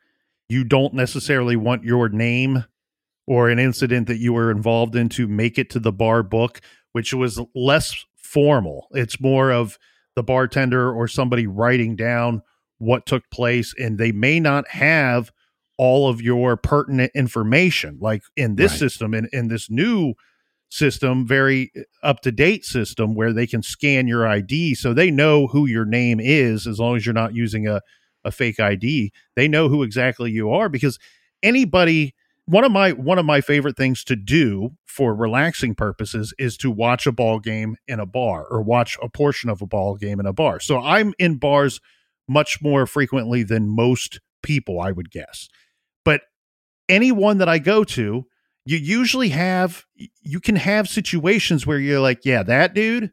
You 0.49 0.65
don't 0.65 0.95
necessarily 0.95 1.57
want 1.57 1.85
your 1.85 2.09
name 2.09 2.65
or 3.27 3.51
an 3.51 3.59
incident 3.59 4.07
that 4.07 4.19
you 4.19 4.33
were 4.33 4.51
involved 4.51 4.95
in 4.95 5.09
to 5.11 5.27
make 5.27 5.59
it 5.59 5.69
to 5.71 5.81
the 5.81 5.93
bar 5.93 6.23
book, 6.23 6.61
which 6.93 7.13
was 7.13 7.41
less 7.55 8.05
formal. 8.17 8.87
It's 8.93 9.21
more 9.21 9.51
of 9.51 9.79
the 10.15 10.23
bartender 10.23 10.93
or 10.93 11.09
somebody 11.09 11.47
writing 11.47 11.97
down 11.97 12.43
what 12.79 13.07
took 13.07 13.29
place, 13.31 13.75
and 13.79 13.99
they 13.99 14.13
may 14.13 14.39
not 14.39 14.69
have 14.69 15.33
all 15.77 16.09
of 16.09 16.21
your 16.23 16.57
pertinent 16.57 17.13
information. 17.15 17.99
Like 18.01 18.23
in 18.37 18.57
this 18.57 18.73
Right. 18.73 18.79
system, 18.79 19.15
in, 19.15 19.29
in 19.33 19.49
this 19.49 19.71
new 19.71 20.15
system, 20.69 21.27
very 21.27 21.71
uh, 21.77 21.83
up 22.07 22.21
to 22.21 22.33
date 22.33 22.65
system 22.65 23.15
where 23.15 23.33
they 23.33 23.47
can 23.47 23.63
scan 23.63 24.07
your 24.09 24.27
ID 24.27 24.75
so 24.75 24.93
they 24.93 25.11
know 25.11 25.47
who 25.49 25.67
your 25.67 25.85
name 25.85 26.21
is 26.21 26.67
as 26.67 26.79
long 26.79 26.97
as 26.97 27.07
you're 27.07 27.13
not 27.13 27.35
using 27.35 27.67
a, 27.67 27.81
a 28.25 28.31
fake 28.31 28.61
ID. 28.61 29.13
They 29.37 29.49
know 29.49 29.69
who 29.69 29.83
exactly 29.83 30.31
you 30.31 30.51
are 30.51 30.69
because 30.69 30.99
anybody 31.43 32.15
one 32.47 32.65
of 32.65 32.73
my 32.73 32.93
one 32.93 33.19
of 33.19 33.25
my 33.25 33.41
favorite 33.41 33.77
things 33.77 34.05
to 34.05 34.17
do 34.17 34.71
for 34.85 35.15
relaxing 35.15 35.75
purposes 35.75 36.35
is 36.39 36.57
to 36.59 36.71
watch 36.71 37.07
a 37.07 37.13
ball 37.13 37.39
game 37.41 37.77
in 37.89 37.99
a 38.01 38.07
bar 38.07 38.45
or 38.51 38.61
watch 38.63 38.99
a 39.03 39.09
portion 39.09 39.49
of 39.49 39.63
a 39.63 39.67
ball 39.67 39.97
game 39.97 40.21
in 40.21 40.27
a 40.27 40.33
bar. 40.33 40.61
So 40.61 40.79
I'm 40.79 41.15
in 41.19 41.37
bars 41.37 41.81
much 42.29 42.61
more 42.63 42.87
frequently 42.87 43.43
than 43.45 43.69
most 43.69 44.21
people, 44.43 44.79
I 44.79 44.93
would 44.93 45.11
guess. 45.11 45.49
Anyone 46.89 47.39
that 47.39 47.49
I 47.49 47.59
go 47.59 47.85
to, 47.85 48.27
you 48.67 48.77
usually 48.79 49.31
have 49.31 49.85
you 50.23 50.41
can 50.41 50.57
have 50.57 50.89
situations 50.89 51.67
where 51.67 51.79
you're 51.79 52.01
like, 52.01 52.25
yeah, 52.25 52.43
that 52.43 52.75
dude, 52.75 53.11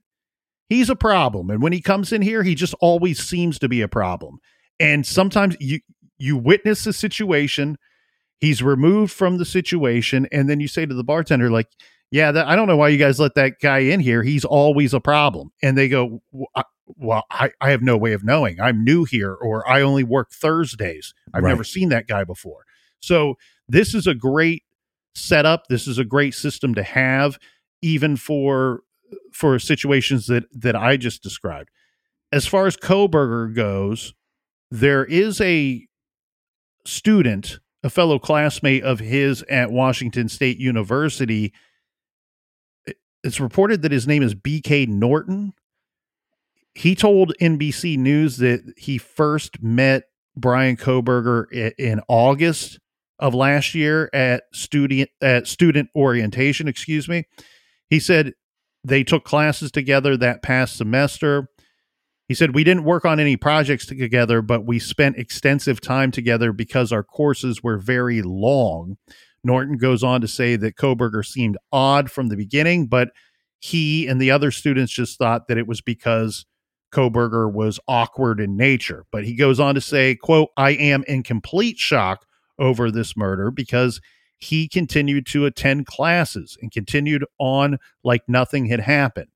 he's 0.69 0.89
a 0.89 0.95
problem. 0.95 1.49
And 1.49 1.61
when 1.61 1.74
he 1.74 1.82
comes 1.82 2.11
in 2.11 2.22
here, 2.22 2.43
he 2.43 2.55
just 2.55 2.74
always 2.82 3.19
seems 3.19 3.59
to 3.59 3.69
be 3.69 3.82
a 3.82 3.88
problem. 3.88 4.39
And 4.80 5.05
sometimes 5.05 5.55
you 5.59 5.80
you 6.17 6.38
witness 6.38 6.86
a 6.86 6.93
situation, 6.93 7.78
he's 8.39 8.61
removed 8.61 9.11
from 9.13 9.38
the 9.38 9.45
situation, 9.45 10.28
and 10.32 10.49
then 10.49 10.59
you 10.59 10.67
say 10.67 10.86
to 10.86 10.93
the 10.93 11.03
bartender, 11.03 11.49
like, 11.49 11.67
yeah, 12.11 12.32
that, 12.32 12.47
I 12.47 12.55
don't 12.55 12.67
know 12.67 12.78
why 12.78 12.89
you 12.89 12.97
guys 12.97 13.19
let 13.19 13.36
that 13.36 13.53
guy 13.61 13.80
in 13.80 13.99
here. 14.01 14.22
He's 14.22 14.45
always 14.45 14.93
a 14.93 14.99
problem. 14.99 15.51
And 15.63 15.78
they 15.78 15.88
go, 15.89 16.22
"Well, 16.32 16.49
I- 16.55 16.63
well, 16.97 17.24
I, 17.32 17.51
I 17.61 17.69
have 17.72 17.82
no 17.82 17.95
way 17.97 18.11
of 18.11 18.24
knowing. 18.24 18.59
I'm 18.59 18.84
new 18.84 19.05
here, 19.05 19.34
or 19.34 19.67
I 19.67 19.82
only 19.82 20.03
work 20.03 20.32
Thursdays. 20.32 21.13
I've 21.34 21.41
Right. 21.43 21.49
never 21.49 21.63
seen 21.63 21.88
that 21.89 22.05
guy 22.07 22.26
before. 22.26 22.65
So 22.99 23.36
this 23.72 23.95
is 23.95 24.05
a 24.05 24.13
great 24.13 24.63
setup. 25.15 25.67
This 25.67 25.88
is 25.88 25.97
a 25.97 26.03
great 26.05 26.34
system 26.34 26.76
to 26.76 26.84
have, 26.84 27.39
even 27.82 28.17
for 28.17 28.82
for 29.32 29.57
situations 29.59 30.28
that 30.28 30.43
that 30.53 30.76
I 30.76 30.97
just 30.97 31.24
described. 31.24 31.69
As 32.32 32.45
far 32.45 32.67
as 32.67 32.78
Kohberger 32.78 33.53
goes, 33.53 34.13
there 34.69 35.05
is 35.05 35.39
a 35.41 35.86
student, 36.86 37.59
a 37.84 37.89
fellow 37.89 38.19
classmate 38.19 38.84
of 38.84 38.99
his 38.99 39.41
at 39.43 39.72
Washington 39.72 40.28
State 40.28 40.57
University. 40.57 41.53
It's 43.24 43.39
reported 43.39 43.84
that 43.84 43.91
his 43.91 44.07
name 44.07 44.24
is 44.24 44.36
BK 44.36 44.88
Norton. 44.88 45.53
He 46.74 46.95
told 46.95 47.34
NBC 47.39 47.97
News 47.97 48.38
that 48.38 48.74
he 48.78 48.97
first 48.97 49.61
met 49.61 50.03
Brian 50.36 50.78
Kohberger 50.78 51.74
in 51.78 52.01
August 52.07 52.80
of 53.22 53.36
last 53.36 53.76
year 53.76 54.09
at 54.13 54.43
student 54.51 55.09
at 55.22 55.47
student 55.47 55.89
orientation, 55.95 56.67
excuse 56.67 57.07
me. 57.07 57.24
He 57.89 57.99
said 57.99 58.34
they 58.84 59.03
took 59.03 59.24
classes 59.24 59.72
together 59.72 60.17
that 60.17 60.41
past 60.41 60.76
semester. 60.76 61.47
He 62.28 62.34
said 62.34 62.55
we 62.55 62.63
didn't 62.63 62.86
work 62.86 63.05
on 63.05 63.19
any 63.19 63.38
projects 63.38 63.86
together, 63.86 64.41
but 64.41 64.65
we 64.65 64.80
spent 64.80 65.17
extensive 65.17 65.80
time 65.80 66.11
together 66.11 66.51
because 66.51 66.91
our 66.91 67.03
courses 67.03 67.61
were 67.61 67.78
very 67.78 68.22
long. 68.22 68.97
Norton 69.43 69.78
goes 69.78 70.03
on 70.03 70.22
to 70.22 70.28
say 70.28 70.55
that 70.55 70.76
Kohberger 70.76 71.26
seemed 71.26 71.57
odd 71.72 72.09
from 72.09 72.28
the 72.28 72.38
beginning, 72.38 72.88
but 72.88 73.09
he 73.59 74.07
and 74.07 74.19
the 74.19 74.32
other 74.32 74.49
students 74.49 74.91
just 74.91 75.17
thought 75.17 75.47
that 75.47 75.57
it 75.57 75.67
was 75.67 75.82
because 75.82 76.45
Kohberger 76.93 77.51
was 77.51 77.80
awkward 77.88 78.39
in 78.39 78.57
nature. 78.57 79.05
But 79.11 79.26
he 79.26 79.36
goes 79.36 79.59
on 79.59 79.76
to 79.76 79.82
say, 79.82 80.15
quote, 80.15 80.49
I 80.57 80.72
am 80.72 81.03
in 81.07 81.24
complete 81.24 81.78
shock 81.78 82.26
over 82.62 82.91
this 82.91 83.18
murder 83.18 83.51
because 83.51 83.99
he 84.38 84.68
continued 84.68 85.26
to 85.28 85.45
attend 85.45 85.86
classes 85.86 86.57
and 86.62 86.72
continued 86.72 87.26
on 87.38 87.78
like 88.03 88.22
nothing 88.28 88.68
had 88.68 88.80
happened. 88.80 89.28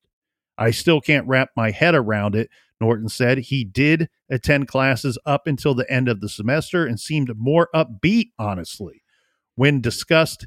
I 0.56 0.70
still 0.70 1.00
can't 1.00 1.28
wrap 1.28 1.50
my 1.56 1.70
head 1.70 1.94
around 1.94 2.34
it, 2.34 2.48
Norton 2.80 3.08
said. 3.08 3.38
He 3.38 3.64
did 3.64 4.08
attend 4.30 4.68
classes 4.68 5.18
up 5.26 5.46
until 5.46 5.74
the 5.74 5.90
end 5.90 6.08
of 6.08 6.20
the 6.20 6.28
semester 6.28 6.86
and 6.86 6.98
seemed 6.98 7.36
more 7.36 7.68
upbeat, 7.74 8.30
honestly. 8.38 9.02
When 9.54 9.80
discussed 9.80 10.46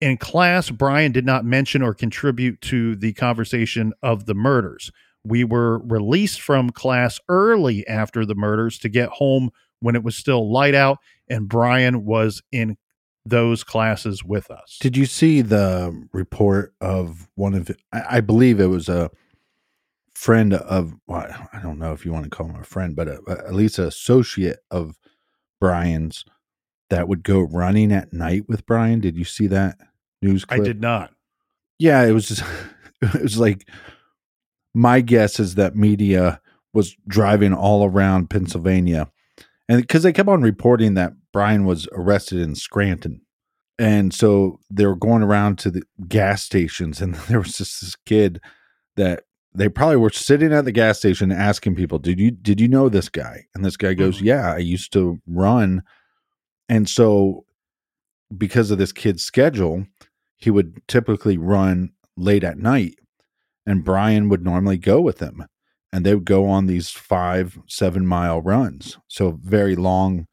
in 0.00 0.16
class, 0.16 0.70
Brian 0.70 1.12
did 1.12 1.26
not 1.26 1.44
mention 1.44 1.82
or 1.82 1.94
contribute 1.94 2.60
to 2.62 2.96
the 2.96 3.12
conversation 3.14 3.92
of 4.02 4.26
the 4.26 4.34
murders. 4.34 4.90
We 5.24 5.44
were 5.44 5.78
released 5.78 6.40
from 6.40 6.70
class 6.70 7.18
early 7.28 7.86
after 7.86 8.24
the 8.24 8.34
murders 8.34 8.78
to 8.80 8.88
get 8.88 9.08
home 9.10 9.50
when 9.80 9.96
it 9.96 10.02
was 10.02 10.16
still 10.16 10.50
light 10.50 10.74
out, 10.74 10.98
and 11.28 11.48
Brian 11.48 12.04
was 12.04 12.42
in 12.52 12.76
those 13.24 13.64
classes 13.64 14.22
with 14.22 14.50
us. 14.50 14.78
Did 14.80 14.96
you 14.96 15.06
see 15.06 15.40
the 15.42 16.06
report 16.12 16.74
of 16.80 17.28
one 17.34 17.54
of 17.54 17.70
I, 17.92 18.02
I 18.16 18.20
believe 18.20 18.60
it 18.60 18.66
was 18.66 18.88
a 18.88 19.10
friend 20.14 20.54
of 20.54 20.94
well, 21.06 21.26
I 21.52 21.60
don't 21.60 21.78
know 21.78 21.92
if 21.92 22.04
you 22.04 22.12
want 22.12 22.24
to 22.24 22.30
call 22.30 22.46
him 22.48 22.56
a 22.60 22.64
friend, 22.64 22.94
but 22.94 23.08
a, 23.08 23.20
a- 23.26 23.48
at 23.48 23.54
least 23.54 23.78
an 23.78 23.86
associate 23.86 24.60
of 24.70 24.96
Brian's 25.60 26.24
that 26.88 27.08
would 27.08 27.24
go 27.24 27.40
running 27.40 27.90
at 27.92 28.12
night 28.12 28.48
with 28.48 28.64
Brian. 28.66 29.00
Did 29.00 29.16
you 29.16 29.24
see 29.24 29.48
that 29.48 29.76
news 30.22 30.44
I 30.48 30.58
did 30.60 30.80
not. 30.80 31.12
Yeah, 31.78 32.04
it 32.04 32.12
was 32.12 32.28
just 32.28 32.44
it 33.02 33.22
was 33.22 33.38
like 33.38 33.68
my 34.74 35.00
guess 35.00 35.40
is 35.40 35.56
that 35.56 35.74
media 35.74 36.40
was 36.72 36.94
driving 37.08 37.52
all 37.54 37.84
around 37.84 38.30
Pennsylvania. 38.30 39.10
And 39.68 39.80
because 39.80 40.02
they 40.02 40.12
kept 40.12 40.28
on 40.28 40.42
reporting 40.42 40.94
that 40.94 41.12
Brian 41.32 41.64
was 41.64 41.88
arrested 41.92 42.40
in 42.40 42.54
Scranton. 42.54 43.20
And 43.78 44.14
so 44.14 44.60
they 44.70 44.86
were 44.86 44.96
going 44.96 45.22
around 45.22 45.58
to 45.60 45.70
the 45.70 45.82
gas 46.08 46.42
stations, 46.42 47.00
and 47.00 47.14
there 47.28 47.40
was 47.40 47.58
just 47.58 47.80
this 47.80 47.96
kid 48.06 48.40
that 48.96 49.24
they 49.54 49.68
probably 49.68 49.96
were 49.96 50.10
sitting 50.10 50.52
at 50.52 50.64
the 50.64 50.72
gas 50.72 50.98
station 50.98 51.32
asking 51.32 51.74
people, 51.74 51.98
Did 51.98 52.18
you 52.18 52.30
did 52.30 52.60
you 52.60 52.68
know 52.68 52.88
this 52.88 53.08
guy? 53.08 53.44
And 53.54 53.64
this 53.64 53.76
guy 53.76 53.94
goes, 53.94 54.18
Mhm. 54.18 54.24
Yeah, 54.24 54.52
I 54.54 54.58
used 54.58 54.92
to 54.92 55.18
run. 55.26 55.82
And 56.68 56.88
so 56.88 57.44
because 58.36 58.70
of 58.70 58.78
this 58.78 58.92
kid's 58.92 59.24
schedule, 59.24 59.86
he 60.36 60.50
would 60.50 60.80
typically 60.88 61.38
run 61.38 61.90
late 62.16 62.44
at 62.44 62.58
night 62.58 62.94
and 63.66 63.84
Brian 63.84 64.28
would 64.28 64.44
normally 64.44 64.78
go 64.78 65.00
with 65.00 65.20
him 65.20 65.44
and 65.92 66.04
they 66.04 66.14
would 66.14 66.24
go 66.24 66.48
on 66.48 66.66
these 66.66 66.90
five, 66.90 67.58
seven 67.66 68.06
mile 68.06 68.40
runs. 68.40 68.98
So 69.08 69.38
very 69.42 69.76
long 69.76 70.26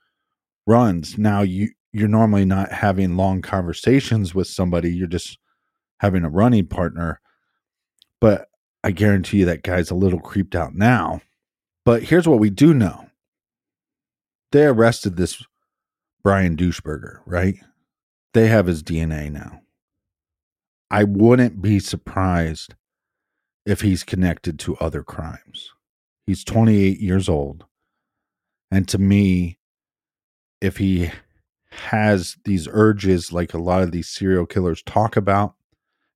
runs. 0.65 1.17
Now 1.17 1.41
you 1.41 1.69
you're 1.91 2.07
normally 2.07 2.43
not 2.43 2.71
having 2.71 3.15
long 3.15 3.41
conversations 3.41 4.33
with 4.33 4.47
somebody, 4.47 4.93
you're 4.93 5.07
just 5.07 5.37
having 5.99 6.23
a 6.23 6.29
running 6.29 6.65
partner. 6.67 7.21
But 8.19 8.47
I 8.83 8.91
guarantee 8.91 9.39
you 9.39 9.45
that 9.45 9.63
guy's 9.63 9.91
a 9.91 9.95
little 9.95 10.19
creeped 10.19 10.55
out 10.55 10.73
now. 10.73 11.21
But 11.85 12.03
here's 12.03 12.27
what 12.27 12.39
we 12.39 12.49
do 12.49 12.73
know. 12.73 13.07
They 14.51 14.65
arrested 14.65 15.17
this 15.17 15.43
Brian 16.23 16.55
Doucheberger, 16.57 17.19
right? 17.25 17.55
They 18.33 18.47
have 18.47 18.65
his 18.65 18.81
DNA 18.81 19.31
now. 19.31 19.61
I 20.89 21.03
wouldn't 21.03 21.61
be 21.61 21.79
surprised 21.79 22.75
if 23.65 23.81
he's 23.81 24.03
connected 24.03 24.59
to 24.59 24.75
other 24.77 25.03
crimes. 25.03 25.71
He's 26.25 26.43
28 26.43 26.99
years 26.99 27.29
old. 27.29 27.65
And 28.71 28.87
to 28.89 28.97
me, 28.97 29.59
if 30.61 30.77
he 30.77 31.11
has 31.71 32.37
these 32.45 32.67
urges 32.71 33.31
like 33.31 33.53
a 33.53 33.59
lot 33.59 33.81
of 33.81 33.91
these 33.91 34.09
serial 34.09 34.45
killers 34.45 34.81
talk 34.83 35.15
about 35.15 35.55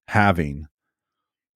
having, 0.08 0.66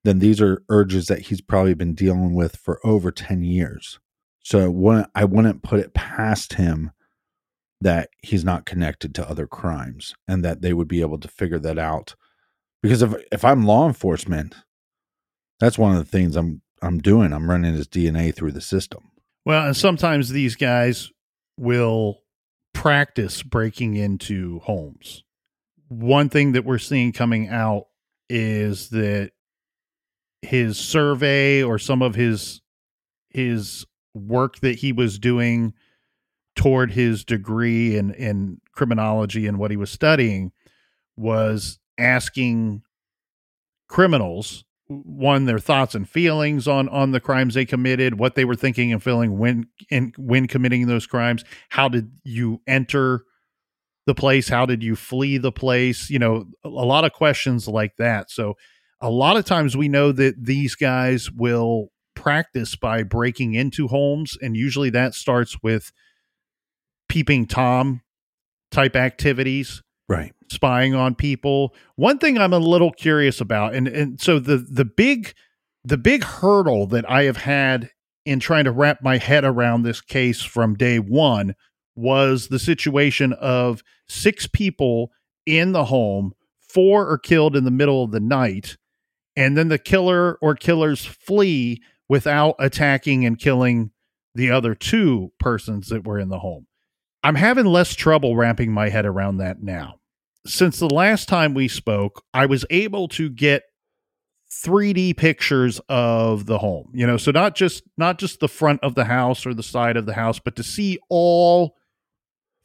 then 0.04 0.18
these 0.18 0.40
are 0.40 0.62
urges 0.68 1.06
that 1.06 1.22
he's 1.22 1.40
probably 1.40 1.74
been 1.74 1.94
dealing 1.94 2.34
with 2.34 2.56
for 2.56 2.80
over 2.84 3.10
10 3.10 3.42
years. 3.42 3.98
So 4.42 4.64
I 4.64 4.68
wouldn't, 4.68 5.10
I 5.14 5.24
wouldn't 5.24 5.62
put 5.62 5.80
it 5.80 5.94
past 5.94 6.54
him 6.54 6.90
that 7.80 8.10
he's 8.22 8.44
not 8.44 8.66
connected 8.66 9.14
to 9.14 9.28
other 9.28 9.46
crimes 9.46 10.14
and 10.28 10.44
that 10.44 10.62
they 10.62 10.72
would 10.72 10.88
be 10.88 11.00
able 11.00 11.18
to 11.18 11.28
figure 11.28 11.58
that 11.58 11.78
out. 11.78 12.14
Because 12.82 13.02
if 13.02 13.14
if 13.30 13.44
I'm 13.44 13.64
law 13.64 13.86
enforcement, 13.86 14.56
that's 15.62 15.78
one 15.78 15.92
of 15.92 15.98
the 15.98 16.10
things 16.10 16.34
I'm 16.34 16.60
I'm 16.82 16.98
doing. 16.98 17.32
I'm 17.32 17.48
running 17.48 17.74
his 17.74 17.86
DNA 17.86 18.34
through 18.34 18.50
the 18.50 18.60
system. 18.60 19.12
Well, 19.44 19.66
and 19.66 19.76
sometimes 19.76 20.30
these 20.30 20.56
guys 20.56 21.10
will 21.56 22.18
practice 22.74 23.44
breaking 23.44 23.94
into 23.94 24.58
homes. 24.60 25.22
One 25.86 26.28
thing 26.28 26.52
that 26.52 26.64
we're 26.64 26.78
seeing 26.78 27.12
coming 27.12 27.48
out 27.48 27.86
is 28.28 28.88
that 28.88 29.30
his 30.40 30.78
survey 30.78 31.62
or 31.62 31.78
some 31.78 32.02
of 32.02 32.16
his 32.16 32.60
his 33.30 33.86
work 34.14 34.58
that 34.60 34.80
he 34.80 34.90
was 34.90 35.16
doing 35.20 35.74
toward 36.56 36.90
his 36.90 37.24
degree 37.24 37.96
in 37.96 38.12
in 38.14 38.60
criminology 38.72 39.46
and 39.46 39.58
what 39.58 39.70
he 39.70 39.76
was 39.76 39.92
studying 39.92 40.50
was 41.16 41.78
asking 41.98 42.82
criminals 43.86 44.64
one 44.88 45.46
their 45.46 45.58
thoughts 45.58 45.94
and 45.94 46.08
feelings 46.08 46.68
on 46.68 46.88
on 46.88 47.12
the 47.12 47.20
crimes 47.20 47.54
they 47.54 47.64
committed 47.64 48.18
what 48.18 48.34
they 48.34 48.44
were 48.44 48.54
thinking 48.54 48.92
and 48.92 49.02
feeling 49.02 49.38
when 49.38 49.66
in 49.90 50.12
when 50.16 50.46
committing 50.46 50.86
those 50.86 51.06
crimes. 51.06 51.44
How 51.70 51.88
did 51.88 52.10
you 52.24 52.60
enter 52.66 53.24
the 54.06 54.14
place? 54.14 54.48
How 54.48 54.66
did 54.66 54.82
you 54.82 54.96
flee 54.96 55.38
the 55.38 55.52
place? 55.52 56.10
You 56.10 56.18
know 56.18 56.46
a, 56.64 56.68
a 56.68 56.86
lot 56.86 57.04
of 57.04 57.12
questions 57.12 57.68
like 57.68 57.96
that. 57.96 58.30
So 58.30 58.56
a 59.00 59.10
lot 59.10 59.36
of 59.36 59.44
times 59.44 59.76
we 59.76 59.88
know 59.88 60.12
that 60.12 60.34
these 60.44 60.74
guys 60.74 61.30
will 61.30 61.88
practice 62.14 62.76
by 62.76 63.02
breaking 63.02 63.54
into 63.54 63.88
homes 63.88 64.36
and 64.40 64.56
usually 64.56 64.90
that 64.90 65.14
starts 65.14 65.56
with 65.62 65.90
peeping 67.08 67.46
tom 67.46 68.02
type 68.70 68.94
activities 68.94 69.82
Right. 70.12 70.32
spying 70.50 70.94
on 70.94 71.14
people. 71.14 71.74
One 71.96 72.18
thing 72.18 72.38
I'm 72.38 72.52
a 72.52 72.58
little 72.58 72.92
curious 72.92 73.40
about, 73.40 73.74
and 73.74 73.88
and 73.88 74.20
so 74.20 74.38
the 74.38 74.58
the 74.58 74.84
big 74.84 75.32
the 75.84 75.98
big 75.98 76.22
hurdle 76.22 76.86
that 76.88 77.08
I 77.10 77.24
have 77.24 77.38
had 77.38 77.90
in 78.24 78.38
trying 78.38 78.64
to 78.64 78.72
wrap 78.72 79.02
my 79.02 79.18
head 79.18 79.44
around 79.44 79.82
this 79.82 80.00
case 80.00 80.42
from 80.42 80.74
day 80.74 80.98
one 80.98 81.54
was 81.96 82.48
the 82.48 82.58
situation 82.58 83.32
of 83.34 83.82
six 84.08 84.46
people 84.46 85.10
in 85.46 85.72
the 85.72 85.86
home, 85.86 86.32
four 86.60 87.08
are 87.10 87.18
killed 87.18 87.56
in 87.56 87.64
the 87.64 87.70
middle 87.70 88.04
of 88.04 88.12
the 88.12 88.20
night, 88.20 88.76
and 89.34 89.56
then 89.56 89.68
the 89.68 89.78
killer 89.78 90.38
or 90.40 90.54
killers 90.54 91.04
flee 91.04 91.82
without 92.08 92.54
attacking 92.58 93.24
and 93.26 93.38
killing 93.38 93.90
the 94.34 94.50
other 94.50 94.74
two 94.74 95.32
persons 95.38 95.88
that 95.88 96.06
were 96.06 96.18
in 96.18 96.28
the 96.28 96.38
home. 96.38 96.66
I'm 97.22 97.34
having 97.34 97.66
less 97.66 97.94
trouble 97.94 98.36
wrapping 98.36 98.72
my 98.72 98.88
head 98.88 99.06
around 99.06 99.38
that 99.38 99.62
now. 99.62 100.00
Since 100.46 100.78
the 100.78 100.92
last 100.92 101.28
time 101.28 101.54
we 101.54 101.68
spoke, 101.68 102.24
I 102.34 102.46
was 102.46 102.64
able 102.70 103.08
to 103.08 103.28
get 103.30 103.62
3D 104.64 105.16
pictures 105.16 105.80
of 105.88 106.46
the 106.46 106.58
home. 106.58 106.90
You 106.94 107.06
know, 107.06 107.16
so 107.16 107.30
not 107.30 107.54
just 107.54 107.82
not 107.96 108.18
just 108.18 108.40
the 108.40 108.48
front 108.48 108.82
of 108.82 108.94
the 108.94 109.04
house 109.04 109.46
or 109.46 109.54
the 109.54 109.62
side 109.62 109.96
of 109.96 110.06
the 110.06 110.14
house, 110.14 110.38
but 110.38 110.56
to 110.56 110.62
see 110.62 110.98
all 111.08 111.76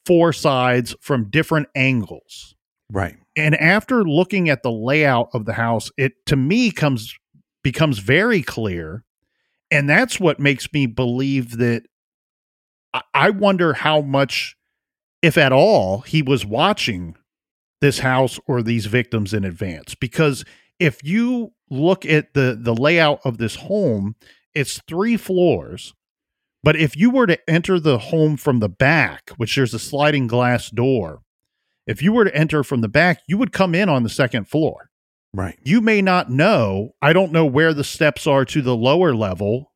four 0.05 0.33
sides 0.33 0.95
from 1.01 1.29
different 1.29 1.67
angles. 1.75 2.55
Right. 2.91 3.17
And 3.35 3.55
after 3.55 4.03
looking 4.03 4.49
at 4.49 4.63
the 4.63 4.71
layout 4.71 5.29
of 5.33 5.45
the 5.45 5.53
house, 5.53 5.91
it 5.97 6.13
to 6.27 6.35
me 6.35 6.71
comes 6.71 7.13
becomes 7.63 7.99
very 7.99 8.41
clear 8.41 9.03
and 9.69 9.89
that's 9.89 10.19
what 10.19 10.39
makes 10.39 10.71
me 10.71 10.85
believe 10.85 11.57
that 11.57 11.83
I- 12.93 13.01
I 13.13 13.29
wonder 13.31 13.73
how 13.73 13.99
much, 13.99 14.55
if 15.21 15.37
at 15.37 15.51
all, 15.51 15.99
he 16.01 16.21
was 16.21 16.45
watching 16.45 17.17
this 17.81 17.99
house 17.99 18.39
or 18.47 18.61
these 18.61 18.85
victims 18.87 19.33
in 19.33 19.43
advance. 19.43 19.95
Because 19.95 20.43
if 20.79 21.03
you 21.03 21.53
look 21.69 22.05
at 22.05 22.33
the 22.33 22.57
the 22.59 22.73
layout 22.75 23.19
of 23.25 23.37
this 23.37 23.55
home, 23.55 24.15
it's 24.53 24.81
three 24.87 25.17
floors. 25.17 25.93
But 26.63 26.75
if 26.75 26.97
you 26.97 27.09
were 27.09 27.27
to 27.27 27.49
enter 27.49 27.79
the 27.79 27.97
home 27.97 28.35
from 28.35 28.59
the 28.59 28.69
back, 28.69 29.29
which 29.37 29.55
there's 29.55 29.73
a 29.73 29.79
sliding 29.79 30.27
glass 30.27 30.69
door, 30.69 31.21
if 31.85 32.01
you 32.01 32.11
were 32.11 32.25
to 32.25 32.35
enter 32.35 32.63
from 32.63 32.81
the 32.81 32.89
back, 32.89 33.21
you 33.27 33.37
would 33.37 33.51
come 33.53 33.73
in 33.75 33.87
on 33.89 34.03
the 34.03 34.09
second 34.09 34.45
floor 34.49 34.89
Right. 35.33 35.57
you 35.63 35.81
may 35.81 36.01
not 36.01 36.31
know. 36.31 36.95
I 37.01 37.13
don't 37.13 37.31
know 37.31 37.45
where 37.45 37.73
the 37.73 37.83
steps 37.83 38.25
are 38.27 38.43
to 38.45 38.61
the 38.61 38.75
lower 38.75 39.13
level, 39.15 39.71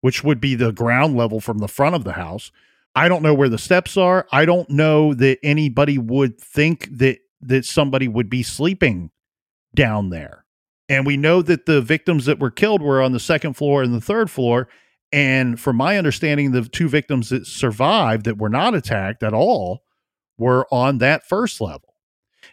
which 0.00 0.22
would 0.24 0.40
be 0.40 0.54
the 0.54 0.72
ground 0.72 1.16
level 1.16 1.40
from 1.40 1.58
the 1.58 1.68
front 1.68 1.94
of 1.94 2.04
the 2.04 2.12
house. 2.12 2.52
I 2.94 3.08
don't 3.08 3.22
know 3.22 3.34
where 3.34 3.48
the 3.48 3.58
steps 3.58 3.96
are. 3.96 4.26
I 4.32 4.44
don't 4.44 4.68
know 4.68 5.14
that 5.14 5.38
anybody 5.42 5.98
would 5.98 6.38
think 6.38 6.88
that 6.98 7.18
that 7.40 7.64
somebody 7.64 8.06
would 8.06 8.30
be 8.30 8.42
sleeping 8.42 9.10
down 9.74 10.10
there. 10.10 10.44
And 10.88 11.06
we 11.06 11.16
know 11.16 11.42
that 11.42 11.66
the 11.66 11.80
victims 11.80 12.26
that 12.26 12.38
were 12.38 12.50
killed 12.50 12.82
were 12.82 13.02
on 13.02 13.12
the 13.12 13.20
second 13.20 13.54
floor 13.54 13.82
and 13.82 13.94
the 13.94 14.00
third 14.00 14.30
floor. 14.30 14.68
And 15.10 15.58
from 15.58 15.76
my 15.76 15.98
understanding, 15.98 16.52
the 16.52 16.62
two 16.62 16.88
victims 16.88 17.30
that 17.30 17.46
survived 17.46 18.24
that 18.26 18.38
were 18.38 18.48
not 18.48 18.74
attacked 18.74 19.22
at 19.22 19.34
all 19.34 19.82
were 20.38 20.66
on 20.70 20.98
that 20.98 21.26
first 21.26 21.60
level. 21.60 21.94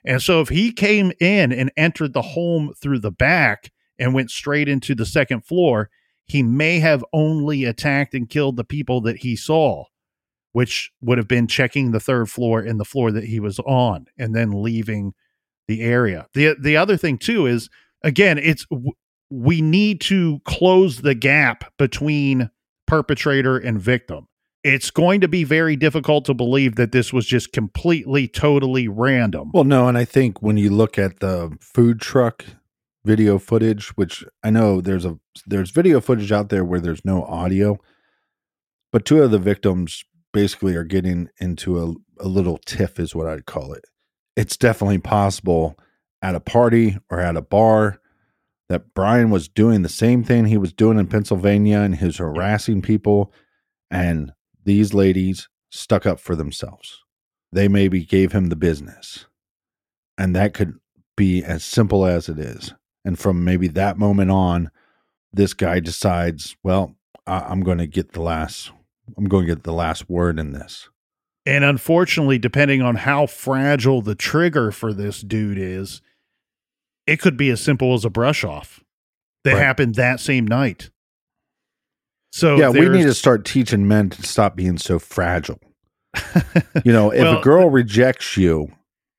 And 0.05 0.21
so 0.21 0.41
if 0.41 0.49
he 0.49 0.71
came 0.71 1.11
in 1.19 1.51
and 1.51 1.71
entered 1.75 2.13
the 2.13 2.21
home 2.21 2.73
through 2.81 2.99
the 2.99 3.11
back 3.11 3.71
and 3.97 4.13
went 4.13 4.31
straight 4.31 4.69
into 4.69 4.95
the 4.95 5.05
second 5.05 5.45
floor, 5.45 5.89
he 6.25 6.43
may 6.43 6.79
have 6.79 7.03
only 7.11 7.65
attacked 7.65 8.13
and 8.13 8.29
killed 8.29 8.55
the 8.55 8.63
people 8.63 9.01
that 9.01 9.17
he 9.17 9.35
saw, 9.35 9.85
which 10.51 10.91
would 11.01 11.17
have 11.17 11.27
been 11.27 11.47
checking 11.47 11.91
the 11.91 11.99
third 11.99 12.29
floor 12.29 12.59
and 12.59 12.79
the 12.79 12.85
floor 12.85 13.11
that 13.11 13.25
he 13.25 13.39
was 13.39 13.59
on 13.59 14.07
and 14.17 14.35
then 14.35 14.63
leaving 14.63 15.13
the 15.67 15.81
area. 15.81 16.27
The 16.33 16.55
the 16.59 16.77
other 16.77 16.97
thing 16.97 17.17
too 17.17 17.45
is 17.45 17.69
again, 18.03 18.37
it's 18.37 18.65
we 19.29 19.61
need 19.61 20.01
to 20.01 20.41
close 20.45 21.01
the 21.01 21.15
gap 21.15 21.71
between 21.77 22.49
perpetrator 22.87 23.57
and 23.57 23.79
victim. 23.79 24.27
It's 24.63 24.91
going 24.91 25.21
to 25.21 25.27
be 25.27 25.43
very 25.45 25.75
difficult 25.75 26.25
to 26.25 26.33
believe 26.33 26.75
that 26.75 26.91
this 26.91 27.13
was 27.13 27.25
just 27.25 27.53
completely 27.53 28.27
totally 28.27 28.87
random. 28.87 29.51
Well, 29.53 29.63
no, 29.63 29.87
and 29.87 29.97
I 29.97 30.03
think 30.03 30.41
when 30.41 30.57
you 30.57 30.69
look 30.69 30.97
at 30.97 31.19
the 31.19 31.55
food 31.61 32.01
truck 32.01 32.43
video 33.05 33.39
footage, 33.39 33.89
which 33.95 34.25
I 34.43 34.49
know 34.49 34.81
there's 34.81 35.05
a 35.05 35.17
there's 35.45 35.71
video 35.71 36.01
footage 36.01 36.31
out 36.31 36.49
there 36.49 36.65
where 36.65 36.81
there's 36.81 37.05
no 37.05 37.23
audio, 37.23 37.77
but 38.91 39.05
two 39.05 39.23
of 39.23 39.31
the 39.31 39.39
victims 39.39 40.03
basically 40.33 40.75
are 40.75 40.83
getting 40.83 41.29
into 41.39 41.79
a, 41.79 42.23
a 42.23 42.27
little 42.27 42.57
tiff, 42.57 42.99
is 42.99 43.15
what 43.15 43.27
I'd 43.27 43.45
call 43.45 43.73
it. 43.73 43.85
It's 44.35 44.57
definitely 44.57 44.99
possible 44.99 45.77
at 46.21 46.35
a 46.35 46.39
party 46.39 46.97
or 47.09 47.19
at 47.19 47.37
a 47.37 47.41
bar 47.41 47.99
that 48.67 48.93
Brian 48.93 49.31
was 49.31 49.47
doing 49.47 49.81
the 49.81 49.89
same 49.89 50.23
thing 50.23 50.45
he 50.45 50.57
was 50.57 50.71
doing 50.73 50.99
in 50.99 51.07
Pennsylvania 51.07 51.79
and 51.79 51.95
he 51.95 52.05
was 52.05 52.17
harassing 52.17 52.81
people, 52.81 53.33
and 53.89 54.31
these 54.63 54.93
ladies 54.93 55.49
stuck 55.71 56.05
up 56.05 56.19
for 56.19 56.35
themselves. 56.35 56.99
They 57.51 57.67
maybe 57.67 58.05
gave 58.05 58.31
him 58.31 58.47
the 58.47 58.55
business. 58.55 59.25
And 60.17 60.35
that 60.35 60.53
could 60.53 60.75
be 61.15 61.43
as 61.43 61.63
simple 61.63 62.05
as 62.05 62.29
it 62.29 62.37
is. 62.37 62.73
And 63.03 63.17
from 63.17 63.43
maybe 63.43 63.67
that 63.69 63.97
moment 63.97 64.29
on, 64.29 64.69
this 65.33 65.53
guy 65.53 65.79
decides, 65.79 66.55
well, 66.63 66.95
I- 67.25 67.45
I'm 67.47 67.61
going 67.61 67.77
to 67.79 67.87
get 67.87 68.11
the 68.11 68.21
last, 68.21 68.71
I'm 69.17 69.25
going 69.25 69.45
to 69.47 69.55
get 69.55 69.63
the 69.63 69.73
last 69.73 70.09
word 70.09 70.39
in 70.39 70.51
this. 70.53 70.89
And 71.45 71.63
unfortunately, 71.63 72.37
depending 72.37 72.81
on 72.81 72.95
how 72.95 73.25
fragile 73.25 74.01
the 74.01 74.15
trigger 74.15 74.71
for 74.71 74.93
this 74.93 75.21
dude 75.21 75.57
is, 75.57 76.01
it 77.07 77.19
could 77.19 77.37
be 77.37 77.49
as 77.49 77.61
simple 77.61 77.93
as 77.93 78.05
a 78.05 78.09
brush 78.09 78.43
off 78.43 78.83
that 79.43 79.53
Right. 79.53 79.63
happened 79.63 79.95
that 79.95 80.19
same 80.19 80.45
night. 80.45 80.91
So 82.31 82.57
yeah, 82.57 82.69
we 82.69 82.87
need 82.89 83.03
to 83.03 83.13
start 83.13 83.45
teaching 83.45 83.87
men 83.87 84.09
to 84.11 84.21
stop 84.23 84.55
being 84.55 84.77
so 84.77 84.99
fragile. 84.99 85.59
You 86.85 86.93
know, 86.93 87.11
if 87.11 87.21
Well, 87.23 87.39
a 87.39 87.41
girl 87.41 87.69
rejects 87.69 88.37
you, 88.37 88.71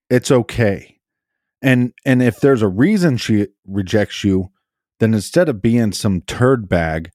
it's 0.09 0.31
okay. 0.31 0.99
And 1.63 1.93
and 2.05 2.23
if 2.23 2.41
there's 2.41 2.63
a 2.63 2.69
reason 2.69 3.17
she 3.17 3.49
rejects 3.67 4.23
you, 4.25 4.51
then 5.01 5.13
instead 5.15 5.49
of 5.49 5.61
being 5.61 5.93
some 5.93 6.21
turd 6.23 6.69
bag, 6.69 7.11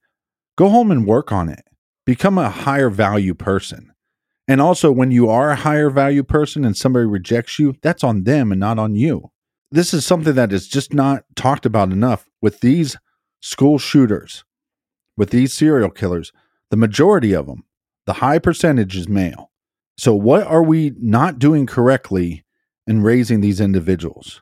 go 0.57 0.69
home 0.69 0.91
and 0.91 1.07
work 1.07 1.31
on 1.31 1.49
it. 1.49 1.63
Become 2.05 2.37
a 2.37 2.49
higher 2.49 2.89
value 2.89 3.33
person. 3.33 3.91
And 4.47 4.61
also 4.61 4.91
when 4.91 5.11
you 5.11 5.29
are 5.29 5.51
a 5.51 5.55
higher 5.55 5.89
value 5.89 6.23
person 6.23 6.63
and 6.63 6.77
somebody 6.77 7.05
rejects 7.05 7.57
you, 7.57 7.75
that's 7.81 8.03
on 8.03 8.23
them 8.23 8.51
and 8.51 8.59
not 8.59 8.77
on 8.77 8.95
you. 8.95 9.31
This 9.71 9.93
is 9.93 10.05
something 10.05 10.33
that 10.35 10.53
is 10.53 10.67
just 10.67 10.93
not 10.93 11.23
talked 11.35 11.65
about 11.65 11.91
enough 11.91 12.29
with 12.41 12.59
these 12.59 12.97
school 13.41 13.79
shooters, 13.79 14.45
with 15.17 15.31
these 15.31 15.53
serial 15.53 15.89
killers. 15.89 16.31
The 16.69 16.77
majority 16.77 17.33
of 17.33 17.47
them, 17.47 17.63
the 18.05 18.13
high 18.13 18.39
percentage 18.39 18.95
is 18.95 19.09
male. 19.09 19.51
So, 19.97 20.13
what 20.13 20.45
are 20.45 20.63
we 20.63 20.93
not 20.99 21.39
doing 21.39 21.65
correctly 21.65 22.43
in 22.85 23.01
raising 23.01 23.41
these 23.41 23.59
individuals? 23.59 24.41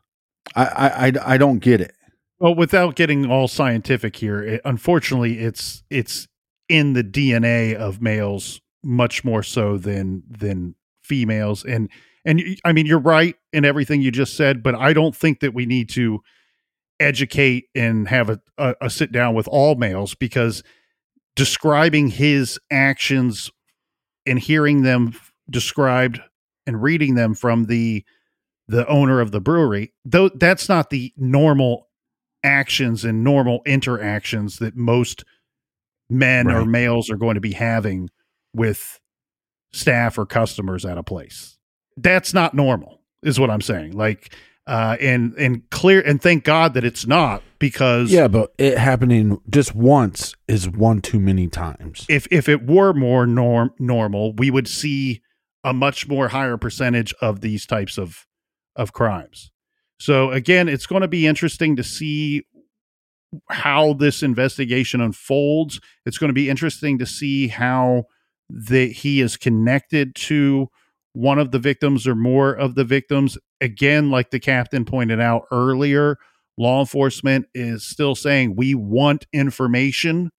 I 0.55 0.65
I, 0.65 1.07
I, 1.07 1.11
I 1.33 1.37
don't 1.37 1.59
get 1.59 1.79
it. 1.79 1.93
Well, 2.39 2.55
without 2.55 2.95
getting 2.95 3.29
all 3.29 3.47
scientific 3.47 4.15
here, 4.17 4.41
it, 4.41 4.61
unfortunately, 4.65 5.39
it's 5.39 5.83
it's 5.89 6.27
in 6.69 6.93
the 6.93 7.03
DNA 7.03 7.75
of 7.75 8.01
males 8.01 8.61
much 8.83 9.23
more 9.23 9.43
so 9.43 9.77
than 9.77 10.23
than 10.29 10.75
females. 11.03 11.63
And 11.63 11.89
and 12.25 12.41
I 12.63 12.71
mean, 12.71 12.85
you're 12.85 12.99
right 12.99 13.35
in 13.51 13.65
everything 13.65 14.01
you 14.01 14.11
just 14.11 14.35
said, 14.35 14.63
but 14.63 14.75
I 14.75 14.93
don't 14.93 15.15
think 15.15 15.41
that 15.41 15.53
we 15.53 15.65
need 15.65 15.89
to 15.89 16.21
educate 16.99 17.65
and 17.75 18.07
have 18.07 18.29
a, 18.29 18.39
a, 18.57 18.75
a 18.81 18.89
sit 18.89 19.11
down 19.11 19.35
with 19.35 19.47
all 19.47 19.75
males 19.75 20.15
because 20.15 20.63
describing 21.35 22.07
his 22.09 22.59
actions 22.71 23.51
and 24.25 24.39
hearing 24.39 24.83
them 24.83 25.13
described 25.49 26.21
and 26.65 26.81
reading 26.81 27.15
them 27.15 27.33
from 27.33 27.65
the 27.65 28.05
the 28.69 28.87
owner 28.87 29.19
of 29.19 29.31
the 29.31 29.41
brewery, 29.41 29.93
though 30.05 30.29
that's 30.29 30.69
not 30.69 30.89
the 30.89 31.11
normal 31.17 31.89
actions 32.43 33.03
and 33.03 33.23
normal 33.23 33.61
interactions 33.65 34.59
that 34.59 34.75
most 34.75 35.25
men 36.09 36.47
right. 36.47 36.57
or 36.57 36.65
males 36.65 37.09
are 37.09 37.17
going 37.17 37.35
to 37.35 37.41
be 37.41 37.53
having 37.53 38.09
with 38.53 38.99
staff 39.71 40.17
or 40.17 40.25
customers 40.25 40.85
at 40.85 40.97
a 40.97 41.03
place. 41.03 41.57
That's 41.97 42.33
not 42.33 42.53
normal, 42.53 43.01
is 43.21 43.39
what 43.39 43.49
I'm 43.49 43.61
saying. 43.61 43.93
Like, 43.93 44.35
uh, 44.65 44.95
and 45.01 45.33
and 45.33 45.69
clear 45.71 46.01
and 46.01 46.21
thank 46.21 46.45
God 46.45 46.73
that 46.75 46.85
it's 46.85 47.05
not 47.05 47.43
because 47.59 48.11
yeah, 48.11 48.27
but 48.27 48.53
it 48.57 48.77
happening 48.77 49.39
just 49.49 49.75
once 49.75 50.35
is 50.47 50.69
one 50.69 51.01
too 51.01 51.19
many 51.19 51.47
times. 51.47 52.05
If 52.09 52.27
if 52.31 52.47
it 52.47 52.65
were 52.65 52.93
more 52.93 53.27
norm 53.27 53.71
normal, 53.77 54.33
we 54.33 54.49
would 54.49 54.67
see 54.67 55.21
a 55.65 55.73
much 55.73 56.07
more 56.07 56.29
higher 56.29 56.57
percentage 56.57 57.13
of 57.21 57.41
these 57.41 57.65
types 57.65 57.97
of 57.97 58.25
of 58.75 58.93
crimes. 58.93 59.51
So 59.99 60.31
again, 60.31 60.69
it's 60.69 60.85
going 60.85 61.01
to 61.01 61.07
be 61.07 61.27
interesting 61.27 61.75
to 61.75 61.83
see 61.83 62.45
how 63.49 63.93
this 63.93 64.23
investigation 64.23 65.01
unfolds. 65.01 65.79
It's 66.05 66.17
going 66.17 66.29
to 66.29 66.33
be 66.33 66.49
interesting 66.49 66.99
to 66.99 67.05
see 67.05 67.47
how 67.47 68.05
that 68.49 68.91
he 68.91 69.21
is 69.21 69.37
connected 69.37 70.15
to 70.15 70.69
one 71.13 71.39
of 71.39 71.51
the 71.51 71.59
victims 71.59 72.07
or 72.07 72.15
more 72.15 72.51
of 72.53 72.75
the 72.75 72.83
victims. 72.83 73.37
Again, 73.61 74.09
like 74.09 74.31
the 74.31 74.39
captain 74.39 74.85
pointed 74.85 75.19
out 75.19 75.43
earlier, 75.51 76.17
law 76.57 76.79
enforcement 76.79 77.47
is 77.53 77.85
still 77.85 78.15
saying 78.15 78.55
we 78.55 78.75
want 78.75 79.25
information 79.31 80.31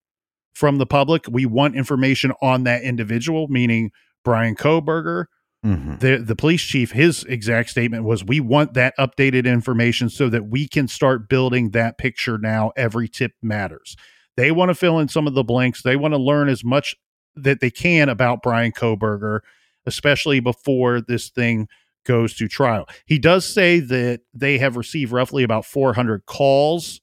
from 0.55 0.79
the 0.79 0.87
public. 0.87 1.25
We 1.29 1.47
want 1.47 1.77
information 1.77 2.33
on 2.41 2.65
that 2.65 2.83
individual, 2.83 3.49
meaning 3.49 3.91
Brian 4.25 4.55
Kohberger. 4.55 5.27
Mm-hmm. 5.65 5.97
The 5.97 6.19
the 6.19 6.37
police 6.37 6.63
chief, 6.63 6.93
his 6.93 7.25
exact 7.25 7.71
statement 7.71 8.05
was, 8.05 8.23
"We 8.23 8.41
want 8.41 8.75
that 8.75 8.95
updated 8.99 9.47
information 9.47 10.11
so 10.11 10.29
that 10.29 10.47
we 10.47 10.69
can 10.69 10.89
start 10.89 11.29
building 11.29 11.71
that 11.71 11.97
picture 11.97 12.37
now. 12.37 12.73
Every 12.77 13.09
tip 13.09 13.33
matters." 13.43 13.97
They 14.37 14.51
want 14.51 14.71
to 14.71 14.75
fill 14.75 14.99
in 14.99 15.09
some 15.09 15.27
of 15.27 15.35
the 15.35 15.45
blanks. 15.45 15.83
They 15.83 15.97
want 15.97 16.13
to 16.13 16.19
learn 16.19 16.49
as 16.49 16.65
much 16.65 16.95
that 17.37 17.61
they 17.61 17.71
can 17.71 18.09
about 18.09 18.43
Brian 18.43 18.73
Kohberger, 18.73 19.41
especially 19.87 20.41
before 20.41 21.01
this 21.01 21.31
thing 21.31 21.69
goes 22.05 22.35
to 22.35 22.49
trial. 22.49 22.87
He 23.07 23.19
does 23.19 23.47
say 23.47 23.81
that 23.81 24.21
they 24.35 24.59
have 24.59 24.77
received 24.77 25.13
roughly 25.13 25.43
about 25.43 25.65
400 25.65 26.27
calls 26.27 27.01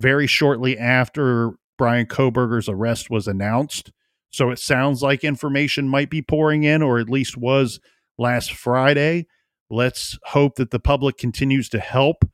very 0.00 0.26
shortly 0.26 0.76
after 0.76 1.52
Brian 1.78 2.06
Kohberger's 2.06 2.68
arrest 2.68 3.10
was 3.10 3.28
announced. 3.28 3.92
So 4.30 4.50
it 4.50 4.58
sounds 4.58 5.02
like 5.02 5.22
information 5.22 5.88
might 5.88 6.10
be 6.10 6.22
pouring 6.22 6.64
in, 6.64 6.82
or 6.82 6.98
at 6.98 7.10
least 7.10 7.36
was 7.36 7.80
last 8.18 8.52
Friday. 8.52 9.26
Let's 9.70 10.18
hope 10.24 10.56
that 10.56 10.70
the 10.70 10.80
public 10.80 11.16
continues 11.16 11.68
to 11.70 11.78
help 11.78 12.24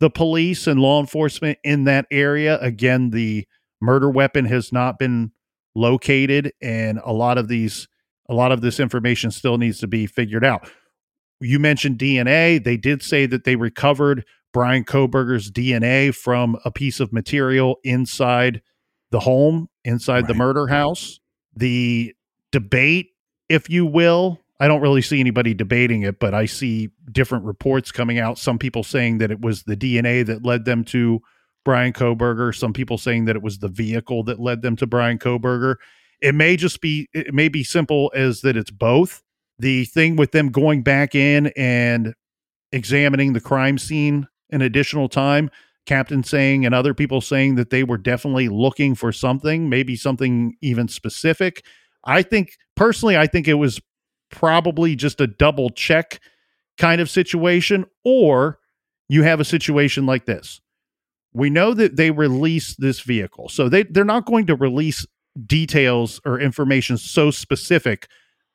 the 0.00 0.10
police 0.10 0.66
and 0.66 0.80
law 0.80 1.00
enforcement 1.00 1.58
in 1.64 1.84
that 1.84 2.06
area. 2.10 2.58
Again, 2.60 3.10
the 3.10 3.46
murder 3.80 4.10
weapon 4.10 4.44
has 4.46 4.72
not 4.72 4.98
been 4.98 5.32
located 5.74 6.52
and 6.60 7.00
a 7.04 7.12
lot 7.12 7.38
of 7.38 7.48
these 7.48 7.88
a 8.28 8.34
lot 8.34 8.52
of 8.52 8.60
this 8.60 8.78
information 8.78 9.30
still 9.30 9.58
needs 9.58 9.78
to 9.80 9.86
be 9.86 10.06
figured 10.06 10.44
out. 10.44 10.68
You 11.40 11.58
mentioned 11.58 11.98
DNA. 11.98 12.62
They 12.62 12.76
did 12.76 13.02
say 13.02 13.26
that 13.26 13.44
they 13.44 13.56
recovered 13.56 14.24
Brian 14.52 14.84
Kohberger's 14.84 15.50
DNA 15.50 16.14
from 16.14 16.56
a 16.64 16.70
piece 16.70 17.00
of 17.00 17.12
material 17.12 17.78
inside 17.84 18.62
the 19.10 19.20
home, 19.20 19.68
inside 19.84 20.20
right. 20.20 20.28
the 20.28 20.34
murder 20.34 20.66
house. 20.68 21.20
The 21.54 22.14
debate, 22.52 23.08
if 23.48 23.68
you 23.68 23.86
will, 23.86 24.38
I 24.62 24.68
don't 24.68 24.80
really 24.80 25.02
see 25.02 25.18
anybody 25.18 25.54
debating 25.54 26.02
it, 26.02 26.20
but 26.20 26.34
I 26.34 26.46
see 26.46 26.90
different 27.10 27.44
reports 27.44 27.90
coming 27.90 28.20
out. 28.20 28.38
Some 28.38 28.60
people 28.60 28.84
saying 28.84 29.18
that 29.18 29.32
it 29.32 29.40
was 29.40 29.64
the 29.64 29.76
DNA 29.76 30.24
that 30.24 30.44
led 30.44 30.66
them 30.66 30.84
to 30.84 31.20
Brian 31.64 31.92
Kohberger. 31.92 32.54
Some 32.54 32.72
people 32.72 32.96
saying 32.96 33.24
that 33.24 33.34
it 33.34 33.42
was 33.42 33.58
the 33.58 33.66
vehicle 33.66 34.22
that 34.22 34.38
led 34.38 34.62
them 34.62 34.76
to 34.76 34.86
Brian 34.86 35.18
Kohberger. 35.18 35.78
It 36.20 36.36
may 36.36 36.54
just 36.56 36.80
be 36.80 37.08
it 37.12 37.34
may 37.34 37.48
be 37.48 37.64
simple 37.64 38.12
as 38.14 38.42
that 38.42 38.56
it's 38.56 38.70
both. 38.70 39.24
The 39.58 39.84
thing 39.86 40.14
with 40.14 40.30
them 40.30 40.50
going 40.50 40.84
back 40.84 41.16
in 41.16 41.48
and 41.56 42.14
examining 42.70 43.32
the 43.32 43.40
crime 43.40 43.78
scene 43.78 44.28
an 44.50 44.62
additional 44.62 45.08
time, 45.08 45.50
captain 45.86 46.22
saying 46.22 46.64
and 46.64 46.72
other 46.72 46.94
people 46.94 47.20
saying 47.20 47.56
that 47.56 47.70
they 47.70 47.82
were 47.82 47.98
definitely 47.98 48.48
looking 48.48 48.94
for 48.94 49.10
something, 49.10 49.68
maybe 49.68 49.96
something 49.96 50.54
even 50.62 50.86
specific. 50.86 51.64
I 52.04 52.22
think 52.22 52.52
personally 52.76 53.16
I 53.16 53.26
think 53.26 53.48
it 53.48 53.54
was 53.54 53.80
probably 54.32 54.96
just 54.96 55.20
a 55.20 55.26
double 55.28 55.70
check 55.70 56.20
kind 56.78 57.00
of 57.00 57.08
situation, 57.08 57.84
or 58.04 58.58
you 59.08 59.22
have 59.22 59.38
a 59.38 59.44
situation 59.44 60.06
like 60.06 60.26
this. 60.26 60.60
We 61.32 61.50
know 61.50 61.74
that 61.74 61.96
they 61.96 62.10
release 62.10 62.74
this 62.76 63.00
vehicle. 63.00 63.48
So 63.48 63.68
they, 63.68 63.84
they're 63.84 64.04
not 64.04 64.26
going 64.26 64.46
to 64.46 64.56
release 64.56 65.06
details 65.46 66.20
or 66.26 66.40
information 66.40 66.98
so 66.98 67.30
specific 67.30 68.08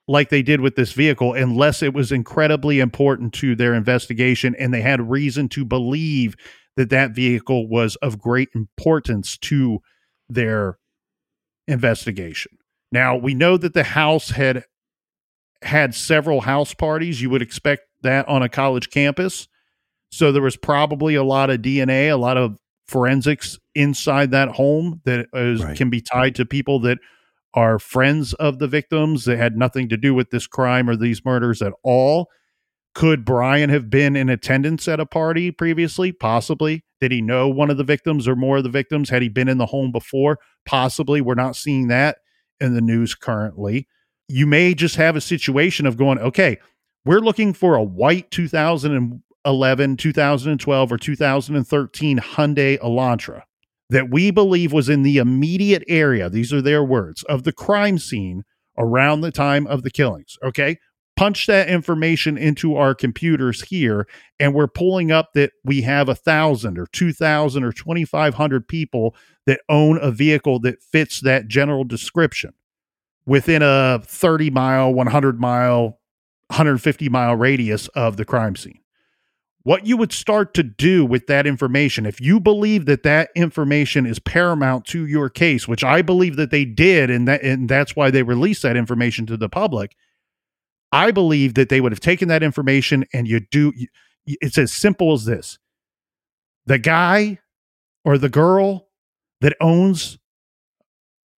like 0.07 0.29
they 0.29 0.41
did 0.41 0.61
with 0.61 0.75
this 0.75 0.93
vehicle 0.93 1.33
unless 1.33 1.81
it 1.81 1.93
was 1.93 2.11
incredibly 2.11 2.79
important 2.79 3.33
to 3.33 3.55
their 3.55 3.73
investigation 3.73 4.55
and 4.55 4.73
they 4.73 4.81
had 4.81 5.09
reason 5.09 5.49
to 5.49 5.65
believe 5.65 6.35
that 6.75 6.89
that 6.89 7.11
vehicle 7.11 7.67
was 7.67 7.95
of 7.97 8.19
great 8.19 8.49
importance 8.53 9.37
to 9.37 9.79
their 10.29 10.77
investigation. 11.67 12.57
Now, 12.91 13.17
we 13.17 13.33
know 13.33 13.57
that 13.57 13.73
the 13.73 13.83
house 13.83 14.29
had 14.29 14.63
had 15.63 15.95
several 15.95 16.41
house 16.41 16.73
parties. 16.73 17.21
You 17.21 17.29
would 17.29 17.41
expect 17.41 17.83
that 18.03 18.27
on 18.27 18.41
a 18.41 18.49
college 18.49 18.89
campus. 18.89 19.47
So 20.11 20.31
there 20.31 20.41
was 20.41 20.57
probably 20.57 21.15
a 21.15 21.23
lot 21.23 21.49
of 21.49 21.61
DNA, 21.61 22.11
a 22.11 22.17
lot 22.17 22.37
of 22.37 22.57
forensics 22.87 23.59
inside 23.75 24.31
that 24.31 24.49
home 24.49 25.01
that 25.05 25.27
is, 25.33 25.63
right. 25.63 25.77
can 25.77 25.89
be 25.89 26.01
tied 26.01 26.35
to 26.35 26.45
people 26.45 26.79
that 26.81 26.99
are 27.53 27.79
friends 27.79 28.33
of 28.33 28.59
the 28.59 28.67
victims 28.67 29.25
that 29.25 29.37
had 29.37 29.57
nothing 29.57 29.89
to 29.89 29.97
do 29.97 30.13
with 30.13 30.29
this 30.29 30.47
crime 30.47 30.89
or 30.89 30.95
these 30.95 31.25
murders 31.25 31.61
at 31.61 31.73
all. 31.83 32.27
Could 32.93 33.25
Brian 33.25 33.69
have 33.69 33.89
been 33.89 34.15
in 34.15 34.29
attendance 34.29 34.87
at 34.87 34.99
a 34.99 35.05
party 35.05 35.51
previously? 35.51 36.11
Possibly. 36.11 36.83
Did 36.99 37.11
he 37.11 37.21
know 37.21 37.47
one 37.47 37.69
of 37.69 37.77
the 37.77 37.83
victims 37.83 38.27
or 38.27 38.35
more 38.35 38.57
of 38.57 38.63
the 38.63 38.69
victims? 38.69 39.09
Had 39.09 39.21
he 39.21 39.29
been 39.29 39.47
in 39.47 39.57
the 39.57 39.67
home 39.67 39.91
before? 39.91 40.39
Possibly. 40.65 41.21
We're 41.21 41.35
not 41.35 41.55
seeing 41.55 41.89
that 41.89 42.17
in 42.59 42.73
the 42.73 42.81
news 42.81 43.13
currently 43.13 43.87
you 44.27 44.45
may 44.45 44.73
just 44.73 44.95
have 44.95 45.15
a 45.15 45.21
situation 45.21 45.85
of 45.85 45.97
going, 45.97 46.19
okay, 46.19 46.57
we're 47.05 47.19
looking 47.19 47.53
for 47.53 47.75
a 47.75 47.83
white 47.83 48.29
2011, 48.31 49.97
2012, 49.97 50.91
or 50.91 50.97
2013 50.97 52.19
Hyundai 52.19 52.79
Elantra 52.79 53.43
that 53.89 54.09
we 54.09 54.31
believe 54.31 54.73
was 54.73 54.89
in 54.89 55.03
the 55.03 55.17
immediate 55.17 55.83
area, 55.87 56.29
these 56.29 56.51
are 56.51 56.61
their 56.61 56.83
words, 56.83 57.23
of 57.23 57.43
the 57.43 57.53
crime 57.53 57.97
scene 57.97 58.43
around 58.77 59.21
the 59.21 59.31
time 59.31 59.65
of 59.67 59.83
the 59.83 59.91
killings. 59.91 60.37
Okay. 60.43 60.77
Punch 61.15 61.47
that 61.47 61.67
information 61.67 62.37
into 62.37 62.75
our 62.75 62.93
computers 62.93 63.63
here, 63.63 64.07
and 64.39 64.53
we're 64.53 64.67
pulling 64.67 65.11
up 65.11 65.29
that 65.33 65.51
we 65.63 65.81
have 65.81 66.09
a 66.09 66.13
thousand 66.13 66.77
or 66.77 66.85
two 66.85 67.11
thousand 67.11 67.63
or 67.63 67.71
twenty 67.71 68.05
five 68.05 68.35
hundred 68.35 68.67
people 68.67 69.15
that 69.47 69.61
own 69.67 69.97
a 69.99 70.11
vehicle 70.11 70.59
that 70.59 70.83
fits 70.83 71.21
that 71.21 71.47
general 71.47 71.83
description 71.83 72.53
within 73.27 73.61
a 73.61 74.01
30 74.03 74.49
mile, 74.49 74.91
100 74.91 75.39
mile, 75.39 75.99
150 76.47 77.09
mile 77.09 77.35
radius 77.35 77.87
of 77.89 78.17
the 78.17 78.25
crime 78.25 78.55
scene. 78.55 78.79
What 79.63 79.85
you 79.85 79.97
would 79.97 80.13
start 80.13 80.53
to 80.53 80.63
do 80.63 81.05
with 81.05 81.27
that 81.27 81.45
information, 81.45 82.05
if 82.05 82.21
you 82.21 82.39
believe 82.39 82.85
that 82.85 83.03
that 83.03 83.29
information 83.35 84.05
is 84.05 84.17
paramount 84.17 84.85
to 84.85 85.05
your 85.05 85.29
case, 85.29 85.67
which 85.67 85.83
I 85.83 86.01
believe 86.01 86.37
that 86.37 86.51
they 86.51 86.63
did, 86.63 87.09
and 87.09 87.27
that 87.27 87.43
and 87.43 87.67
that's 87.67 87.93
why 87.93 88.09
they 88.09 88.23
released 88.23 88.61
that 88.61 88.77
information 88.77 89.25
to 89.25 89.35
the 89.35 89.49
public. 89.49 89.93
I 90.93 91.11
believe 91.11 91.55
that 91.55 91.67
they 91.67 91.81
would 91.81 91.91
have 91.91 91.99
taken 91.99 92.29
that 92.29 92.43
information 92.43 93.03
and 93.13 93.27
you 93.27 93.41
do. 93.41 93.73
It's 94.25 94.57
as 94.57 94.71
simple 94.71 95.11
as 95.11 95.25
this: 95.25 95.59
the 96.65 96.79
guy 96.79 97.39
or 98.05 98.17
the 98.17 98.29
girl 98.29 98.87
that 99.41 99.57
owns 99.59 100.17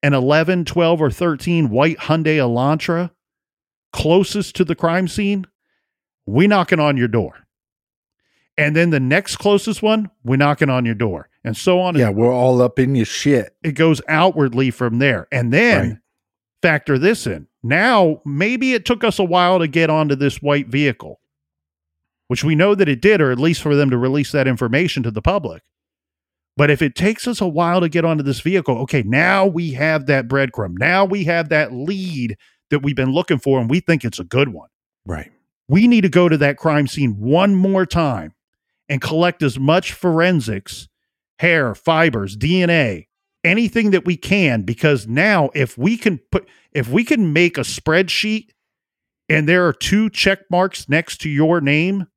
an 0.02 0.14
11, 0.14 0.66
12, 0.66 1.02
or 1.02 1.12
13 1.12 1.70
white 1.70 1.98
Hyundai 1.98 2.38
Elantra 2.38 3.12
closest 3.92 4.56
to 4.56 4.66
the 4.66 4.76
crime 4.76 5.08
scene, 5.08 5.46
we 6.26 6.48
knocking 6.48 6.80
on 6.80 6.98
your 6.98 7.08
door. 7.08 7.48
And 8.58 8.76
then 8.76 8.90
the 8.90 9.00
next 9.00 9.38
closest 9.38 9.82
one, 9.82 10.12
we 10.24 10.38
knocking 10.38 10.70
on 10.70 10.86
your 10.86 10.96
door. 10.96 11.30
And 11.44 11.56
so 11.56 11.80
on. 11.80 11.96
Yeah, 11.96 12.10
we're 12.10 12.34
all 12.34 12.62
up 12.62 12.78
in 12.78 12.96
your 12.96 13.06
shit. 13.06 13.56
It 13.64 13.72
goes 13.72 14.02
outwardly 14.10 14.72
from 14.72 15.00
there. 15.00 15.28
And 15.32 15.54
then 15.54 15.90
right. 15.90 15.98
factor 16.62 17.00
this 17.00 17.26
in. 17.26 17.48
Now, 17.64 18.22
maybe 18.26 18.74
it 18.74 18.86
took 18.86 19.04
us 19.04 19.20
a 19.20 19.24
while 19.24 19.60
to 19.60 19.68
get 19.68 19.90
onto 19.90 20.16
this 20.16 20.42
white 20.42 20.68
vehicle, 20.68 21.22
which 22.28 22.44
we 22.44 22.56
know 22.56 22.76
that 22.76 22.90
it 22.90 23.02
did, 23.02 23.22
or 23.22 23.32
at 23.32 23.40
least 23.40 23.62
for 23.62 23.76
them 23.76 23.90
to 23.90 23.98
release 23.98 24.34
that 24.34 24.48
information 24.48 25.04
to 25.04 25.12
the 25.12 25.22
public. 25.22 25.64
But 26.60 26.70
if 26.70 26.82
it 26.82 26.94
takes 26.94 27.26
us 27.26 27.40
a 27.40 27.48
while 27.48 27.80
to 27.80 27.88
get 27.88 28.04
onto 28.04 28.22
this 28.22 28.42
vehicle, 28.42 28.80
okay, 28.80 29.02
now 29.02 29.46
we 29.46 29.72
have 29.72 30.08
that 30.08 30.28
breadcrumb. 30.28 30.78
Now 30.78 31.06
we 31.06 31.24
have 31.24 31.48
that 31.48 31.72
lead 31.72 32.36
that 32.70 32.80
we've 32.80 32.98
been 32.98 33.14
looking 33.14 33.40
for 33.40 33.62
and 33.62 33.70
we 33.70 33.80
think 33.80 34.04
it's 34.04 34.20
a 34.20 34.26
good 34.26 34.50
one. 34.50 34.68
Right. 35.06 35.32
We 35.70 35.88
need 35.88 36.02
to 36.02 36.10
go 36.10 36.28
to 36.28 36.36
that 36.40 36.58
crime 36.58 36.86
scene 36.88 37.18
one 37.18 37.56
more 37.56 37.86
time 37.86 38.34
and 38.90 39.00
collect 39.00 39.42
as 39.42 39.58
much 39.58 39.94
forensics, 39.94 40.90
hair, 41.38 41.76
fibers, 41.76 42.36
DNA, 42.36 43.08
anything 43.46 43.92
that 43.92 44.04
we 44.04 44.18
can 44.18 44.64
because 44.64 45.08
now 45.08 45.52
if 45.56 45.78
we 45.78 45.96
can 45.96 46.20
put 46.30 46.46
if 46.74 46.90
we 46.90 47.06
can 47.06 47.32
make 47.32 47.58
a 47.58 47.62
spreadsheet 47.62 48.50
and 49.30 49.48
there 49.48 49.66
are 49.66 49.72
two 49.72 50.10
check 50.10 50.40
marks 50.52 50.90
next 50.90 51.22
to 51.22 51.30
your 51.30 51.62
name 51.62 52.08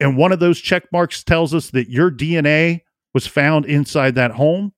and 0.00 0.16
one 0.16 0.32
of 0.32 0.40
those 0.40 0.58
check 0.58 0.84
marks 0.90 1.22
tells 1.22 1.52
us 1.52 1.68
that 1.68 1.90
your 1.90 2.10
DNA 2.10 2.80
was 3.14 3.26
found 3.26 3.64
inside 3.64 4.14
that 4.16 4.32
home 4.32 4.72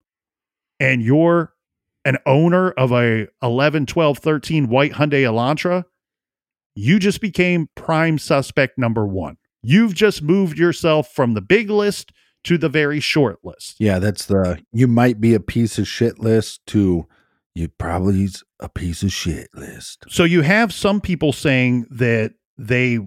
and 0.79 1.03
you're 1.03 1.53
an 2.05 2.19
owner 2.27 2.71
of 2.73 2.93
a 2.93 3.27
11 3.43 3.87
12 3.87 4.19
13 4.19 4.69
white 4.69 4.93
Hyundai 4.93 5.23
Elantra 5.23 5.85
you 6.75 6.99
just 6.99 7.21
became 7.21 7.69
prime 7.75 8.19
suspect 8.19 8.79
number 8.79 9.07
1 9.07 9.37
you've 9.63 9.95
just 9.95 10.23
moved 10.23 10.59
yourself 10.59 11.09
from 11.13 11.35
the 11.35 11.41
big 11.41 11.71
list 11.71 12.13
to 12.45 12.57
the 12.57 12.69
very 12.69 13.01
short 13.01 13.39
list 13.43 13.77
Yeah, 13.81 13.99
that's 13.99 14.27
the 14.27 14.63
you 14.73 14.87
might 14.87 15.21
be 15.21 15.35
a 15.35 15.41
piece 15.41 15.79
of 15.79 15.89
shit 15.89 16.21
list 16.21 16.65
to 16.67 17.07
you 17.57 17.69
probably 17.69 18.29
a 18.61 18.69
piece 18.69 19.03
of 19.03 19.11
shit 19.11 19.49
list. 19.55 20.05
So 20.09 20.25
you 20.25 20.43
have 20.43 20.75
some 20.75 21.01
people 21.01 21.33
saying 21.33 21.87
that 21.91 22.35
they 22.59 22.99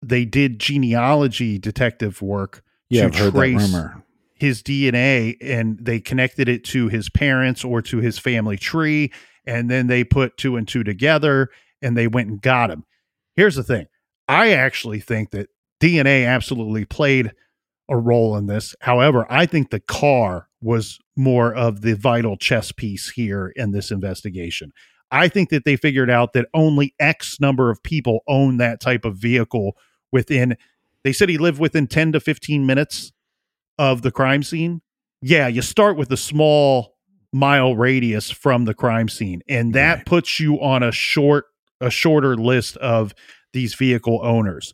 they 0.00 0.24
did 0.24 0.58
genealogy 0.58 1.58
detective 1.58 2.22
work 2.22 2.62
Yeah, 2.88 3.02
to 3.02 3.06
I've 3.08 3.14
heard 3.14 3.34
trace 3.34 3.70
that 3.70 3.76
rumor. 3.78 4.04
His 4.42 4.60
DNA 4.60 5.36
and 5.40 5.78
they 5.80 6.00
connected 6.00 6.48
it 6.48 6.64
to 6.64 6.88
his 6.88 7.08
parents 7.08 7.64
or 7.64 7.80
to 7.80 7.98
his 7.98 8.18
family 8.18 8.56
tree 8.56 9.12
and 9.46 9.70
then 9.70 9.86
they 9.86 10.02
put 10.02 10.36
two 10.36 10.56
and 10.56 10.66
two 10.66 10.82
together 10.82 11.48
and 11.80 11.96
they 11.96 12.08
went 12.08 12.28
and 12.28 12.42
got 12.42 12.68
him. 12.68 12.84
Here's 13.36 13.54
the 13.54 13.62
thing. 13.62 13.86
I 14.26 14.50
actually 14.50 14.98
think 14.98 15.30
that 15.30 15.48
DNA 15.80 16.26
absolutely 16.26 16.84
played 16.84 17.30
a 17.88 17.96
role 17.96 18.36
in 18.36 18.46
this. 18.46 18.74
However, 18.80 19.26
I 19.30 19.46
think 19.46 19.70
the 19.70 19.78
car 19.78 20.48
was 20.60 20.98
more 21.16 21.54
of 21.54 21.82
the 21.82 21.94
vital 21.94 22.36
chess 22.36 22.72
piece 22.72 23.10
here 23.10 23.52
in 23.54 23.70
this 23.70 23.92
investigation. 23.92 24.72
I 25.12 25.28
think 25.28 25.50
that 25.50 25.64
they 25.64 25.76
figured 25.76 26.10
out 26.10 26.32
that 26.32 26.48
only 26.52 26.96
X 26.98 27.38
number 27.38 27.70
of 27.70 27.80
people 27.84 28.24
own 28.26 28.56
that 28.56 28.80
type 28.80 29.04
of 29.04 29.18
vehicle 29.18 29.76
within, 30.10 30.56
they 31.04 31.12
said 31.12 31.28
he 31.28 31.38
lived 31.38 31.60
within 31.60 31.86
10 31.86 32.10
to 32.10 32.18
15 32.18 32.66
minutes 32.66 33.12
of 33.82 34.02
the 34.02 34.12
crime 34.12 34.44
scene. 34.44 34.80
Yeah, 35.20 35.48
you 35.48 35.60
start 35.62 35.96
with 35.96 36.10
a 36.12 36.16
small 36.16 36.94
mile 37.32 37.74
radius 37.74 38.30
from 38.30 38.64
the 38.64 38.74
crime 38.74 39.08
scene, 39.08 39.42
and 39.48 39.74
that 39.74 39.96
Right. 39.98 40.06
puts 40.06 40.38
you 40.38 40.60
on 40.60 40.82
a 40.82 40.92
short, 40.92 41.46
a 41.80 41.90
shorter 41.90 42.36
list 42.36 42.76
of 42.76 43.12
these 43.52 43.74
vehicle 43.74 44.20
owners. 44.22 44.72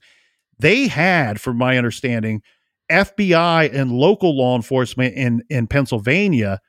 They 0.58 0.88
had, 0.88 1.40
from 1.40 1.56
my 1.56 1.78
understanding, 1.78 2.42
FBI 2.90 3.64
and 3.72 3.92
local 3.92 4.36
law 4.36 4.56
enforcement 4.56 5.14
in 5.14 5.42
in 5.48 5.66
Pennsylvania 5.68 6.60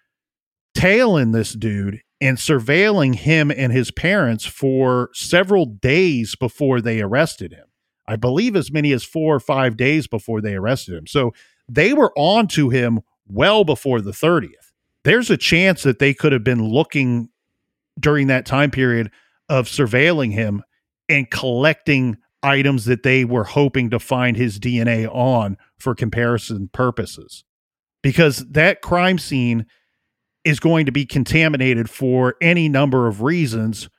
tailing 0.76 1.32
this 1.32 1.54
dude 1.54 2.02
and 2.22 2.38
surveilling 2.38 3.16
him 3.16 3.52
and 3.52 3.72
his 3.74 3.92
parents 3.92 4.46
for 4.46 5.10
several 5.14 5.66
days 5.66 6.36
before 6.36 6.82
they 6.82 7.02
arrested 7.02 7.52
him. 7.54 7.66
I 8.08 8.16
believe 8.16 8.56
as 8.56 8.72
many 8.72 8.92
as 8.92 9.04
4 9.04 9.36
or 9.36 9.40
5 9.40 9.78
days 9.78 10.08
before 10.08 10.42
they 10.42 10.56
arrested 10.56 10.96
him. 10.96 11.08
So 11.08 11.32
they 11.70 11.93
were 11.93 12.11
on 12.17 12.47
to 12.47 12.70
him 12.70 13.01
well 13.28 13.63
before 13.63 14.01
the 14.01 14.11
30th. 14.11 14.49
There's 15.03 15.30
a 15.30 15.38
chance 15.38 15.84
that 15.84 15.99
they 15.99 16.13
could 16.13 16.34
have 16.34 16.43
been 16.43 16.63
looking 16.63 17.30
during 17.99 18.28
that 18.28 18.45
time 18.45 18.72
period 18.72 19.11
of 19.47 19.67
surveilling 19.67 20.34
him 20.34 20.63
and 21.07 21.30
collecting 21.30 22.17
items 22.43 22.86
that 22.86 23.03
they 23.03 23.26
were 23.26 23.43
hoping 23.43 23.89
to 23.89 23.99
find 23.99 24.38
his 24.38 24.59
DNA 24.59 25.07
on 25.13 25.57
for 25.78 25.95
comparison 25.95 26.70
purposes. 26.74 27.43
Because 28.01 28.45
that 28.51 28.82
crime 28.82 29.17
scene 29.17 29.65
is 30.45 30.59
going 30.59 30.86
to 30.86 30.91
be 30.91 31.05
contaminated 31.05 31.89
for 31.89 32.36
any 32.41 32.70
number 32.70 33.07
of 33.07 33.22
reasons. 33.22 33.89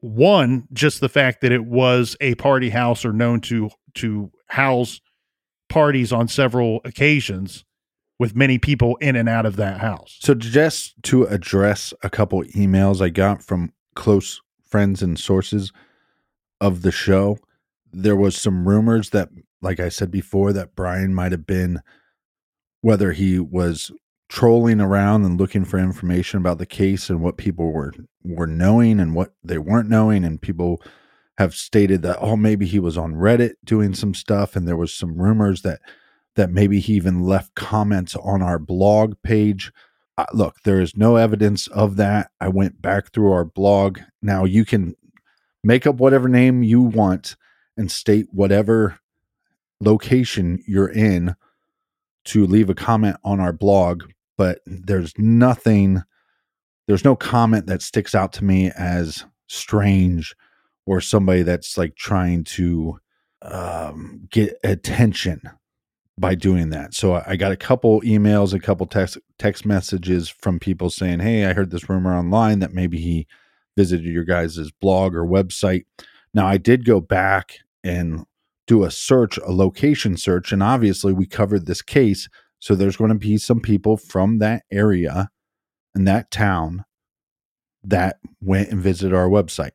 One, 0.00 0.68
just 0.72 1.00
the 1.00 1.08
fact 1.08 1.40
that 1.40 1.50
it 1.50 1.64
was 1.64 2.16
a 2.20 2.36
party 2.36 2.70
house 2.70 3.04
or 3.04 3.12
known 3.12 3.40
to 3.42 3.70
to 3.94 4.30
house 4.48 5.00
parties 5.74 6.12
on 6.12 6.28
several 6.28 6.80
occasions 6.84 7.64
with 8.20 8.36
many 8.36 8.58
people 8.58 8.94
in 9.00 9.16
and 9.16 9.28
out 9.28 9.44
of 9.44 9.56
that 9.56 9.80
house. 9.80 10.18
So 10.20 10.32
just 10.32 10.94
to 11.02 11.24
address 11.24 11.92
a 12.00 12.08
couple 12.08 12.44
emails 12.44 13.00
I 13.00 13.08
got 13.08 13.42
from 13.42 13.72
close 13.96 14.40
friends 14.64 15.02
and 15.02 15.18
sources 15.18 15.72
of 16.60 16.82
the 16.82 16.92
show, 16.92 17.38
there 17.92 18.14
was 18.14 18.36
some 18.36 18.68
rumors 18.68 19.10
that, 19.10 19.30
like 19.62 19.80
I 19.80 19.88
said 19.88 20.12
before, 20.12 20.52
that 20.52 20.76
Brian 20.76 21.12
might 21.12 21.32
have 21.32 21.44
been 21.44 21.80
whether 22.80 23.10
he 23.10 23.40
was 23.40 23.90
trolling 24.28 24.80
around 24.80 25.24
and 25.24 25.40
looking 25.40 25.64
for 25.64 25.78
information 25.78 26.38
about 26.38 26.58
the 26.58 26.66
case 26.66 27.10
and 27.10 27.20
what 27.20 27.36
people 27.36 27.72
were 27.72 27.92
were 28.22 28.46
knowing 28.46 29.00
and 29.00 29.16
what 29.16 29.34
they 29.42 29.58
weren't 29.58 29.90
knowing 29.90 30.24
and 30.24 30.40
people 30.40 30.80
have 31.38 31.54
stated 31.54 32.02
that 32.02 32.18
oh 32.20 32.36
maybe 32.36 32.66
he 32.66 32.78
was 32.78 32.96
on 32.96 33.14
Reddit 33.14 33.54
doing 33.64 33.94
some 33.94 34.14
stuff 34.14 34.56
and 34.56 34.66
there 34.66 34.76
was 34.76 34.92
some 34.92 35.16
rumors 35.16 35.62
that 35.62 35.80
that 36.36 36.50
maybe 36.50 36.80
he 36.80 36.94
even 36.94 37.22
left 37.22 37.54
comments 37.54 38.16
on 38.16 38.42
our 38.42 38.58
blog 38.58 39.14
page. 39.22 39.72
Uh, 40.16 40.26
look 40.32 40.56
there 40.64 40.80
is 40.80 40.96
no 40.96 41.16
evidence 41.16 41.66
of 41.68 41.96
that. 41.96 42.30
I 42.40 42.48
went 42.48 42.80
back 42.80 43.12
through 43.12 43.32
our 43.32 43.44
blog. 43.44 43.98
Now 44.22 44.44
you 44.44 44.64
can 44.64 44.94
make 45.62 45.86
up 45.86 45.96
whatever 45.96 46.28
name 46.28 46.62
you 46.62 46.82
want 46.82 47.36
and 47.76 47.90
state 47.90 48.26
whatever 48.30 48.98
location 49.80 50.62
you're 50.66 50.88
in 50.90 51.34
to 52.26 52.46
leave 52.46 52.70
a 52.70 52.74
comment 52.74 53.16
on 53.24 53.40
our 53.40 53.52
blog 53.52 54.04
but 54.36 54.60
there's 54.66 55.12
nothing 55.18 56.02
there's 56.86 57.04
no 57.04 57.16
comment 57.16 57.66
that 57.66 57.82
sticks 57.82 58.14
out 58.14 58.32
to 58.32 58.44
me 58.44 58.70
as 58.76 59.24
strange 59.46 60.34
or 60.86 61.00
somebody 61.00 61.42
that's 61.42 61.78
like 61.78 61.96
trying 61.96 62.44
to 62.44 62.98
um, 63.42 64.26
get 64.30 64.56
attention 64.64 65.42
by 66.18 66.34
doing 66.34 66.70
that. 66.70 66.94
So 66.94 67.22
I 67.26 67.36
got 67.36 67.52
a 67.52 67.56
couple 67.56 68.00
emails, 68.02 68.52
a 68.52 68.60
couple 68.60 68.86
text 68.86 69.18
text 69.38 69.66
messages 69.66 70.28
from 70.28 70.58
people 70.58 70.90
saying, 70.90 71.20
"Hey, 71.20 71.44
I 71.44 71.52
heard 71.52 71.70
this 71.70 71.88
rumor 71.88 72.14
online 72.14 72.60
that 72.60 72.72
maybe 72.72 72.98
he 72.98 73.26
visited 73.76 74.06
your 74.06 74.24
guys' 74.24 74.70
blog 74.80 75.14
or 75.14 75.24
website." 75.24 75.84
Now, 76.32 76.46
I 76.46 76.56
did 76.56 76.84
go 76.84 77.00
back 77.00 77.58
and 77.82 78.24
do 78.66 78.84
a 78.84 78.90
search, 78.90 79.38
a 79.38 79.52
location 79.52 80.16
search, 80.16 80.52
and 80.52 80.62
obviously 80.62 81.12
we 81.12 81.26
covered 81.26 81.66
this 81.66 81.82
case, 81.82 82.28
so 82.60 82.74
there's 82.74 82.96
going 82.96 83.10
to 83.10 83.18
be 83.18 83.36
some 83.36 83.60
people 83.60 83.96
from 83.96 84.38
that 84.38 84.64
area 84.72 85.30
and 85.94 86.08
that 86.08 86.30
town 86.30 86.84
that 87.82 88.16
went 88.40 88.70
and 88.70 88.80
visited 88.80 89.14
our 89.14 89.28
website. 89.28 89.72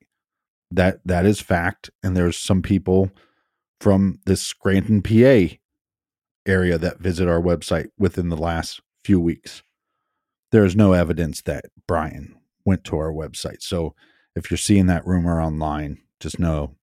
That 0.72 1.00
that 1.06 1.26
is 1.26 1.42
fact, 1.42 1.90
and 2.04 2.16
there's 2.16 2.38
some 2.38 2.62
people 2.62 3.12
from 3.80 4.20
this 4.26 4.42
Scranton, 4.42 5.02
PA 5.02 5.56
area 6.46 6.78
that 6.78 7.00
visit 7.00 7.28
our 7.28 7.42
website 7.42 7.88
within 7.98 8.30
the 8.30 8.38
last 8.38 8.82
few 9.04 9.20
weeks. 9.20 9.64
There 10.52 10.66
is 10.66 10.76
no 10.76 10.94
evidence 10.94 11.42
that 11.44 11.66
Brian 11.88 12.36
went 12.66 12.84
to 12.86 12.98
our 12.98 13.12
website. 13.12 13.62
So 13.62 13.96
if 14.36 14.50
you're 14.50 14.58
seeing 14.58 14.88
that 14.88 15.06
rumor 15.06 15.42
online, 15.42 16.00
just 16.20 16.40
know 16.40 16.76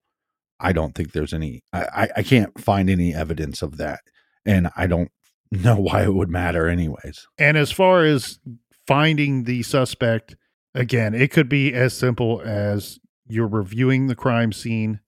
I 0.58 0.72
don't 0.72 0.94
think 0.94 1.12
there's 1.12 1.34
any 1.34 1.62
I, 1.72 1.82
I, 1.82 2.08
I 2.18 2.22
can't 2.22 2.58
find 2.58 2.88
any 2.88 3.14
evidence 3.14 3.62
of 3.62 3.76
that. 3.76 4.00
And 4.44 4.70
I 4.76 4.86
don't 4.86 5.10
know 5.50 5.76
why 5.76 6.04
it 6.04 6.14
would 6.14 6.30
matter 6.30 6.68
anyways. 6.68 7.26
And 7.38 7.56
as 7.56 7.70
far 7.70 8.04
as 8.04 8.38
finding 8.86 9.44
the 9.44 9.62
suspect, 9.62 10.36
again, 10.74 11.14
it 11.14 11.30
could 11.30 11.48
be 11.48 11.74
as 11.74 11.96
simple 11.96 12.40
as 12.44 12.98
you're 13.28 13.48
reviewing 13.48 14.06
the 14.06 14.14
crime 14.14 14.52
scene 14.52 15.00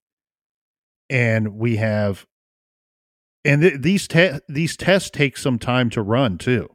and 1.09 1.55
we 1.55 1.77
have 1.77 2.25
and 3.45 3.61
th- 3.61 3.81
these 3.81 4.07
te- 4.07 4.39
these 4.47 4.75
tests 4.75 5.09
take 5.09 5.37
some 5.37 5.57
time 5.57 5.89
to 5.91 6.01
run 6.01 6.37
too. 6.37 6.69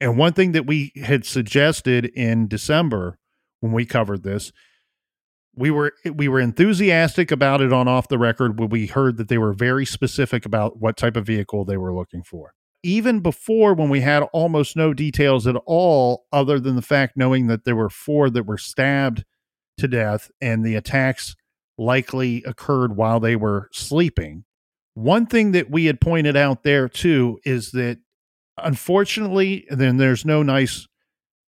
And 0.00 0.16
one 0.16 0.32
thing 0.32 0.52
that 0.52 0.66
we 0.66 0.92
had 0.96 1.24
suggested 1.24 2.06
in 2.06 2.48
December 2.48 3.18
when 3.60 3.72
we 3.72 3.84
covered 3.84 4.22
this, 4.22 4.52
we 5.54 5.70
were 5.70 5.92
we 6.12 6.28
were 6.28 6.40
enthusiastic 6.40 7.30
about 7.30 7.60
it 7.60 7.72
on 7.72 7.88
off 7.88 8.08
the 8.08 8.18
record 8.18 8.58
when 8.58 8.68
we 8.68 8.86
heard 8.86 9.16
that 9.16 9.28
they 9.28 9.38
were 9.38 9.52
very 9.52 9.84
specific 9.84 10.46
about 10.46 10.80
what 10.80 10.96
type 10.96 11.16
of 11.16 11.26
vehicle 11.26 11.64
they 11.64 11.76
were 11.76 11.94
looking 11.94 12.22
for. 12.22 12.52
Even 12.84 13.20
before 13.20 13.74
when 13.74 13.90
we 13.90 14.00
had 14.00 14.22
almost 14.32 14.76
no 14.76 14.94
details 14.94 15.48
at 15.48 15.56
all 15.66 16.26
other 16.32 16.60
than 16.60 16.76
the 16.76 16.82
fact 16.82 17.16
knowing 17.16 17.48
that 17.48 17.64
there 17.64 17.74
were 17.74 17.90
four 17.90 18.30
that 18.30 18.46
were 18.46 18.58
stabbed 18.58 19.24
to 19.78 19.88
death 19.88 20.30
and 20.40 20.64
the 20.64 20.74
attacks 20.74 21.34
likely 21.76 22.42
occurred 22.44 22.96
while 22.96 23.20
they 23.20 23.36
were 23.36 23.68
sleeping. 23.72 24.44
One 24.94 25.26
thing 25.26 25.52
that 25.52 25.70
we 25.70 25.86
had 25.86 26.00
pointed 26.00 26.36
out 26.36 26.64
there 26.64 26.88
too 26.88 27.38
is 27.44 27.70
that 27.72 27.98
unfortunately, 28.56 29.66
then 29.70 29.96
there's 29.96 30.24
no 30.24 30.42
nice, 30.42 30.88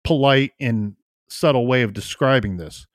polite, 0.05 0.53
and 0.61 0.95
subtle 1.29 1.67
way 1.67 1.83
of 1.83 1.93
describing 1.93 2.57
this, 2.57 2.87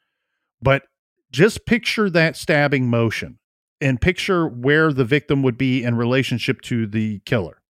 but 0.61 0.83
just 1.31 1.65
picture 1.65 2.09
that 2.09 2.37
stabbing 2.37 2.89
motion 2.89 3.39
and 3.81 3.99
picture 3.99 4.47
where 4.47 4.93
the 4.93 5.03
victim 5.03 5.43
would 5.43 5.57
be 5.57 5.83
in 5.83 5.95
relationship 5.95 6.61
to 6.61 6.87
the 6.87 7.19
killer. 7.25 7.61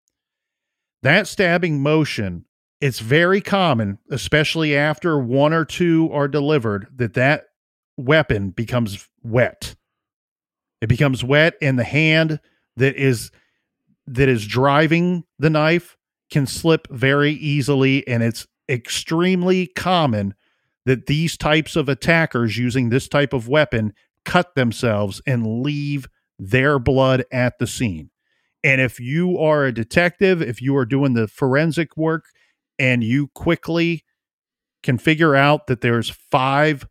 That 1.01 1.27
stabbing 1.27 1.81
motion, 1.81 2.45
it's 2.81 2.99
very 2.99 3.41
common, 3.41 3.97
especially 4.11 4.75
after 4.75 5.19
one 5.19 5.53
or 5.53 5.65
two 5.65 6.09
are 6.11 6.27
delivered, 6.27 6.87
that 6.95 7.13
that 7.15 7.45
weapon 7.97 8.49
becomes 8.49 9.07
wet. 9.23 9.75
It 10.81 10.87
becomes 10.87 11.23
wet 11.23 11.55
and 11.61 11.79
the 11.79 11.83
hand 11.83 12.39
that 12.77 12.95
is 12.95 13.31
that 14.07 14.29
is 14.29 14.45
driving 14.45 15.23
the 15.39 15.49
knife 15.49 15.97
can 16.29 16.45
slip 16.45 16.87
very 16.91 17.31
easily 17.31 18.07
and 18.07 18.21
it's 18.21 18.45
extremely 18.69 19.67
common 19.67 20.33
that 20.85 21.07
these 21.07 21.37
types 21.37 21.75
of 21.75 21.89
attackers 21.89 22.57
using 22.57 22.89
this 22.89 23.07
type 23.07 23.33
of 23.33 23.47
weapon 23.47 23.93
cut 24.23 24.53
themselves 24.55 25.21
and 25.25 25.61
leave 25.61 26.07
their 26.37 26.77
blood 26.77 27.23
at 27.31 27.57
the 27.59 27.67
scene. 27.67 28.09
And 28.63 28.81
if 28.81 28.99
you 28.99 29.37
are 29.37 29.65
a 29.65 29.71
detective, 29.71 30.41
if 30.41 30.61
you 30.61 30.75
are 30.75 30.85
doing 30.85 31.13
the 31.13 31.27
forensic 31.27 31.95
work 31.95 32.25
and 32.77 33.03
you 33.03 33.29
quickly 33.29 34.03
can 34.83 34.97
figure 34.97 35.35
out 35.35 35.67
that 35.67 35.81
there's 35.81 36.09
five 36.09 36.87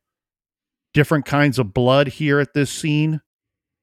different 0.95 1.26
kinds 1.26 1.59
of 1.59 1.74
blood 1.74 2.09
here 2.09 2.40
at 2.40 2.55
this 2.55 2.70
scene 2.70 3.20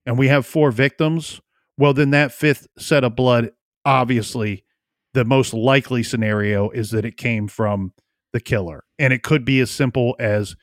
and 0.05 0.18
we 0.18 0.30
have 0.30 0.45
four 0.45 0.72
victims, 0.72 1.41
well, 1.78 1.93
then 1.93 2.09
that 2.12 2.32
fifth 2.32 2.68
set 2.78 3.03
of 3.03 3.16
blood, 3.16 3.51
obviously, 3.86 4.64
the 5.14 5.26
most 5.26 5.53
likely 5.53 6.03
scenario 6.03 6.70
is 6.70 6.91
that 6.91 7.05
it 7.05 7.18
came 7.18 7.47
from 7.47 7.93
the 8.34 8.39
killer. 8.39 8.84
And 8.97 9.14
it 9.14 9.24
could 9.24 9.45
be 9.45 9.59
as 9.59 9.70
simple 9.70 10.16
as 10.20 10.55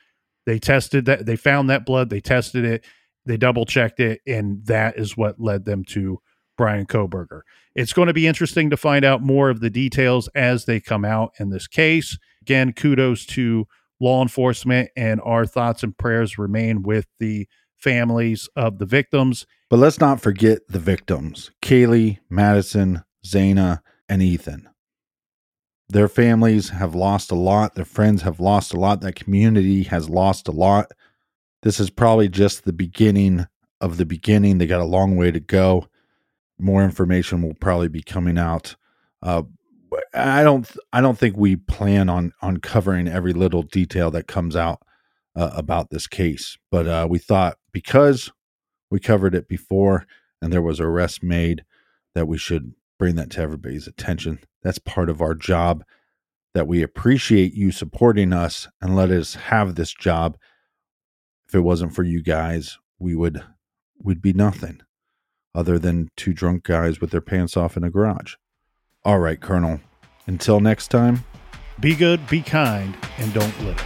they 0.45 0.59
tested 0.59 1.05
that, 1.05 1.25
they 1.25 1.35
found 1.35 1.69
that 1.69 1.85
blood, 1.85 2.09
they 2.09 2.19
tested 2.19 2.65
it, 2.65 2.83
they 3.25 3.37
double 3.37 3.65
checked 3.65 3.99
it, 3.99 4.21
and 4.25 4.65
that 4.65 4.97
is 4.97 5.15
what 5.15 5.39
led 5.39 5.65
them 5.65 5.83
to 5.85 6.19
Brian 6.57 6.85
Kohberger. 6.85 7.41
It's 7.75 7.93
going 7.93 8.07
to 8.07 8.13
be 8.13 8.27
interesting 8.27 8.69
to 8.71 8.77
find 8.77 9.05
out 9.05 9.21
more 9.21 9.49
of 9.49 9.59
the 9.61 9.69
details 9.69 10.27
as 10.29 10.65
they 10.65 10.79
come 10.79 11.05
out 11.05 11.31
in 11.39 11.49
this 11.49 11.67
case. 11.67 12.17
Again, 12.41 12.73
kudos 12.73 13.25
to 13.27 13.67
law 13.99 14.21
enforcement, 14.21 14.89
and 14.95 15.21
our 15.23 15.45
thoughts 15.45 15.83
and 15.83 15.97
prayers 15.97 16.37
remain 16.37 16.83
with 16.83 17.07
the 17.19 17.47
families 17.75 18.49
of 18.55 18.77
the 18.77 18.85
victims. 18.85 19.45
But 19.69 19.79
let's 19.79 19.99
not 19.99 20.21
forget 20.21 20.67
the 20.67 20.79
victims 20.79 21.51
Kaylee, 21.61 22.19
Madison, 22.29 23.03
Xana, 23.25 23.81
and 24.07 24.21
Ethan. 24.21 24.69
Their 25.87 26.07
families 26.07 26.69
have 26.69 26.93
lost 26.93 27.31
a 27.31 27.35
lot. 27.35 27.75
Their 27.75 27.85
friends 27.85 28.21
have 28.21 28.39
lost 28.39 28.73
a 28.73 28.79
lot. 28.79 29.01
That 29.01 29.15
community 29.15 29.83
has 29.83 30.07
lost 30.09 30.47
a 30.47 30.51
lot. 30.51 30.91
This 31.63 31.79
is 31.79 31.89
probably 31.89 32.29
just 32.29 32.63
the 32.63 32.73
beginning 32.73 33.47
of 33.81 33.97
the 33.97 34.05
beginning. 34.05 34.57
They 34.57 34.67
got 34.67 34.81
a 34.81 34.85
long 34.85 35.15
way 35.15 35.31
to 35.31 35.39
go. 35.39 35.87
More 36.59 36.83
information 36.83 37.41
will 37.41 37.55
probably 37.55 37.87
be 37.87 38.03
coming 38.03 38.37
out. 38.37 38.75
Uh, 39.23 39.43
I 40.13 40.43
don't. 40.43 40.69
I 40.93 41.01
don't 41.01 41.17
think 41.17 41.37
we 41.37 41.55
plan 41.55 42.09
on 42.09 42.33
on 42.41 42.57
covering 42.57 43.07
every 43.07 43.33
little 43.33 43.63
detail 43.63 44.11
that 44.11 44.27
comes 44.27 44.55
out 44.55 44.81
uh, 45.35 45.51
about 45.53 45.89
this 45.89 46.07
case, 46.07 46.57
but 46.71 46.87
uh, 46.87 47.07
we 47.09 47.19
thought 47.19 47.57
because 47.71 48.31
we 48.91 48.99
covered 48.99 49.35
it 49.35 49.47
before 49.47 50.05
and 50.41 50.51
there 50.51 50.61
was 50.61 50.79
arrest 50.79 51.21
made 51.23 51.63
that 52.15 52.27
we 52.27 52.37
should 52.37 52.73
bring 52.97 53.15
that 53.15 53.29
to 53.31 53.41
everybody's 53.41 53.87
attention. 53.87 54.39
That's 54.63 54.79
part 54.79 55.09
of 55.09 55.21
our 55.21 55.35
job. 55.35 55.83
That 56.55 56.67
we 56.67 56.81
appreciate 56.81 57.53
you 57.53 57.71
supporting 57.71 58.33
us 58.33 58.67
and 58.81 58.95
let 58.95 59.11
us 59.11 59.35
have 59.35 59.75
this 59.75 59.93
job. 59.93 60.35
If 61.47 61.53
it 61.53 61.59
wasn't 61.59 61.93
for 61.93 62.03
you 62.03 62.23
guys, 62.23 62.79
we 62.97 63.15
would 63.15 63.43
we'd 64.01 64.21
be 64.21 64.33
nothing 64.33 64.81
other 65.53 65.77
than 65.77 66.09
two 66.17 66.33
drunk 66.33 66.63
guys 66.63 66.99
with 66.99 67.11
their 67.11 67.21
pants 67.21 67.55
off 67.55 67.77
in 67.77 67.83
a 67.83 67.89
garage. 67.89 68.35
All 69.05 69.19
right, 69.19 69.39
Colonel. 69.39 69.79
Until 70.27 70.59
next 70.59 70.89
time, 70.89 71.23
be 71.79 71.95
good, 71.95 72.27
be 72.27 72.41
kind, 72.41 72.97
and 73.17 73.33
don't 73.33 73.57
litter. 73.61 73.83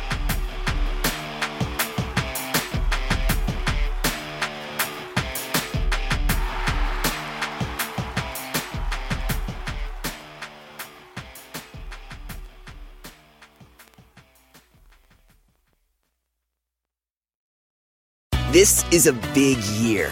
This 18.52 18.84
is 18.92 19.08
a 19.08 19.14
big 19.34 19.58
year. 19.82 20.12